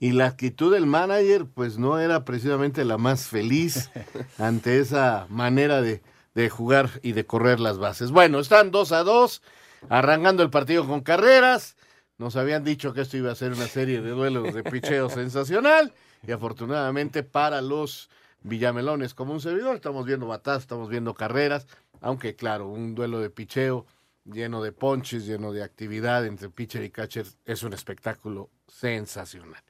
y 0.00 0.12
la 0.12 0.24
actitud 0.24 0.72
del 0.72 0.86
manager 0.86 1.44
pues 1.44 1.76
no 1.76 1.98
era 1.98 2.24
precisamente 2.24 2.86
la 2.86 2.96
más 2.96 3.26
feliz 3.26 3.90
ante 4.38 4.78
esa 4.78 5.26
manera 5.28 5.82
de, 5.82 6.00
de 6.34 6.48
jugar 6.48 6.88
y 7.02 7.12
de 7.12 7.26
correr 7.26 7.60
las 7.60 7.76
bases. 7.76 8.12
Bueno, 8.12 8.40
están 8.40 8.70
dos 8.70 8.92
a 8.92 9.02
dos, 9.02 9.42
arrancando 9.88 10.42
el 10.42 10.50
partido 10.50 10.86
con 10.86 11.00
carreras. 11.00 11.76
Nos 12.18 12.36
habían 12.36 12.64
dicho 12.64 12.92
que 12.92 13.02
esto 13.02 13.16
iba 13.16 13.30
a 13.30 13.34
ser 13.34 13.52
una 13.52 13.66
serie 13.66 14.00
de 14.00 14.10
duelos 14.10 14.54
de 14.54 14.62
picheo 14.62 15.10
sensacional 15.10 15.92
y 16.26 16.32
afortunadamente 16.32 17.22
para 17.22 17.60
los 17.60 18.10
Villamelones 18.42 19.12
como 19.12 19.32
un 19.32 19.40
servidor 19.40 19.74
estamos 19.74 20.06
viendo 20.06 20.26
batallas, 20.26 20.62
estamos 20.62 20.88
viendo 20.88 21.14
carreras, 21.14 21.66
aunque 22.00 22.36
claro, 22.36 22.68
un 22.68 22.94
duelo 22.94 23.18
de 23.20 23.28
picheo 23.28 23.86
lleno 24.24 24.62
de 24.62 24.72
ponches, 24.72 25.26
lleno 25.26 25.52
de 25.52 25.62
actividad 25.62 26.26
entre 26.26 26.48
pitcher 26.50 26.82
y 26.84 26.90
catcher 26.90 27.26
es 27.44 27.62
un 27.62 27.72
espectáculo 27.72 28.50
sensacional. 28.66 29.62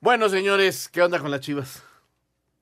Bueno, 0.00 0.28
señores, 0.28 0.88
¿qué 0.88 1.02
onda 1.02 1.18
con 1.18 1.30
las 1.30 1.40
Chivas? 1.40 1.82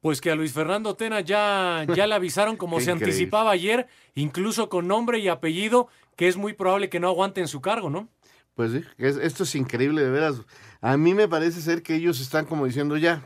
Pues 0.00 0.20
que 0.20 0.30
a 0.30 0.34
Luis 0.34 0.52
Fernando 0.52 0.94
Tena 0.94 1.20
ya, 1.20 1.84
ya 1.94 2.06
le 2.06 2.14
avisaron 2.14 2.56
como 2.56 2.80
se 2.80 2.92
anticipaba 2.92 3.50
ayer, 3.50 3.88
incluso 4.14 4.68
con 4.68 4.86
nombre 4.86 5.18
y 5.18 5.28
apellido, 5.28 5.88
que 6.16 6.28
es 6.28 6.36
muy 6.36 6.54
probable 6.54 6.88
que 6.88 6.98
no 6.98 7.08
aguante 7.08 7.40
en 7.40 7.48
su 7.48 7.60
cargo, 7.60 7.90
¿no? 7.90 8.08
Pues 8.54 8.72
sí, 8.72 8.82
esto 8.96 9.42
es 9.42 9.54
increíble, 9.54 10.02
de 10.02 10.10
veras. 10.10 10.40
A 10.80 10.96
mí 10.96 11.12
me 11.12 11.28
parece 11.28 11.60
ser 11.60 11.82
que 11.82 11.94
ellos 11.94 12.20
están 12.20 12.46
como 12.46 12.64
diciendo 12.64 12.96
ya, 12.96 13.22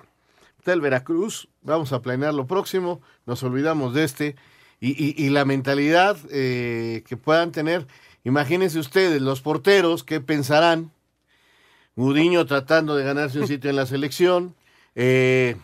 está 0.59 0.73
el 0.73 0.81
Veracruz, 0.81 1.49
vamos 1.63 1.93
a 1.93 2.03
planear 2.03 2.35
lo 2.35 2.49
próximo, 2.49 3.01
nos 3.27 3.43
olvidamos 3.45 3.95
de 3.95 4.05
este. 4.05 4.37
Y, 4.83 5.29
la 5.29 5.45
mentalidad 5.45 6.17
eh, 6.31 7.05
que 7.07 7.19
puedan 7.19 7.53
tener, 7.53 7.87
imagínense 8.25 8.79
ustedes, 8.79 9.21
los 9.21 9.43
porteros, 9.43 10.05
¿qué 10.05 10.21
pensarán? 10.21 10.91
Gudiño 11.97 12.47
tratando 12.47 12.97
de 12.97 13.05
ganarse 13.05 13.41
un 13.41 13.47
sitio 13.47 13.69
en 13.69 13.77
la 13.77 13.85
selección, 13.85 14.57
eh, 14.95 15.57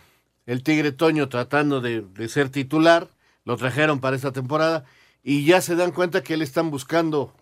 el 0.45 0.61
Tigre 0.61 0.91
Toño 0.91 1.29
tratando 1.29 1.81
de, 1.81 2.01
de 2.01 2.29
ser 2.29 2.49
titular, 2.49 3.09
lo 3.43 3.57
trajeron 3.57 3.99
para 3.99 4.15
esta 4.15 4.31
temporada, 4.31 4.85
y 5.29 5.43
ya 5.43 5.59
se 5.59 5.75
dan 5.75 5.91
cuenta 5.91 6.23
que 6.23 6.37
le 6.37 6.45
están 6.45 6.71
buscando 6.71 7.33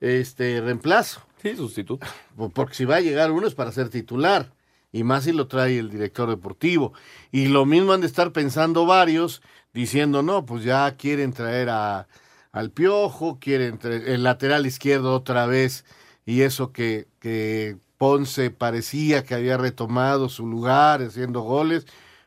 este 0.00 0.58
reemplazo. 0.62 1.20
Sí, 1.42 1.54
sustituto. 1.54 2.06
Porque 2.54 2.72
si 2.72 2.86
va 2.86 2.96
a 2.96 3.00
llegar 3.02 3.30
uno 3.30 3.46
es 3.46 3.54
para 3.54 3.72
ser 3.72 3.90
titular. 3.90 4.54
Y 4.90 5.04
más 5.04 5.24
si 5.24 5.32
lo 5.32 5.46
trae 5.46 5.78
el 5.78 5.90
director 5.90 6.30
deportivo. 6.30 6.94
Y 7.30 7.48
lo 7.48 7.66
mismo 7.66 7.92
han 7.92 8.00
de 8.00 8.06
estar 8.06 8.32
pensando 8.32 8.86
varios, 8.86 9.42
diciendo, 9.74 10.22
no, 10.22 10.46
pues 10.46 10.64
ya 10.64 10.96
quieren 10.96 11.34
traer 11.34 11.68
a, 11.68 12.08
al 12.52 12.70
Piojo, 12.70 13.38
quieren 13.38 13.76
traer 13.76 14.08
el 14.08 14.22
lateral 14.22 14.64
izquierdo 14.64 15.14
otra 15.14 15.44
vez. 15.44 15.84
Y 16.24 16.40
eso 16.40 16.72
que, 16.72 17.06
que 17.18 17.76
Ponce 17.98 18.50
parecía 18.50 19.24
que 19.24 19.34
había 19.34 19.58
retomado 19.58 20.30
su 20.30 20.46
lugar 20.46 21.02
haciendo 21.02 21.42
goles. 21.42 21.86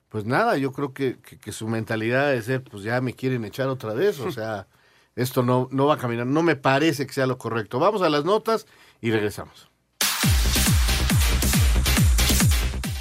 Pues 0.10 0.26
nada, 0.26 0.56
yo 0.58 0.72
creo 0.72 0.94
que, 0.94 1.18
que 1.18 1.52
su 1.52 1.68
mentalidad 1.68 2.30
de 2.30 2.44
ser, 2.44 2.64
pues 2.64 2.84
ya 2.84 3.02
me 3.02 3.16
quieren 3.16 3.44
echar 3.44 3.70
otra 3.70 3.96
vez. 3.96 4.20
O 4.20 4.32
sea, 4.32 4.68
esto 5.16 5.44
no, 5.44 5.68
no 5.72 5.88
va 5.88 5.96
a 5.96 5.98
caminar. 5.98 6.26
No 6.28 6.44
me 6.44 6.56
parece 6.56 7.06
que 7.06 7.14
sea 7.14 7.28
lo 7.28 7.38
correcto. 7.38 7.80
Vamos 7.80 8.02
a 8.02 8.10
las 8.10 8.26
notas 8.26 8.66
y 9.02 9.12
regresamos. 9.12 9.73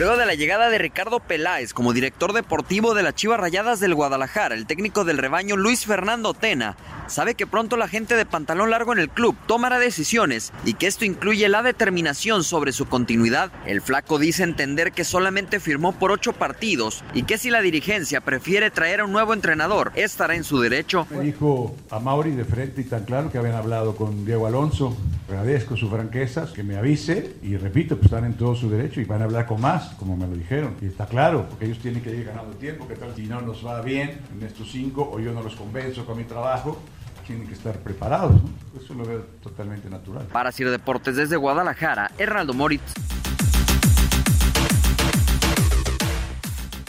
Luego 0.02 0.16
de 0.16 0.26
la 0.26 0.34
llegada 0.34 0.68
de 0.68 0.78
Ricardo 0.78 1.20
Peláez 1.20 1.72
como 1.72 1.92
director 1.92 2.32
deportivo 2.32 2.92
de 2.92 3.04
las 3.04 3.14
Chivas 3.14 3.38
Rayadas 3.38 3.78
del 3.78 3.94
Guadalajara, 3.94 4.56
el 4.56 4.66
técnico 4.66 5.04
del 5.04 5.16
rebaño 5.16 5.56
Luis 5.56 5.86
Fernando 5.86 6.34
Tena 6.34 6.76
sabe 7.06 7.36
que 7.36 7.46
pronto 7.46 7.76
la 7.76 7.86
gente 7.86 8.16
de 8.16 8.26
pantalón 8.26 8.70
largo 8.70 8.92
en 8.92 8.98
el 8.98 9.10
club 9.10 9.36
tomará 9.46 9.78
decisiones 9.78 10.52
y 10.64 10.74
que 10.74 10.88
esto 10.88 11.04
incluye 11.04 11.48
la 11.48 11.62
determinación 11.62 12.42
sobre 12.42 12.72
su 12.72 12.86
continuidad. 12.86 13.52
El 13.64 13.80
flaco 13.80 14.18
dice 14.18 14.42
entender 14.42 14.90
que 14.90 15.04
solamente 15.04 15.60
firmó 15.60 15.92
por 15.92 16.10
ocho 16.10 16.32
partidos 16.32 17.04
y 17.14 17.22
que 17.22 17.38
si 17.38 17.50
la 17.50 17.60
dirigencia 17.60 18.22
prefiere 18.22 18.72
traer 18.72 19.00
a 19.00 19.04
un 19.04 19.12
nuevo 19.12 19.34
entrenador, 19.34 19.92
estará 19.94 20.34
en 20.34 20.42
su 20.42 20.58
derecho. 20.60 21.06
Me 21.10 21.20
dijo 21.20 21.76
a 21.90 22.00
Mauri 22.00 22.32
de 22.32 22.44
frente 22.44 22.80
y 22.80 22.84
tan 22.84 23.04
claro 23.04 23.30
que 23.30 23.38
habían 23.38 23.54
hablado 23.54 23.94
con 23.94 24.24
Diego 24.24 24.48
Alonso. 24.48 24.96
Agradezco 25.28 25.76
su 25.76 25.88
franqueza, 25.88 26.52
que 26.52 26.62
me 26.62 26.76
avise 26.76 27.36
y 27.42 27.56
repito, 27.56 27.96
pues 27.96 28.06
están 28.06 28.24
en 28.24 28.34
todo 28.34 28.54
su 28.54 28.68
derecho 28.68 29.00
y 29.00 29.04
van 29.04 29.22
a 29.22 29.24
hablar 29.24 29.46
con 29.46 29.60
más, 29.60 29.91
como 29.98 30.16
me 30.16 30.26
lo 30.26 30.34
dijeron. 30.34 30.76
Y 30.80 30.86
está 30.86 31.06
claro, 31.06 31.46
porque 31.48 31.66
ellos 31.66 31.78
tienen 31.78 32.02
que 32.02 32.14
ir 32.14 32.24
ganando 32.24 32.56
tiempo, 32.56 32.86
que 32.86 32.94
tal 32.94 33.14
si 33.14 33.26
no 33.26 33.40
nos 33.40 33.64
va 33.64 33.80
bien 33.80 34.20
en 34.32 34.46
estos 34.46 34.70
cinco 34.70 35.10
o 35.12 35.20
yo 35.20 35.32
no 35.32 35.42
los 35.42 35.54
convenzo 35.54 36.04
con 36.04 36.18
mi 36.18 36.24
trabajo, 36.24 36.78
tienen 37.26 37.46
que 37.46 37.54
estar 37.54 37.78
preparados. 37.78 38.32
¿no? 38.32 38.80
Eso 38.80 38.94
lo 38.94 39.04
veo 39.04 39.20
totalmente 39.42 39.88
natural. 39.88 40.26
Para 40.32 40.52
Ciro 40.52 40.70
Deportes 40.70 41.16
desde 41.16 41.36
Guadalajara, 41.36 42.10
Hernaldo 42.18 42.54
Moritz. 42.54 42.92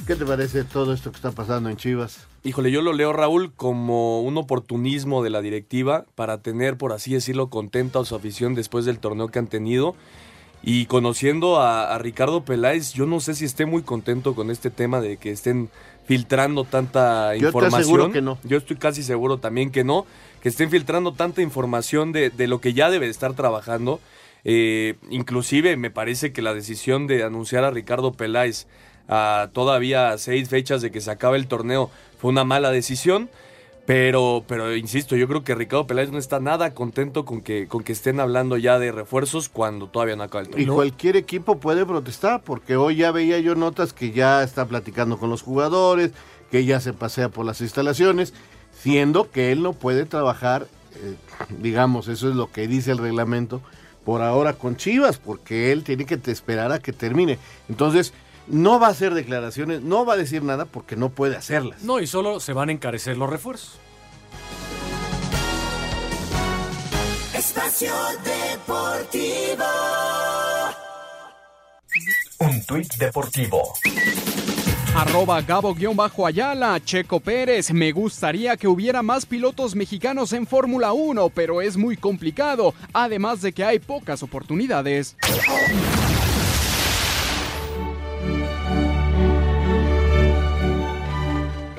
¿Qué 0.06 0.16
te 0.18 0.26
parece 0.26 0.66
todo 0.66 0.94
esto 0.94 1.12
que 1.12 1.16
está 1.16 1.32
pasando 1.32 1.70
en 1.70 1.78
Chivas? 1.78 2.28
Híjole, 2.44 2.72
yo 2.72 2.82
lo 2.82 2.92
leo, 2.92 3.14
Raúl, 3.14 3.54
como 3.54 4.22
un 4.22 4.38
oportunismo 4.38 5.24
de 5.24 5.30
la 5.30 5.42
directiva 5.42 6.06
para 6.16 6.42
tener, 6.42 6.78
por 6.78 6.92
así 6.92 7.14
decirlo, 7.14 7.50
contenta 7.50 8.00
a 8.00 8.06
su 8.06 8.14
afición 8.14 8.54
después 8.54 8.84
del 8.84 9.00
torneo 9.00 9.30
que 9.30 9.40
han 9.40 9.48
tenido. 9.48 9.96
Y 10.64 10.86
conociendo 10.86 11.60
a, 11.60 11.94
a, 11.94 11.98
Ricardo 11.98 12.46
Peláez, 12.46 12.94
yo 12.94 13.06
no 13.06 13.20
sé 13.20 13.36
si 13.36 13.44
esté 13.44 13.66
muy 13.66 13.84
contento 13.84 14.34
con 14.34 14.50
este 14.50 14.70
tema 14.70 15.02
de 15.02 15.18
que 15.18 15.32
estén 15.32 15.70
filtrando 16.06 16.64
tanta 16.64 17.36
yo 17.36 17.48
información. 17.48 17.82
Yo 17.82 17.86
seguro 17.86 18.12
que 18.12 18.22
no. 18.22 18.38
Yo 18.44 18.58
estoy 18.58 18.78
casi 18.78 19.04
seguro 19.04 19.38
también 19.40 19.72
que 19.72 19.84
no. 19.84 20.06
Que 20.42 20.50
estén 20.50 20.70
filtrando 20.70 21.14
tanta 21.14 21.42
información 21.42 22.12
de, 22.12 22.30
de 22.30 22.48
lo 22.48 22.62
que 22.62 22.74
ya 22.74 22.90
debe 22.90 23.10
estar 23.10 23.34
trabajando. 23.34 24.00
Eh, 24.46 24.96
inclusive 25.10 25.78
me 25.78 25.90
parece 25.90 26.34
que 26.34 26.42
la 26.42 26.54
decisión 26.54 27.08
de 27.08 27.24
anunciar 27.24 27.64
a 27.64 27.72
Ricardo 27.72 28.14
Peláez 28.14 28.68
a 29.08 29.50
todavía 29.54 30.18
seis 30.18 30.50
fechas 30.50 30.82
de 30.82 30.92
que 30.92 31.02
se 31.02 31.12
acabe 31.12 31.38
el 31.38 31.48
torneo 31.48 31.90
fue 32.20 32.32
una 32.32 32.44
mala 32.44 32.72
decisión. 32.72 33.30
Pero, 33.86 34.46
pero 34.48 34.76
insisto, 34.76 35.18
yo 35.18 35.28
creo 35.28 35.44
que 35.44 35.56
Ricardo 35.56 35.86
Peláez 35.86 36.10
no 36.10 36.18
está 36.18 36.40
nada 36.40 36.74
contento 36.74 37.26
con 37.26 37.42
que, 37.42 37.68
con 37.68 37.84
que 37.84 37.92
estén 37.92 38.22
hablando 38.22 38.56
ya 38.56 38.80
de 38.80 38.94
refuerzos 38.94 39.50
cuando 39.50 39.88
todavía 39.88 40.16
no 40.16 40.24
acaba 40.24 40.42
el 40.42 40.48
torneo. 40.48 40.66
Y 40.66 40.74
cualquier 40.74 41.18
equipo 41.18 41.60
puede 41.60 41.86
protestar, 41.86 42.42
porque 42.44 42.78
hoy 42.78 42.98
ya 42.98 43.12
veía 43.12 43.40
yo 43.40 43.56
notas 43.56 43.92
que 43.92 44.12
ya 44.12 44.42
está 44.42 44.66
platicando 44.66 45.18
con 45.18 45.30
los 45.30 45.42
jugadores, 45.42 46.12
que 46.50 46.64
ya 46.64 46.80
se 46.80 46.94
pasea 46.94 47.28
por 47.28 47.46
las 47.46 47.60
instalaciones, 47.60 48.34
siendo 48.72 49.30
que 49.30 49.52
él 49.52 49.62
no 49.62 49.74
puede 49.74 50.06
trabajar, 50.06 50.68
eh, 50.96 51.16
digamos, 51.60 52.08
eso 52.08 52.30
es 52.30 52.36
lo 52.36 52.50
que 52.52 52.68
dice 52.70 52.92
el 52.92 53.00
reglamento, 53.00 53.62
por 54.06 54.22
ahora 54.22 54.54
con 54.54 54.78
Chivas, 54.78 55.18
porque 55.18 55.74
él 55.74 55.84
tiene 55.84 56.06
que 56.06 56.20
esperar 56.32 56.72
a 56.72 56.80
que 56.80 56.94
termine. 56.94 57.38
Entonces, 57.68 58.14
no 58.48 58.80
va 58.80 58.88
a 58.88 58.92
hacer 58.92 59.14
declaraciones, 59.14 59.82
no 59.82 60.06
va 60.06 60.14
a 60.14 60.18
decir 60.18 60.44
nada 60.44 60.66
porque 60.66 60.96
no 60.96 61.10
puede 61.10 61.36
hacerlas. 61.36 61.84
No, 61.84 62.00
y 62.00 62.08
solo 62.08 62.40
se 62.40 62.54
van 62.54 62.70
a 62.70 62.72
encarecer 62.72 63.18
los 63.18 63.30
refuerzos. 63.30 63.80
Espacio 67.34 67.94
Deportivo. 68.24 69.66
Un 72.40 72.66
tuit 72.66 72.94
deportivo. 72.96 73.74
Arroba 74.96 75.42
Gabo-Ayala, 75.42 76.80
Checo 76.84 77.20
Pérez. 77.20 77.72
Me 77.72 77.92
gustaría 77.92 78.56
que 78.58 78.68
hubiera 78.68 79.02
más 79.02 79.26
pilotos 79.26 79.76
mexicanos 79.76 80.34
en 80.34 80.46
Fórmula 80.46 80.94
1, 80.94 81.30
pero 81.30 81.62
es 81.62 81.78
muy 81.78 81.98
complicado, 81.98 82.76
además 82.94 83.42
de 83.42 83.54
que 83.54 83.64
hay 83.64 83.80
pocas 83.80 84.22
oportunidades. 84.22 85.16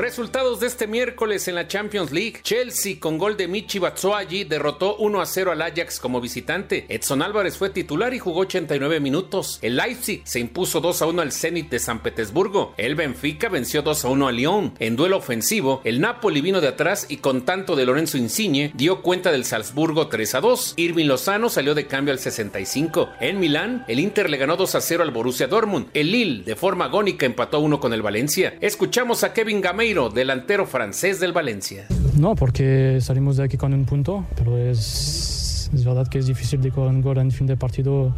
Resultados 0.04 0.60
de 0.60 0.66
este 0.66 0.86
miércoles 0.86 1.48
en 1.48 1.54
la 1.54 1.66
Champions 1.66 2.12
League. 2.12 2.40
Chelsea 2.42 3.00
con 3.00 3.16
gol 3.16 3.38
de 3.38 3.48
Michi 3.48 3.78
Batshuayi 3.78 4.44
derrotó 4.44 4.96
1 4.96 5.18
a 5.18 5.24
0 5.24 5.52
al 5.52 5.62
Ajax 5.62 5.98
como 5.98 6.20
visitante. 6.20 6.84
Edson 6.90 7.22
Álvarez 7.22 7.56
fue 7.56 7.70
titular 7.70 8.12
y 8.12 8.18
jugó 8.18 8.40
89 8.40 9.00
minutos. 9.00 9.58
El 9.62 9.76
Leipzig 9.76 10.20
se 10.26 10.40
impuso 10.40 10.82
2 10.82 11.00
a 11.00 11.06
1 11.06 11.22
al 11.22 11.32
Zenit 11.32 11.70
de 11.70 11.78
San 11.78 12.02
Petersburgo. 12.02 12.74
El 12.76 12.96
Benfica 12.96 13.48
venció 13.48 13.80
2 13.80 14.04
a 14.04 14.08
1 14.10 14.28
al 14.28 14.36
Lyon. 14.36 14.74
En 14.78 14.94
duelo 14.94 15.16
ofensivo, 15.16 15.80
el 15.84 16.02
Napoli 16.02 16.42
vino 16.42 16.60
de 16.60 16.68
atrás 16.68 17.06
y 17.08 17.16
con 17.16 17.46
tanto 17.46 17.74
de 17.74 17.86
Lorenzo 17.86 18.18
Insigne 18.18 18.72
dio 18.74 19.00
cuenta 19.00 19.32
del 19.32 19.46
Salzburgo 19.46 20.08
3 20.08 20.34
a 20.34 20.40
2. 20.42 20.74
Irving 20.76 21.06
Lozano 21.06 21.48
salió 21.48 21.74
de 21.74 21.86
cambio 21.86 22.12
al 22.12 22.18
65. 22.18 23.08
En 23.20 23.40
Milán, 23.40 23.86
el 23.88 24.00
Inter 24.00 24.28
le 24.28 24.36
ganó 24.36 24.58
2 24.58 24.74
a 24.74 24.82
0 24.82 25.02
al 25.02 25.12
Borussia 25.12 25.46
Dortmund. 25.46 25.88
El 25.94 26.12
Lille 26.12 26.44
de 26.44 26.56
forma 26.56 26.84
agónica 26.84 27.24
empató 27.24 27.60
1 27.60 27.80
con 27.80 27.94
el 27.94 28.02
Valencia. 28.02 28.58
Escuchamos 28.60 29.24
a 29.24 29.32
Kevin 29.32 29.62
Delantero 29.94 30.66
francés 30.66 31.20
del 31.20 31.32
Valencia. 31.32 31.86
No, 32.18 32.34
porque 32.34 32.98
salimos 33.00 33.36
de 33.36 33.44
aquí 33.44 33.56
con 33.56 33.72
un 33.72 33.84
punto, 33.84 34.24
pero 34.36 34.58
es, 34.58 35.70
es 35.72 35.84
verdad 35.84 36.08
que 36.08 36.18
es 36.18 36.26
difícil 36.26 36.60
de 36.60 36.70
un 36.70 37.00
gol 37.00 37.18
en 37.18 37.30
fin 37.30 37.46
de 37.46 37.56
partido 37.56 38.12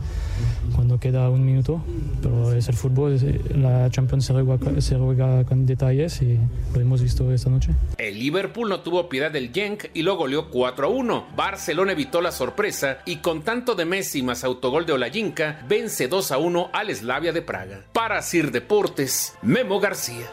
cuando 0.74 0.98
queda 0.98 1.28
un 1.28 1.44
minuto, 1.44 1.82
pero 2.22 2.52
es 2.52 2.68
el 2.68 2.74
fútbol, 2.74 3.18
la 3.54 3.90
Champions 3.90 4.24
se 4.24 4.32
juega, 4.32 4.80
se 4.80 4.96
juega 4.96 5.44
con 5.44 5.66
detalles 5.66 6.22
y 6.22 6.38
lo 6.74 6.80
hemos 6.80 7.02
visto 7.02 7.30
esta 7.30 7.50
noche. 7.50 7.70
El 7.98 8.18
Liverpool 8.18 8.68
no 8.68 8.80
tuvo 8.80 9.08
piedad 9.08 9.30
del 9.30 9.52
Genk 9.52 9.90
y 9.92 10.02
lo 10.02 10.16
goleó 10.16 10.50
4 10.50 10.86
a 10.86 10.90
1. 10.90 11.26
Barcelona 11.36 11.92
evitó 11.92 12.22
la 12.22 12.32
sorpresa 12.32 12.98
y 13.04 13.16
con 13.16 13.42
tanto 13.42 13.74
de 13.74 13.84
Messi 13.84 14.22
más 14.22 14.44
autogol 14.44 14.86
de 14.86 14.94
Olajinka, 14.94 15.62
vence 15.68 16.08
2 16.08 16.32
a 16.32 16.38
1 16.38 16.70
al 16.72 16.94
Slavia 16.94 17.32
de 17.32 17.42
Praga. 17.42 17.84
Para 17.92 18.22
Sir 18.22 18.50
Deportes, 18.50 19.34
Memo 19.42 19.78
García. 19.78 20.26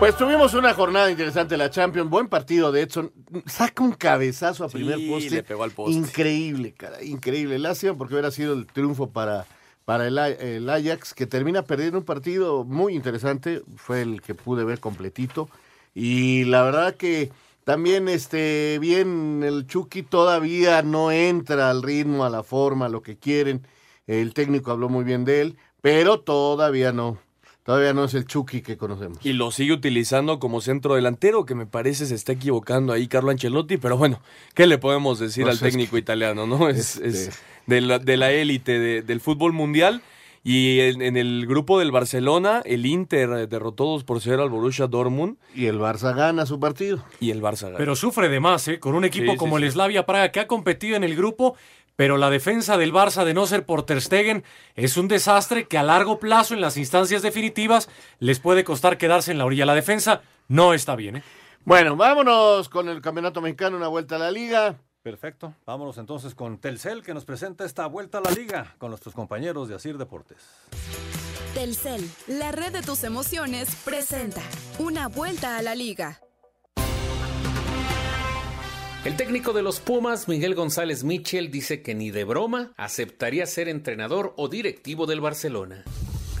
Pues 0.00 0.16
tuvimos 0.16 0.54
una 0.54 0.72
jornada 0.72 1.10
interesante 1.10 1.58
la 1.58 1.68
Champions, 1.68 2.08
buen 2.08 2.26
partido 2.28 2.72
de 2.72 2.80
Edson, 2.80 3.12
saca 3.44 3.84
un 3.84 3.92
cabezazo 3.92 4.64
a 4.64 4.68
primer 4.70 4.98
poste, 5.06 5.30
le 5.30 5.42
pegó 5.42 5.62
al 5.62 5.72
poste. 5.72 5.92
increíble, 5.92 6.72
cara, 6.72 7.04
increíble, 7.04 7.58
lástima 7.58 7.92
porque 7.98 8.14
hubiera 8.14 8.30
sido 8.30 8.54
el 8.54 8.66
triunfo 8.66 9.10
para, 9.10 9.44
para 9.84 10.06
el, 10.06 10.16
el 10.16 10.70
Ajax, 10.70 11.12
que 11.12 11.26
termina 11.26 11.66
perdiendo 11.66 11.98
un 11.98 12.06
partido 12.06 12.64
muy 12.64 12.94
interesante, 12.94 13.60
fue 13.76 14.00
el 14.00 14.22
que 14.22 14.34
pude 14.34 14.64
ver 14.64 14.80
completito, 14.80 15.50
y 15.94 16.44
la 16.44 16.62
verdad 16.62 16.94
que 16.94 17.30
también 17.64 18.08
este 18.08 18.78
bien 18.80 19.42
el 19.44 19.66
Chucky 19.66 20.02
todavía 20.02 20.80
no 20.80 21.12
entra 21.12 21.68
al 21.68 21.82
ritmo, 21.82 22.24
a 22.24 22.30
la 22.30 22.42
forma, 22.42 22.86
a 22.86 22.88
lo 22.88 23.02
que 23.02 23.18
quieren, 23.18 23.66
el 24.06 24.32
técnico 24.32 24.70
habló 24.70 24.88
muy 24.88 25.04
bien 25.04 25.26
de 25.26 25.42
él, 25.42 25.58
pero 25.82 26.20
todavía 26.20 26.90
no, 26.90 27.18
todavía 27.64 27.92
no 27.92 28.04
es 28.04 28.14
el 28.14 28.26
Chucky 28.26 28.62
que 28.62 28.76
conocemos. 28.76 29.18
Y 29.24 29.32
lo 29.32 29.50
sigue 29.50 29.72
utilizando 29.72 30.38
como 30.38 30.60
centro 30.60 30.94
delantero, 30.94 31.44
que 31.44 31.54
me 31.54 31.66
parece 31.66 32.06
se 32.06 32.14
está 32.14 32.32
equivocando 32.32 32.92
ahí 32.92 33.06
Carlo 33.08 33.30
Ancelotti, 33.30 33.76
pero 33.76 33.96
bueno, 33.96 34.20
¿qué 34.54 34.66
le 34.66 34.78
podemos 34.78 35.18
decir 35.18 35.44
Pues 35.44 35.62
al 35.62 35.68
técnico 35.70 35.96
italiano? 35.98 36.46
no 36.46 36.68
Es, 36.68 36.96
este- 36.96 37.08
es 37.08 37.42
de 37.66 37.80
la 37.80 37.98
de 37.98 38.16
la 38.16 38.32
élite 38.32 38.78
de- 38.78 39.02
del 39.02 39.20
fútbol 39.20 39.52
mundial. 39.52 40.02
Y 40.42 40.80
en, 40.80 41.02
en 41.02 41.18
el 41.18 41.46
grupo 41.46 41.78
del 41.78 41.90
Barcelona, 41.90 42.62
el 42.64 42.86
Inter 42.86 43.46
derrotó 43.46 43.84
2 43.84 44.04
por 44.04 44.22
0 44.22 44.42
al 44.42 44.48
Borussia 44.48 44.86
Dortmund. 44.86 45.36
Y 45.54 45.66
el 45.66 45.78
Barça 45.78 46.16
gana 46.16 46.46
su 46.46 46.58
partido. 46.58 47.04
Y 47.20 47.30
el 47.30 47.42
Barça 47.42 47.64
gana. 47.66 47.76
Pero 47.76 47.94
sufre 47.94 48.30
de 48.30 48.40
más, 48.40 48.66
¿eh? 48.68 48.80
Con 48.80 48.94
un 48.94 49.04
equipo 49.04 49.32
sí, 49.32 49.36
como 49.36 49.58
sí. 49.58 49.64
el 49.64 49.70
Slavia 49.72 50.06
Praga 50.06 50.32
que 50.32 50.40
ha 50.40 50.46
competido 50.46 50.96
en 50.96 51.04
el 51.04 51.14
grupo, 51.14 51.56
pero 52.00 52.16
la 52.16 52.30
defensa 52.30 52.78
del 52.78 52.94
Barça 52.94 53.26
de 53.26 53.34
no 53.34 53.46
ser 53.46 53.66
por 53.66 53.82
Ter 53.82 54.00
Stegen 54.00 54.42
es 54.74 54.96
un 54.96 55.06
desastre 55.06 55.68
que 55.68 55.76
a 55.76 55.82
largo 55.82 56.18
plazo 56.18 56.54
en 56.54 56.62
las 56.62 56.78
instancias 56.78 57.20
definitivas 57.20 57.90
les 58.20 58.40
puede 58.40 58.64
costar 58.64 58.96
quedarse 58.96 59.32
en 59.32 59.36
la 59.36 59.44
orilla. 59.44 59.66
La 59.66 59.74
defensa 59.74 60.22
no 60.48 60.72
está 60.72 60.96
bien, 60.96 61.16
¿eh? 61.16 61.22
Bueno, 61.66 61.96
vámonos 61.96 62.70
con 62.70 62.88
el 62.88 63.02
Campeonato 63.02 63.42
Mexicano, 63.42 63.76
una 63.76 63.88
vuelta 63.88 64.16
a 64.16 64.18
la 64.18 64.30
liga. 64.30 64.76
Perfecto. 65.02 65.52
Vámonos 65.66 65.98
entonces 65.98 66.34
con 66.34 66.56
Telcel, 66.56 67.02
que 67.02 67.12
nos 67.12 67.26
presenta 67.26 67.66
esta 67.66 67.84
vuelta 67.84 68.16
a 68.16 68.22
la 68.22 68.30
liga 68.30 68.74
con 68.78 68.88
nuestros 68.88 69.14
compañeros 69.14 69.68
de 69.68 69.74
Asir 69.74 69.98
Deportes. 69.98 70.38
Telcel, 71.52 72.10
la 72.28 72.50
red 72.50 72.72
de 72.72 72.80
tus 72.80 73.04
emociones, 73.04 73.76
presenta 73.84 74.40
una 74.78 75.08
vuelta 75.08 75.58
a 75.58 75.62
la 75.62 75.74
liga. 75.74 76.18
El 79.02 79.16
técnico 79.16 79.54
de 79.54 79.62
los 79.62 79.80
Pumas, 79.80 80.28
Miguel 80.28 80.54
González 80.54 81.04
Michel, 81.04 81.50
dice 81.50 81.80
que 81.80 81.94
ni 81.94 82.10
de 82.10 82.24
broma 82.24 82.72
aceptaría 82.76 83.46
ser 83.46 83.68
entrenador 83.68 84.34
o 84.36 84.48
directivo 84.48 85.06
del 85.06 85.22
Barcelona. 85.22 85.84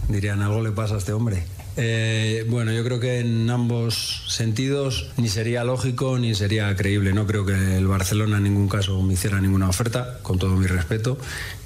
dirían 0.08 0.42
algo 0.42 0.62
le 0.62 0.70
pasa 0.70 0.96
a 0.96 0.98
este 0.98 1.14
hombre. 1.14 1.42
Eh, 1.78 2.44
bueno, 2.50 2.70
yo 2.72 2.84
creo 2.84 3.00
que 3.00 3.20
en 3.20 3.48
ambos 3.48 4.24
sentidos 4.28 5.10
ni 5.16 5.30
sería 5.30 5.64
lógico 5.64 6.18
ni 6.18 6.34
sería 6.34 6.76
creíble. 6.76 7.14
No 7.14 7.26
creo 7.26 7.46
que 7.46 7.78
el 7.78 7.86
Barcelona 7.86 8.36
en 8.36 8.42
ningún 8.42 8.68
caso 8.68 9.00
me 9.00 9.14
hiciera 9.14 9.40
ninguna 9.40 9.66
oferta, 9.66 10.18
con 10.22 10.38
todo 10.38 10.54
mi 10.56 10.66
respeto, 10.66 11.16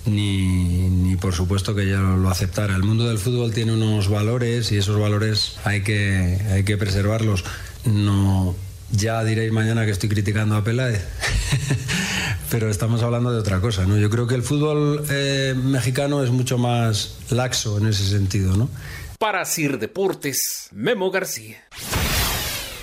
ni, 0.07 0.89
ni 0.91 1.17
por 1.17 1.35
supuesto 1.35 1.75
que 1.75 1.89
ya 1.89 1.99
lo 1.99 2.31
aceptara. 2.31 2.77
El 2.77 2.85
mundo 2.85 3.09
del 3.09 3.19
fútbol 3.19 3.53
tiene 3.53 3.73
unos 3.73 4.09
valores 4.09 4.71
y 4.71 4.77
esos 4.77 5.01
valores 5.01 5.57
hay 5.65 5.83
que, 5.83 6.39
hay 6.53 6.63
que 6.63 6.77
preservarlos. 6.77 7.45
No, 7.85 8.55
ya 8.97 9.23
diréis 9.25 9.53
mañana 9.53 9.85
que 9.85 9.91
estoy 9.91 10.09
criticando 10.09 10.57
a 10.57 10.65
Peláez, 10.65 11.05
pero 12.51 12.71
estamos 12.71 13.03
hablando 13.03 13.33
de 13.33 13.39
otra 13.39 13.61
cosa. 13.61 13.87
¿no? 13.87 13.99
Yo 13.99 14.11
creo 14.11 14.27
que 14.27 14.35
el 14.35 14.43
fútbol 14.43 15.05
eh, 15.11 15.55
mexicano 15.57 16.23
es 16.23 16.31
mucho 16.31 16.59
más 16.59 17.17
laxo 17.31 17.79
en 17.79 17.89
ese 17.89 18.05
sentido. 18.05 18.57
¿no? 18.57 18.69
Para 19.19 19.45
Sir 19.45 19.79
Deportes, 19.79 20.69
Memo 20.73 21.11
García. 21.11 21.65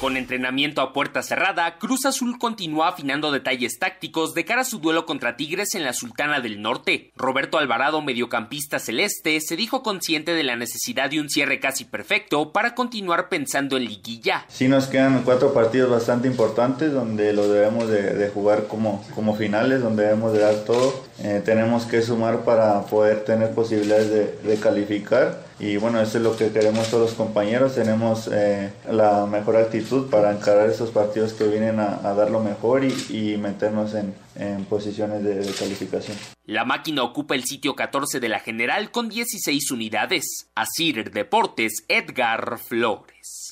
Con 0.02 0.18
entrenamiento 0.18 0.82
a 0.82 0.94
puerta 0.94 1.22
cerrada, 1.22 1.78
Cruz 1.78 2.08
Azul 2.08 2.40
continúa 2.40 2.88
afinando 2.88 3.32
detalles 3.32 3.78
tácticos 3.78 4.34
de 4.34 4.46
cara 4.46 4.62
a 4.62 4.66
su 4.66 4.80
duelo 4.80 5.06
contra 5.06 5.38
Tigres 5.38 5.76
en 5.76 5.84
la 5.84 5.94
Sultana 5.94 6.40
del 6.40 6.60
Norte. 6.60 7.12
Roberto 7.16 7.60
Alvarado, 7.60 8.02
mediocampista 8.02 8.80
celeste, 8.80 9.40
se 9.42 9.56
dijo 9.56 9.84
consciente 9.84 10.34
de 10.34 10.42
la 10.42 10.56
necesidad 10.56 11.12
de 11.12 11.22
un 11.22 11.30
cierre 11.30 11.60
casi 11.60 11.86
perfecto 11.86 12.52
para 12.52 12.74
continuar 12.74 13.30
pensando 13.30 13.78
en 13.78 13.86
liguilla. 13.86 14.44
Sí 14.48 14.68
nos 14.68 14.88
quedan 14.88 15.22
cuatro 15.22 15.54
partidos 15.54 15.92
bastante 15.92 16.28
importantes 16.28 16.92
donde 16.92 17.32
lo 17.32 17.48
debemos 17.48 17.88
de, 17.88 18.28
jugar 18.34 18.66
como, 18.66 19.06
como 19.14 19.36
finales, 19.36 19.84
donde 19.84 20.02
debemos 20.02 20.34
de 20.34 20.40
dar 20.40 20.66
todo. 20.66 21.06
Eh, 21.20 21.44
tenemos 21.46 21.86
que 21.86 22.02
sumar 22.02 22.44
para 22.44 22.82
poder 22.88 23.24
tener 23.24 23.54
posibilidades 23.54 24.10
de, 24.10 24.50
de 24.50 24.60
calificar 24.60 25.51
y 25.62 25.78
bueno, 25.78 26.02
eso 26.02 26.18
es 26.18 26.24
lo 26.24 26.36
que 26.36 26.52
queremos 26.52 26.90
todos 26.90 27.12
los 27.12 27.14
compañeros. 27.14 27.76
Tenemos 27.76 28.28
eh, 28.34 28.74
la 28.90 29.28
mejor 29.28 29.58
actitud 29.58 30.10
para 30.10 30.32
encarar 30.32 30.68
esos 30.68 30.90
partidos 30.90 31.34
que 31.34 31.44
vienen 31.44 31.80
a, 31.80 31.98
dar 32.16 32.32
lo 32.32 32.40
mejor 32.40 32.84
y, 32.84 33.38
meternos 33.38 33.94
en, 33.94 34.66
posiciones 34.66 35.24
de, 35.24 35.36
de, 35.36 35.54
calificación. 35.54 36.18
La 36.46 36.66
máquina 36.66 37.04
ocupa 37.04 37.36
el 37.36 37.44
sitio 37.44 37.76
14 37.76 38.20
de 38.20 38.30
la 38.30 38.40
general 38.40 38.90
con 38.90 39.08
16 39.08 39.70
unidades. 39.70 40.48
Asir 40.56 41.12
Deportes, 41.12 41.86
Edgar 41.88 42.58
Flores. 42.58 43.52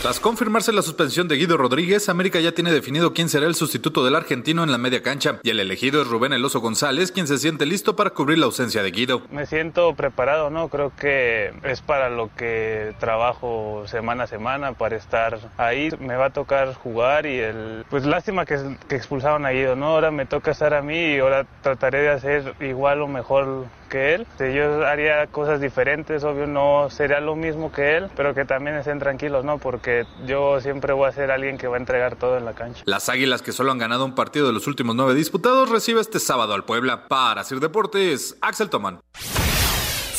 Tras 0.00 0.18
confirmarse 0.18 0.72
la 0.72 0.80
suspensión 0.80 1.28
de 1.28 1.36
Guido 1.36 1.58
Rodríguez, 1.58 2.08
América 2.08 2.40
ya 2.40 2.52
tiene 2.52 2.72
definido 2.72 3.12
quién 3.12 3.28
será 3.28 3.44
el 3.44 3.54
sustituto 3.54 4.02
del 4.02 4.16
argentino 4.16 4.64
en 4.64 4.72
la 4.72 4.78
media 4.78 5.02
cancha 5.02 5.40
y 5.42 5.50
el 5.50 5.60
elegido 5.60 6.00
es 6.00 6.08
Rubén 6.08 6.32
Eloso 6.32 6.60
González, 6.60 7.12
quien 7.12 7.26
se 7.26 7.36
siente 7.36 7.66
listo 7.66 7.96
para 7.96 8.08
cubrir 8.08 8.38
la 8.38 8.46
ausencia 8.46 8.82
de 8.82 8.92
Guido. 8.92 9.20
Me 9.30 9.44
siento 9.44 9.94
preparado, 9.94 10.48
¿no? 10.48 10.70
Creo 10.70 10.90
que 10.98 11.52
es 11.64 11.82
para 11.82 12.08
lo 12.08 12.34
que 12.34 12.94
trabajo 12.98 13.84
semana 13.88 14.24
a 14.24 14.26
semana, 14.26 14.72
para 14.72 14.96
estar 14.96 15.38
ahí. 15.58 15.90
Me 16.00 16.16
va 16.16 16.26
a 16.26 16.30
tocar 16.30 16.72
jugar 16.72 17.26
y 17.26 17.38
el... 17.38 17.84
Pues 17.90 18.06
lástima 18.06 18.46
que, 18.46 18.58
que 18.88 18.96
expulsaron 18.96 19.44
a 19.44 19.50
Guido, 19.50 19.76
¿no? 19.76 19.88
Ahora 19.88 20.10
me 20.10 20.24
toca 20.24 20.52
estar 20.52 20.72
a 20.72 20.80
mí 20.80 20.96
y 20.96 21.18
ahora 21.18 21.46
trataré 21.60 22.00
de 22.00 22.08
hacer 22.08 22.54
igual 22.60 23.02
o 23.02 23.06
mejor 23.06 23.66
que 23.90 24.14
él. 24.14 24.26
Yo 24.38 24.86
haría 24.86 25.26
cosas 25.26 25.60
diferentes, 25.60 26.24
obvio 26.24 26.46
no 26.46 26.88
sería 26.88 27.20
lo 27.20 27.36
mismo 27.36 27.70
que 27.70 27.98
él, 27.98 28.08
pero 28.16 28.34
que 28.34 28.46
también 28.46 28.76
estén 28.76 28.98
tranquilos, 28.98 29.44
¿no? 29.44 29.58
Porque 29.58 30.06
yo 30.26 30.58
siempre 30.62 30.94
voy 30.94 31.08
a 31.08 31.12
ser 31.12 31.30
alguien 31.30 31.58
que 31.58 31.66
va 31.68 31.76
a 31.76 31.80
entregar 31.80 32.16
todo 32.16 32.38
en 32.38 32.46
la 32.46 32.54
cancha. 32.54 32.82
Las 32.86 33.10
Águilas 33.10 33.42
que 33.42 33.52
solo 33.52 33.72
han 33.72 33.78
ganado 33.78 34.06
un 34.06 34.14
partido 34.14 34.46
de 34.46 34.54
los 34.54 34.66
últimos 34.66 34.96
nueve 34.96 35.14
disputados 35.14 35.68
recibe 35.68 36.00
este 36.00 36.20
sábado 36.20 36.54
al 36.54 36.64
Puebla. 36.64 37.08
Para 37.08 37.42
hacer 37.42 37.60
deportes, 37.60 38.38
Axel 38.40 38.70
Toman. 38.70 39.00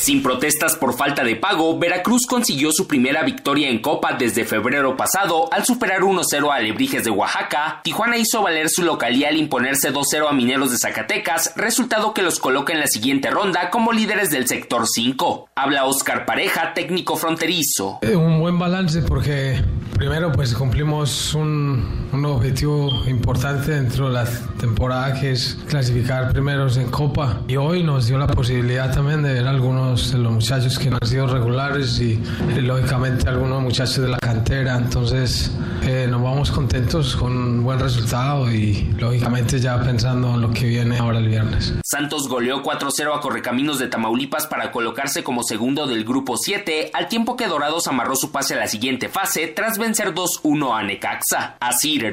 Sin 0.02 0.24
protestas 0.24 0.76
por 0.78 0.98
falta 0.98 1.24
de 1.24 1.36
pago, 1.36 1.78
Veracruz 1.78 2.26
consiguió 2.26 2.72
su 2.72 2.88
primera 2.88 3.22
victoria 3.22 3.70
en 3.70 3.84
Copa 3.84 4.14
desde 4.18 4.46
febrero 4.46 4.98
pasado 4.98 5.54
al 5.54 5.64
superar 5.64 6.02
1-0 6.02 6.52
a 6.52 6.56
Alebrijes 6.56 7.04
de 7.04 7.12
Oaxaca. 7.12 7.82
Tijuana 7.84 8.18
hizo 8.18 8.42
valer 8.42 8.68
su 8.72 8.82
localía 8.82 9.30
al 9.30 9.38
imponerse 9.38 9.94
2-0 9.94 10.28
a 10.28 10.34
Mineros 10.34 10.72
de 10.72 10.80
Zacatecas, 10.80 11.54
resultado 11.56 12.16
que 12.16 12.24
los 12.24 12.40
coloca 12.40 12.74
en 12.74 12.80
la 12.80 12.88
siguiente 12.88 13.30
ronda 13.30 13.70
como 13.70 13.94
líderes 13.94 14.32
del 14.32 14.48
sector 14.48 14.88
5. 14.88 15.50
Habla 15.54 15.86
Oscar 15.86 16.26
Pareja, 16.26 16.74
técnico 16.74 17.16
fronterizo. 17.16 18.00
Eh, 18.02 18.16
un 18.16 18.40
buen 18.40 18.58
balance 18.58 19.04
porque 19.04 19.64
primero 20.00 20.32
pues 20.32 20.56
cumplimos 20.56 21.36
un, 21.36 22.10
un 22.12 22.26
objetivo 22.26 22.90
importante 23.08 23.74
dentro 23.74 24.08
de 24.08 24.14
la 24.14 24.26
temporada 24.60 25.14
que 25.20 25.34
es 25.34 25.60
clasificar 25.68 26.32
primeros 26.32 26.78
en 26.78 26.90
Copa 26.90 27.42
y 27.48 27.58
hoy 27.58 27.84
nos 27.84 28.08
dio 28.08 28.18
la 28.18 28.26
posibilidad 28.26 28.92
también 28.92 29.22
de 29.22 29.34
ver 29.34 29.48
algunos 29.48 29.91
de 29.92 30.18
los 30.18 30.32
muchachos 30.32 30.80
que 30.80 30.90
han 30.90 31.06
sido 31.06 31.28
regulares 31.28 32.00
y, 32.00 32.22
lógicamente 32.62 33.28
algunos 33.28 33.62
muchachos 33.62 33.98
de 33.98 34.10
la 34.10 34.18
cantera. 34.18 34.78
Entonces 34.78 35.52
eh, 35.84 36.08
nos 36.10 36.22
vamos 36.22 36.52
contentos 36.52 37.16
con 37.16 37.36
un 37.36 37.64
buen 37.64 37.80
resultado 37.80 38.52
y 38.52 38.94
lógicamente 38.98 39.60
ya 39.60 39.82
pensando 39.82 40.36
en 40.36 40.42
lo 40.42 40.52
que 40.52 40.66
viene 40.66 40.98
ahora 40.98 41.20
el 41.20 41.28
viernes. 41.28 41.74
Santos 41.84 42.28
goleó 42.28 42.64
4-0 42.64 43.18
a 43.18 43.20
Correcaminos 43.20 43.80
de 43.80 43.88
Tamaulipas 43.88 44.48
para 44.48 44.72
colocarse 44.72 45.24
como 45.24 45.44
segundo 45.44 45.88
del 45.88 46.06
grupo 46.06 46.38
7, 46.38 46.92
al 46.94 47.08
tiempo 47.08 47.36
que 47.36 47.48
Dorados 47.48 47.88
amarró 47.88 48.16
su 48.16 48.32
pase 48.32 48.54
a 48.54 48.58
la 48.58 48.68
siguiente 48.68 49.10
fase 49.10 49.48
tras 49.48 49.78
vencer 49.78 50.14
2-1 50.14 50.80
a 50.80 50.84
Necaxa. 50.84 51.58
A 51.60 51.72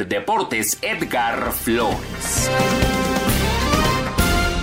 Deportes, 0.08 0.78
Edgar 0.82 1.52
Flores. 1.52 2.48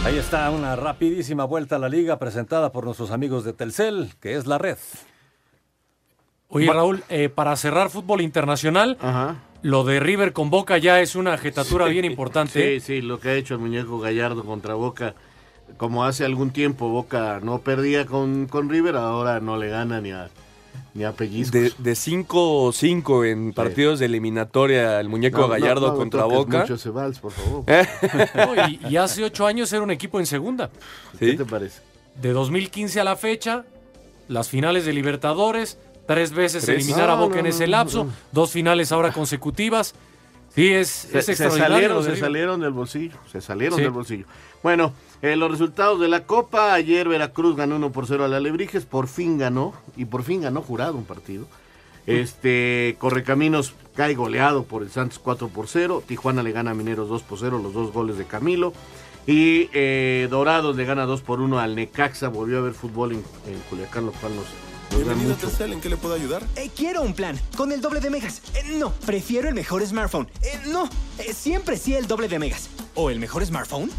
Ahí 0.06 0.20
está 0.20 0.52
una 0.52 0.76
rapidísima 0.76 1.46
vuelta 1.46 1.78
a 1.78 1.80
la 1.80 1.90
liga 1.90 2.20
presentada 2.20 2.72
por 2.72 2.86
nuestros 2.86 3.10
amigos 3.10 3.44
de 3.44 3.54
Telcel, 3.54 4.12
que 4.22 4.36
es 4.36 4.46
la 4.46 4.60
red. 4.60 4.78
Oye, 6.48 6.72
Raúl, 6.72 7.04
eh, 7.10 7.28
para 7.28 7.56
cerrar 7.56 7.90
fútbol 7.90 8.22
internacional, 8.22 9.00
lo 9.64 9.84
de 9.84 10.00
River 10.00 10.32
con 10.32 10.52
Boca 10.52 10.78
ya 10.78 11.02
es 11.02 11.16
una 11.16 11.40
jetatura 11.40 11.88
bien 11.88 12.06
importante. 12.06 12.54
Sí, 12.54 12.60
¿eh? 12.60 12.80
sí, 12.82 13.02
lo 13.02 13.20
que 13.20 13.30
ha 13.30 13.34
hecho 13.34 13.56
el 13.56 13.62
muñeco 13.62 14.00
Gallardo 14.00 14.44
contra 14.44 14.76
Boca. 14.76 15.16
Como 15.78 16.06
hace 16.06 16.24
algún 16.24 16.52
tiempo 16.52 16.90
Boca 16.90 17.40
no 17.42 17.62
perdía 17.62 18.06
con, 18.06 18.46
con 18.46 18.70
River, 18.70 18.98
ahora 18.98 19.40
no 19.40 19.58
le 19.58 19.70
gana 19.70 20.02
ni 20.02 20.12
a, 20.12 20.30
ni 20.94 21.04
a 21.04 21.12
De 21.12 21.74
5-5 21.92 23.26
en 23.30 23.54
partidos 23.54 24.00
de 24.00 24.06
eliminatoria 24.06 25.00
el 25.00 25.10
muñeco 25.10 25.48
Gallardo 25.48 25.96
contra 25.96 26.26
Boca. 26.26 26.62
Mucho 26.62 26.78
Cebals, 26.78 27.20
por 27.20 27.32
favor. 27.32 27.64
y, 28.90 28.96
hace 28.98 29.24
ocho 29.24 29.46
años 29.46 29.72
era 29.74 29.84
un 29.84 29.92
equipo 29.92 30.20
en 30.20 30.26
segunda. 30.26 30.70
¿Qué 31.20 31.34
te 31.34 31.46
parece? 31.46 31.82
De 32.22 32.32
2015 32.32 33.00
a 33.02 33.04
la 33.04 33.16
fecha, 33.16 33.66
las 34.28 34.50
finales 34.50 34.86
de 34.86 34.94
Libertadores, 34.94 35.78
tres 36.08 36.32
veces 36.32 36.68
eliminar 36.70 37.10
a 37.10 37.16
Boca 37.16 37.40
en 37.40 37.48
ese 37.48 37.68
lapso, 37.68 38.08
dos 38.32 38.52
finales 38.52 38.92
ahora 38.92 39.12
consecutivas. 39.12 39.96
Sí, 40.56 40.72
es, 40.72 41.14
es 41.14 41.28
extraordinario. 41.30 41.68
Se 41.68 41.76
salieron, 41.78 42.04
se 42.04 42.16
salieron 42.16 42.60
del 42.62 42.72
bolsillo, 42.72 43.18
se 43.30 43.42
salieron 43.42 43.78
del 43.78 43.92
bolsillo. 43.92 44.26
Bueno, 44.64 44.94
eh, 45.22 45.36
los 45.36 45.52
resultados 45.52 46.00
de 46.00 46.08
la 46.08 46.24
Copa, 46.24 46.74
ayer 46.74 47.10
Veracruz 47.10 47.56
ganó 47.56 47.76
1 47.76 47.92
por 47.92 48.08
0 48.08 48.24
a 48.24 48.28
la 48.30 48.38
Alebrijes, 48.38 48.86
por 48.86 49.08
fin 49.08 49.38
ganó, 49.38 49.74
y 49.98 50.06
por 50.06 50.24
fin 50.24 50.42
ganó 50.42 50.62
jurado 50.62 50.96
un 50.96 51.04
partido. 51.04 51.46
Este, 52.08 52.96
Correcaminos 53.00 53.74
cae 53.96 54.14
goleado 54.14 54.64
por 54.64 54.84
el 54.84 54.92
Santos 54.92 55.20
4 55.20 55.50
por 55.50 55.68
0, 55.68 56.04
Tijuana 56.08 56.42
le 56.42 56.52
gana 56.52 56.72
a 56.72 56.74
Mineros 56.74 57.10
2 57.10 57.24
por 57.24 57.38
0, 57.40 57.60
los 57.62 57.74
dos 57.74 57.92
goles 57.92 58.18
de 58.18 58.26
Camilo. 58.26 58.74
Y 59.28 59.70
eh, 59.74 60.28
Dorados 60.30 60.76
le 60.76 60.86
gana 60.86 61.06
2 61.06 61.22
por 61.22 61.42
1 61.42 61.60
al 61.60 61.76
Necaxa, 61.76 62.30
volvió 62.30 62.60
a 62.60 62.62
ver 62.62 62.74
fútbol 62.74 63.12
en, 63.12 63.24
en 63.48 63.60
Culiacán, 63.70 64.06
lo 64.06 64.12
cual 64.14 64.36
nos, 64.36 64.46
Bienvenido 64.92 65.34
a 65.34 65.38
Telcel, 65.38 65.74
¿en 65.74 65.82
qué 65.82 65.90
le 65.90 65.98
puedo 65.98 66.14
ayudar? 66.14 66.44
Eh, 66.56 66.70
quiero 66.76 67.02
un 67.02 67.14
plan, 67.14 67.40
con 67.58 67.72
el 67.72 67.82
doble 67.82 68.00
de 68.00 68.10
megas. 68.10 68.42
Eh, 68.54 68.64
no, 68.78 68.92
prefiero 69.06 69.50
el 69.50 69.56
mejor 69.56 69.86
smartphone. 69.86 70.28
Eh, 70.42 70.60
no, 70.68 70.90
siempre 71.34 71.78
sí 71.78 71.94
el 71.94 72.08
doble 72.08 72.28
de 72.28 72.40
megas. 72.40 72.70
¿O 72.96 73.10
el 73.10 73.20
mejor 73.20 73.46
smartphone? 73.46 73.92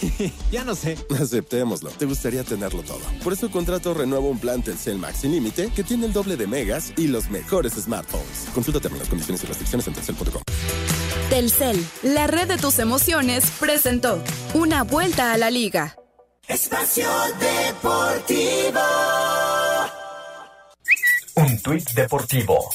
ya 0.50 0.64
no 0.64 0.74
sé. 0.74 0.98
Aceptémoslo. 1.18 1.90
Te 1.90 2.04
gustaría 2.04 2.44
tenerlo 2.44 2.82
todo. 2.82 3.00
Por 3.22 3.32
eso 3.32 3.50
contrato 3.50 3.94
renuevo 3.94 4.28
un 4.28 4.38
plan 4.38 4.62
Telcel 4.62 4.98
Max 4.98 5.18
sin 5.20 5.32
límite 5.32 5.70
que 5.74 5.84
tiene 5.84 6.06
el 6.06 6.12
doble 6.12 6.36
de 6.36 6.46
megas 6.46 6.92
y 6.96 7.06
los 7.06 7.30
mejores 7.30 7.74
smartphones. 7.74 8.48
Consulta 8.54 8.80
términos, 8.80 9.08
condiciones 9.08 9.42
y 9.44 9.46
restricciones 9.46 9.86
en 9.86 9.94
telcel.com. 9.94 10.42
Telcel, 11.30 11.86
la 12.02 12.26
red 12.26 12.48
de 12.48 12.58
tus 12.58 12.80
emociones, 12.80 13.50
presentó 13.60 14.22
Una 14.52 14.82
vuelta 14.82 15.32
a 15.32 15.38
la 15.38 15.50
liga. 15.50 15.96
Espacio 16.48 17.08
Deportivo. 17.38 18.80
Un 21.40 21.58
tuit 21.62 21.88
deportivo. 21.94 22.68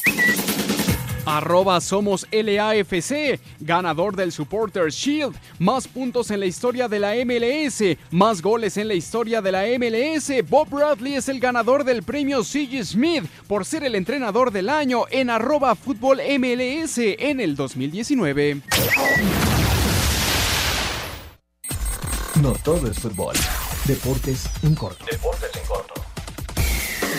Arroba 1.23 1.79
somos 1.81 2.25
LAFC, 2.31 3.39
ganador 3.59 4.15
del 4.15 4.31
Supporters 4.31 4.95
Shield, 4.95 5.35
más 5.59 5.87
puntos 5.87 6.31
en 6.31 6.39
la 6.39 6.47
historia 6.47 6.87
de 6.87 6.99
la 6.99 7.13
MLS, 7.25 7.97
más 8.09 8.41
goles 8.41 8.77
en 8.77 8.87
la 8.87 8.95
historia 8.95 9.39
de 9.43 9.51
la 9.51 9.65
MLS. 9.77 10.31
Bob 10.49 10.69
Bradley 10.69 11.13
es 11.13 11.29
el 11.29 11.39
ganador 11.39 11.83
del 11.83 12.01
premio 12.01 12.43
C.G. 12.43 12.83
Smith 12.83 13.25
por 13.47 13.65
ser 13.65 13.83
el 13.83 13.93
entrenador 13.93 14.51
del 14.51 14.69
año 14.69 15.03
en 15.11 15.29
arroba 15.29 15.75
fútbol 15.75 16.19
MLS 16.39 16.97
en 16.97 17.41
el 17.41 17.55
2019. 17.55 18.61
No 22.41 22.53
todo 22.63 22.89
es 22.89 22.97
fútbol. 22.97 23.35
Deportes 23.85 24.49
en 24.63 24.73
corto. 24.73 25.05
Deportes 25.05 25.51
en 25.55 25.67
corto. 25.67 26.04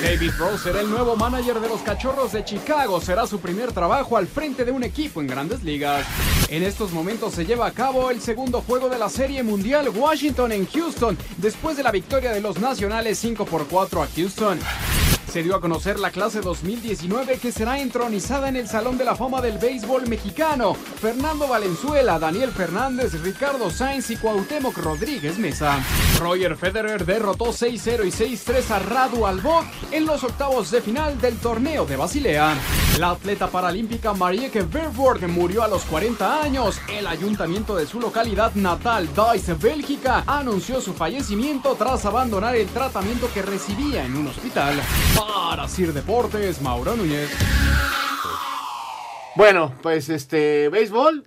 David 0.02 0.32
Rose 0.38 0.64
será 0.64 0.80
el 0.80 0.90
nuevo 0.90 1.16
manager 1.16 1.60
de 1.60 1.68
los 1.68 1.80
Cachorros 1.80 2.32
de 2.32 2.44
Chicago. 2.44 3.00
Será 3.00 3.26
su 3.26 3.40
primer 3.40 3.72
trabajo 3.72 4.16
al 4.16 4.26
frente 4.26 4.64
de 4.64 4.72
un 4.72 4.84
equipo 4.84 5.20
en 5.20 5.26
grandes 5.26 5.62
ligas. 5.62 6.06
En 6.48 6.62
estos 6.62 6.92
momentos 6.92 7.34
se 7.34 7.46
lleva 7.46 7.66
a 7.66 7.70
cabo 7.70 8.10
el 8.10 8.20
segundo 8.20 8.60
juego 8.60 8.88
de 8.88 8.98
la 8.98 9.08
Serie 9.08 9.42
Mundial 9.42 9.88
Washington 9.88 10.52
en 10.52 10.66
Houston, 10.66 11.16
después 11.38 11.76
de 11.76 11.82
la 11.82 11.92
victoria 11.92 12.32
de 12.32 12.40
los 12.40 12.58
Nacionales 12.58 13.18
5 13.18 13.46
por 13.46 13.66
4 13.66 14.02
a 14.02 14.08
Houston. 14.14 14.58
Se 15.36 15.42
dio 15.42 15.54
a 15.54 15.60
conocer 15.60 16.00
la 16.00 16.10
clase 16.10 16.40
2019 16.40 17.36
que 17.36 17.52
será 17.52 17.78
entronizada 17.78 18.48
en 18.48 18.56
el 18.56 18.66
Salón 18.66 18.96
de 18.96 19.04
la 19.04 19.14
Fama 19.14 19.42
del 19.42 19.58
Béisbol 19.58 20.08
Mexicano. 20.08 20.72
Fernando 20.72 21.46
Valenzuela, 21.46 22.18
Daniel 22.18 22.50
Fernández, 22.52 23.12
Ricardo 23.20 23.70
Sainz 23.70 24.08
y 24.08 24.16
Cuauhtémoc 24.16 24.78
Rodríguez 24.78 25.38
Mesa. 25.38 25.78
Roger 26.18 26.56
Federer 26.56 27.04
derrotó 27.04 27.52
6-0 27.52 28.06
y 28.06 28.10
6-3 28.10 28.70
a 28.70 28.78
Radu 28.78 29.26
Albot 29.26 29.66
en 29.90 30.06
los 30.06 30.24
octavos 30.24 30.70
de 30.70 30.80
final 30.80 31.20
del 31.20 31.36
torneo 31.36 31.84
de 31.84 31.96
Basilea. 31.96 32.54
La 32.98 33.10
atleta 33.10 33.48
paralímpica 33.48 34.14
Marieke 34.14 34.62
Verwoerd 34.62 35.28
murió 35.28 35.62
a 35.62 35.68
los 35.68 35.84
40 35.84 36.44
años. 36.44 36.80
El 36.88 37.06
ayuntamiento 37.06 37.76
de 37.76 37.86
su 37.86 38.00
localidad 38.00 38.54
natal, 38.54 39.10
Dice, 39.34 39.52
Bélgica, 39.52 40.24
anunció 40.26 40.80
su 40.80 40.94
fallecimiento 40.94 41.74
tras 41.74 42.06
abandonar 42.06 42.56
el 42.56 42.68
tratamiento 42.68 43.28
que 43.34 43.42
recibía 43.42 44.06
en 44.06 44.16
un 44.16 44.28
hospital. 44.28 44.80
Para 45.26 45.68
Sir 45.68 45.92
Deportes, 45.92 46.60
Mauro 46.62 46.96
Núñez. 46.96 47.30
Bueno, 49.34 49.74
pues 49.82 50.08
este, 50.08 50.68
béisbol. 50.68 51.26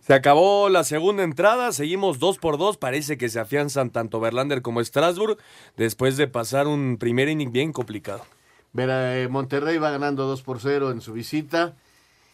Se 0.00 0.14
acabó 0.14 0.68
la 0.68 0.82
segunda 0.82 1.22
entrada, 1.22 1.72
seguimos 1.72 2.18
dos 2.18 2.38
por 2.38 2.58
dos, 2.58 2.76
parece 2.76 3.18
que 3.18 3.28
se 3.28 3.38
afianzan 3.38 3.90
tanto 3.90 4.18
Verlander 4.18 4.62
como 4.62 4.82
Strasbourg 4.82 5.36
después 5.76 6.16
de 6.16 6.26
pasar 6.26 6.66
un 6.66 6.96
primer 6.98 7.28
inning 7.28 7.52
bien 7.52 7.72
complicado. 7.72 8.24
Verá, 8.72 9.18
eh, 9.18 9.28
Monterrey 9.28 9.78
va 9.78 9.90
ganando 9.90 10.26
2 10.26 10.42
por 10.42 10.60
0 10.60 10.90
en 10.92 11.00
su 11.00 11.12
visita. 11.12 11.74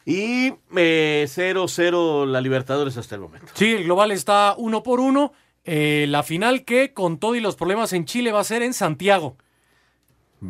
Y 0.05 0.53
0-0 0.71 2.27
la 2.27 2.41
Libertadores 2.41 2.97
hasta 2.97 3.17
el 3.17 3.23
momento. 3.23 3.49
Sí, 3.55 3.73
el 3.73 3.85
global 3.85 4.13
está 4.13 4.55
uno 4.57 4.83
por 4.83 5.01
uno. 5.01 5.33
Eh, 5.65 6.07
la 6.09 6.23
final 6.23 6.65
que 6.65 6.95
con 6.95 7.19
todo 7.19 7.35
y 7.35 7.41
los 7.41 7.57
problemas 7.57 7.93
en 7.93 8.05
Chile 8.05 8.31
va 8.31 8.41
a 8.41 8.45
ser 8.45 8.63
en 8.63 8.73
Santiago. 8.73 9.37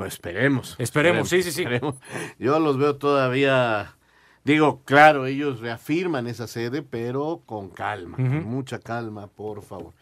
Esperemos. 0.05 0.76
Esperemos, 0.78 1.28
sí, 1.28 1.42
sí, 1.42 1.53
sí. 1.53 1.62
esperemos. 1.62 1.94
Yo 2.38 2.59
los 2.59 2.76
veo 2.76 2.97
todavía. 2.97 3.94
Digo, 4.44 4.82
claro, 4.84 5.26
ellos 5.26 5.61
reafirman 5.61 6.26
esa 6.26 6.47
sede, 6.47 6.82
pero 6.82 7.42
con 7.47 7.68
calma, 7.70 8.16
con 8.16 8.44
mucha 8.44 8.78
calma, 8.78 9.26
por 9.26 9.62
favor. 9.62 9.92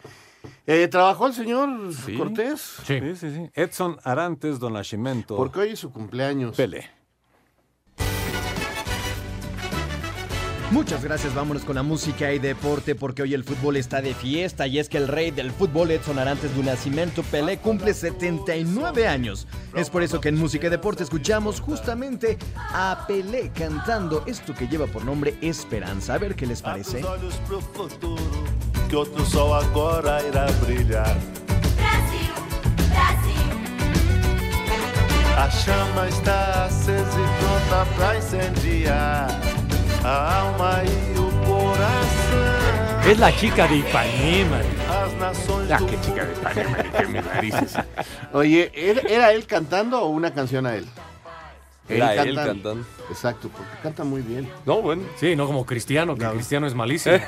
Eh, 0.67 0.89
¿Trabajó 0.89 1.27
el 1.27 1.33
señor 1.33 1.71
Cortés? 2.19 2.61
Sí. 2.85 3.01
sí, 3.15 3.31
sí, 3.31 3.51
Edson 3.55 3.97
Arantes 4.05 4.59
Don 4.59 4.75
Nascimento. 4.75 5.37
Porque 5.37 5.61
hoy 5.61 5.71
es 5.71 5.79
su 5.79 5.91
cumpleaños. 5.91 6.57
Pele. 6.57 6.91
Muchas 10.75 11.05
gracias, 11.05 11.33
vámonos 11.33 11.65
con 11.65 11.77
la 11.77 11.85
música 11.85 12.33
y 12.33 12.41
deporte 12.41 12.97
porque 12.97 13.23
hoy 13.23 13.33
el 13.33 13.45
fútbol 13.45 13.77
está 13.77 14.03
de 14.03 14.13
fiesta 14.13 14.67
y 14.67 14.81
es 14.81 14.89
que 14.89 14.99
el 14.99 15.07
rey 15.07 15.31
del 15.31 15.53
fútbol 15.53 15.93
Edson 15.93 16.19
Arantes 16.19 16.53
do 16.57 16.65
Nascimento 16.65 17.23
Pelé 17.23 17.59
cumple 17.59 17.95
79 17.95 19.07
años. 19.07 19.47
Es 19.77 19.89
por 19.89 20.03
eso 20.03 20.21
que 20.21 20.31
en 20.31 20.37
música 20.37 20.67
y 20.67 20.71
deporte 20.71 21.05
escuchamos 21.05 21.61
justamente 21.61 22.39
a 22.57 23.05
Pelé 23.07 23.53
cantando 23.55 24.25
esto 24.27 24.53
que 24.53 24.67
lleva 24.67 24.89
por 24.89 25.05
nombre 25.05 25.39
Esperanza. 25.43 26.15
A 26.15 26.19
ver 26.19 26.35
qué 26.35 26.45
les 26.45 26.61
parece. 26.61 27.05
Os 27.05 27.09
olhos 27.09 27.35
pro 27.47 27.61
futuro, 27.61 28.45
que 28.89 28.97
outro 28.97 29.25
sol 29.27 29.55
agora 29.55 30.27
irá 30.27 30.47
brilhar. 30.67 31.17
Brasil, 31.77 32.35
Brasil, 32.91 33.47
A 35.37 35.49
chama 35.51 36.09
está 36.09 36.65
acesa 36.65 36.99
e 36.99 37.29
pronta 37.39 37.87
pra 37.95 38.17
incendiar 38.17 39.64
a 40.05 40.41
alma 40.41 40.83
e 40.85 41.19
o 41.19 41.31
coração. 41.47 43.11
Es 43.11 43.19
la 43.19 43.31
chica 43.33 43.67
de 43.67 43.77
Ipanema. 43.77 44.59
As 44.89 45.13
nações 45.19 45.71
Ah, 45.71 45.79
qué 45.79 45.97
chica 46.03 46.25
de 46.25 46.33
Ipanema, 46.33 46.77
ni 46.83 46.91
qué 46.91 47.07
me 47.07 47.23
narices. 47.23 47.75
Oye, 48.33 48.71
¿era 48.75 49.01
era 49.09 49.33
él 49.33 49.47
cantando 49.47 50.01
o 50.03 50.09
una 50.09 50.33
canción 50.33 50.67
a 50.67 50.77
él? 50.77 50.87
Era 51.87 52.15
él 52.15 52.35
cantando. 52.35 52.85
Exacto, 53.11 53.51
porque 53.51 53.71
canta 53.83 54.05
muy 54.05 54.23
bien. 54.23 54.49
No, 54.65 54.81
bueno. 54.81 55.03
Sí, 55.17 55.37
no 55.37 55.47
como 55.47 55.67
Cristiano, 55.67 56.17
que 56.17 56.27
Cristiano 56.27 56.67
es 56.67 56.75
malísimo. 56.75 57.19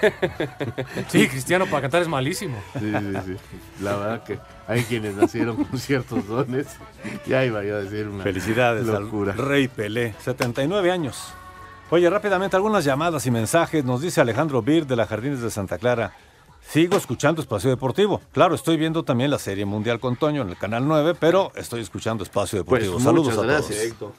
sí, 1.09 1.29
Cristiano 1.29 1.67
para 1.67 1.83
cantar 1.83 2.01
es 2.03 2.09
malísimo. 2.09 2.57
Sí, 2.79 2.91
sí, 2.91 3.17
sí. 3.27 3.37
La 3.83 3.97
verdad 3.97 4.23
que 4.25 4.39
hay 4.67 4.83
quienes 4.85 5.15
nacieron 5.15 5.63
con 5.63 5.79
ciertos 5.79 6.27
dones. 6.27 6.69
Ya 7.27 7.45
iba 7.45 7.63
yo 7.65 7.77
a 7.77 7.81
decir 7.81 8.09
una 8.09 8.23
Felicidades 8.25 8.87
locura. 8.87 9.33
al 9.33 9.39
Rey 9.39 9.69
Pelé, 9.69 10.15
79 10.25 10.91
años. 10.91 11.35
Oye, 11.91 12.11
rápidamente 12.11 12.57
algunas 12.57 12.85
llamadas 12.85 13.27
y 13.27 13.31
mensajes. 13.31 13.85
Nos 13.85 14.01
dice 14.01 14.21
Alejandro 14.21 14.61
Bir 14.63 14.87
de 14.87 14.97
la 14.97 15.07
Jardines 15.07 15.41
de 15.41 15.51
Santa 15.51 15.79
Clara. 15.79 16.13
Sigo 16.69 16.97
escuchando 16.97 17.41
Espacio 17.41 17.71
Deportivo. 17.71 18.21
Claro, 18.33 18.57
estoy 18.57 18.77
viendo 18.77 19.05
también 19.05 19.31
la 19.31 19.39
Serie 19.39 19.65
Mundial 19.65 20.01
con 20.01 20.17
Toño 20.17 20.43
en 20.43 20.49
el 20.49 20.57
Canal 20.57 20.87
9, 20.87 21.15
pero 21.19 21.53
estoy 21.55 21.81
escuchando 21.81 22.25
Espacio 22.25 22.65
Pues 22.65 22.83
Deportivo. 22.83 22.99
Saludos 23.05 23.35
muchas 23.37 23.39
a 23.39 23.47
gracias, 23.47 23.79
todos. 23.79 23.85
Héctor. 23.93 24.13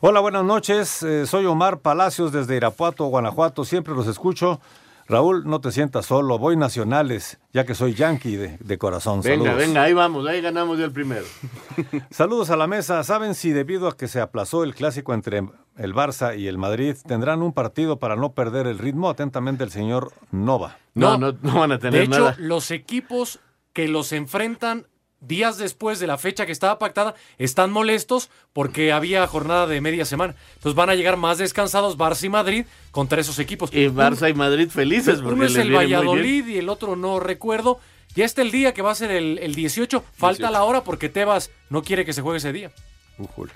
Hola, 0.00 0.20
buenas 0.20 0.44
noches. 0.44 1.04
Eh, 1.04 1.24
soy 1.26 1.46
Omar 1.46 1.78
Palacios 1.78 2.32
desde 2.32 2.56
Irapuato, 2.56 3.04
Guanajuato. 3.04 3.64
Siempre 3.64 3.94
los 3.94 4.08
escucho. 4.08 4.60
Raúl, 5.08 5.44
no 5.46 5.60
te 5.60 5.70
sientas 5.70 6.06
solo. 6.06 6.36
Voy 6.36 6.56
nacionales, 6.56 7.38
ya 7.52 7.64
que 7.64 7.76
soy 7.76 7.94
yankee 7.94 8.34
de, 8.34 8.58
de 8.58 8.76
corazón. 8.76 9.20
Venga, 9.22 9.44
Saludos. 9.44 9.66
venga, 9.68 9.82
ahí 9.84 9.92
vamos, 9.92 10.26
ahí 10.26 10.40
ganamos 10.40 10.78
ya 10.80 10.84
el 10.86 10.90
primero. 10.92 11.24
Saludos 12.10 12.50
a 12.50 12.56
la 12.56 12.66
mesa. 12.66 13.04
¿Saben 13.04 13.36
si 13.36 13.52
debido 13.52 13.86
a 13.86 13.96
que 13.96 14.08
se 14.08 14.20
aplazó 14.20 14.64
el 14.64 14.74
clásico 14.74 15.14
entre 15.14 15.48
el 15.76 15.94
Barça 15.94 16.38
y 16.38 16.48
el 16.48 16.58
Madrid, 16.58 16.96
tendrán 17.06 17.42
un 17.42 17.52
partido 17.52 17.98
para 17.98 18.16
no 18.16 18.32
perder 18.32 18.66
el 18.66 18.78
ritmo? 18.78 19.10
Atentamente 19.10 19.64
el 19.64 19.70
señor 19.70 20.12
Nova. 20.30 20.78
No, 20.94 21.18
no, 21.18 21.36
no 21.42 21.60
van 21.60 21.72
a 21.72 21.78
tener 21.78 22.00
De 22.00 22.04
hecho, 22.04 22.18
nada. 22.20 22.36
los 22.38 22.70
equipos 22.70 23.40
que 23.72 23.88
los 23.88 24.12
enfrentan 24.12 24.86
días 25.20 25.58
después 25.58 25.98
de 25.98 26.06
la 26.06 26.18
fecha 26.18 26.46
que 26.46 26.52
estaba 26.52 26.78
pactada 26.78 27.14
están 27.38 27.70
molestos 27.72 28.30
porque 28.52 28.92
había 28.92 29.26
jornada 29.26 29.66
de 29.66 29.80
media 29.80 30.04
semana. 30.04 30.34
Entonces 30.54 30.74
van 30.74 30.90
a 30.90 30.94
llegar 30.94 31.16
más 31.16 31.38
descansados 31.38 31.98
Barça 31.98 32.24
y 32.24 32.28
Madrid 32.28 32.66
contra 32.90 33.20
esos 33.20 33.38
equipos. 33.38 33.70
Y 33.72 33.86
Barça 33.88 34.30
y 34.30 34.34
Madrid 34.34 34.68
felices 34.70 35.18
Uno 35.18 35.30
porque 35.30 35.46
es 35.46 35.54
les 35.54 35.66
el. 35.66 35.74
Valladolid 35.74 36.46
y 36.46 36.58
el 36.58 36.68
otro 36.68 36.96
no 36.96 37.18
recuerdo. 37.20 37.80
Ya 38.14 38.24
está 38.24 38.40
el 38.42 38.50
día 38.50 38.72
que 38.72 38.82
va 38.82 38.92
a 38.92 38.94
ser 38.94 39.10
el, 39.10 39.38
el 39.40 39.54
18. 39.54 40.02
Falta 40.14 40.48
18. 40.48 40.52
la 40.52 40.64
hora 40.64 40.84
porque 40.84 41.08
Tebas 41.08 41.50
no 41.68 41.82
quiere 41.82 42.04
que 42.04 42.12
se 42.14 42.22
juegue 42.22 42.38
ese 42.38 42.52
día. 42.52 42.70
Ujul. 43.18 43.50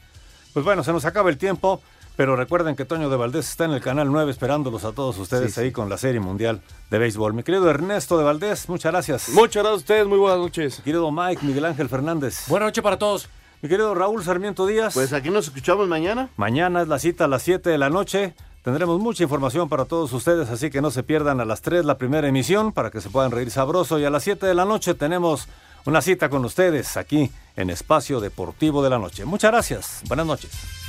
Pues 0.53 0.65
bueno, 0.65 0.83
se 0.83 0.93
nos 0.93 1.05
acaba 1.05 1.31
el 1.31 1.39
tiempo, 1.39 1.81
pero 2.21 2.37
recuerden 2.37 2.77
que 2.77 2.85
Toño 2.85 3.09
de 3.09 3.17
Valdés 3.17 3.49
está 3.49 3.65
en 3.65 3.71
el 3.71 3.81
Canal 3.81 4.13
9 4.13 4.31
esperándolos 4.31 4.85
a 4.85 4.93
todos 4.93 5.17
ustedes 5.17 5.55
Sí, 5.55 5.61
ahí 5.63 5.73
con 5.73 5.89
la 5.89 5.97
Serie 5.97 6.21
Mundial 6.21 6.61
de 6.91 6.99
Béisbol. 6.99 7.33
Mi 7.33 7.43
querido 7.43 7.71
Ernesto 7.71 8.19
de 8.19 8.25
Valdés, 8.25 8.69
muchas 8.69 8.93
gracias. 8.93 9.31
Muchas 9.31 9.63
gracias 9.63 9.73
a 9.73 9.77
ustedes, 9.77 10.07
muy 10.07 10.19
buenas 10.19 10.39
noches. 10.39 10.81
Mi 10.81 10.85
querido 10.85 11.11
Mike, 11.11 11.47
Miguel 11.47 11.65
Ángel 11.65 11.89
Fernández. 11.89 12.45
Buenas 12.47 12.67
noches 12.67 12.85
para 12.85 12.99
todos. 12.99 13.31
Mi 13.63 13.71
querido 13.71 13.95
Raúl 13.95 14.23
Sarmiento 14.23 14.67
Díaz. 14.67 14.93
Pues 14.93 15.15
aquí 15.15 15.31
nos 15.31 15.47
escuchamos 15.47 15.89
mañana. 15.89 16.29
Mañana 16.37 16.83
es 16.83 16.89
la 16.89 16.99
cita 16.99 17.25
a 17.25 17.29
las 17.29 17.41
7 17.41 17.71
de 17.71 17.79
la 17.79 17.89
noche. 17.89 18.35
Tendremos 18.63 19.01
mucha 19.01 19.23
información 19.23 19.71
para 19.71 19.87
todos 19.87 20.13
ustedes, 20.13 20.51
así 20.51 20.69
que 20.69 20.83
no 20.83 20.91
se 20.91 21.03
pierdan 21.03 21.41
a 21.41 21.47
las 21.47 21.63
3 21.63 21.87
la 21.87 21.97
primera 21.97 22.29
emisión 22.29 22.73
para 22.73 22.91
que 22.91 23.01
se 23.01 23.09
puedan 23.09 23.31
reír 23.31 23.51
sabroso. 23.51 23.99
Y 23.99 24.05
a 24.05 24.11
las 24.11 24.25
7 24.25 24.45
de 24.45 24.53
la 24.53 24.67
noche 24.67 24.93
tenemos 24.93 25.49
una 25.87 26.03
cita 26.03 26.29
con 26.29 26.45
ustedes 26.45 26.99
aquí 26.99 27.31
en 27.57 27.71
Espacio 27.71 28.21
Deportivo 28.21 28.83
de 28.83 28.91
la 28.91 28.99
Noche. 28.99 29.25
Muchas 29.25 29.53
gracias. 29.53 30.03
Buenas 30.07 30.27
noches. 30.27 30.80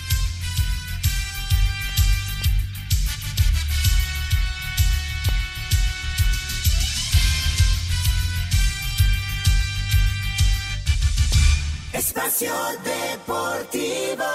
Espacio 12.14 12.52
Deportivo. 12.84 14.26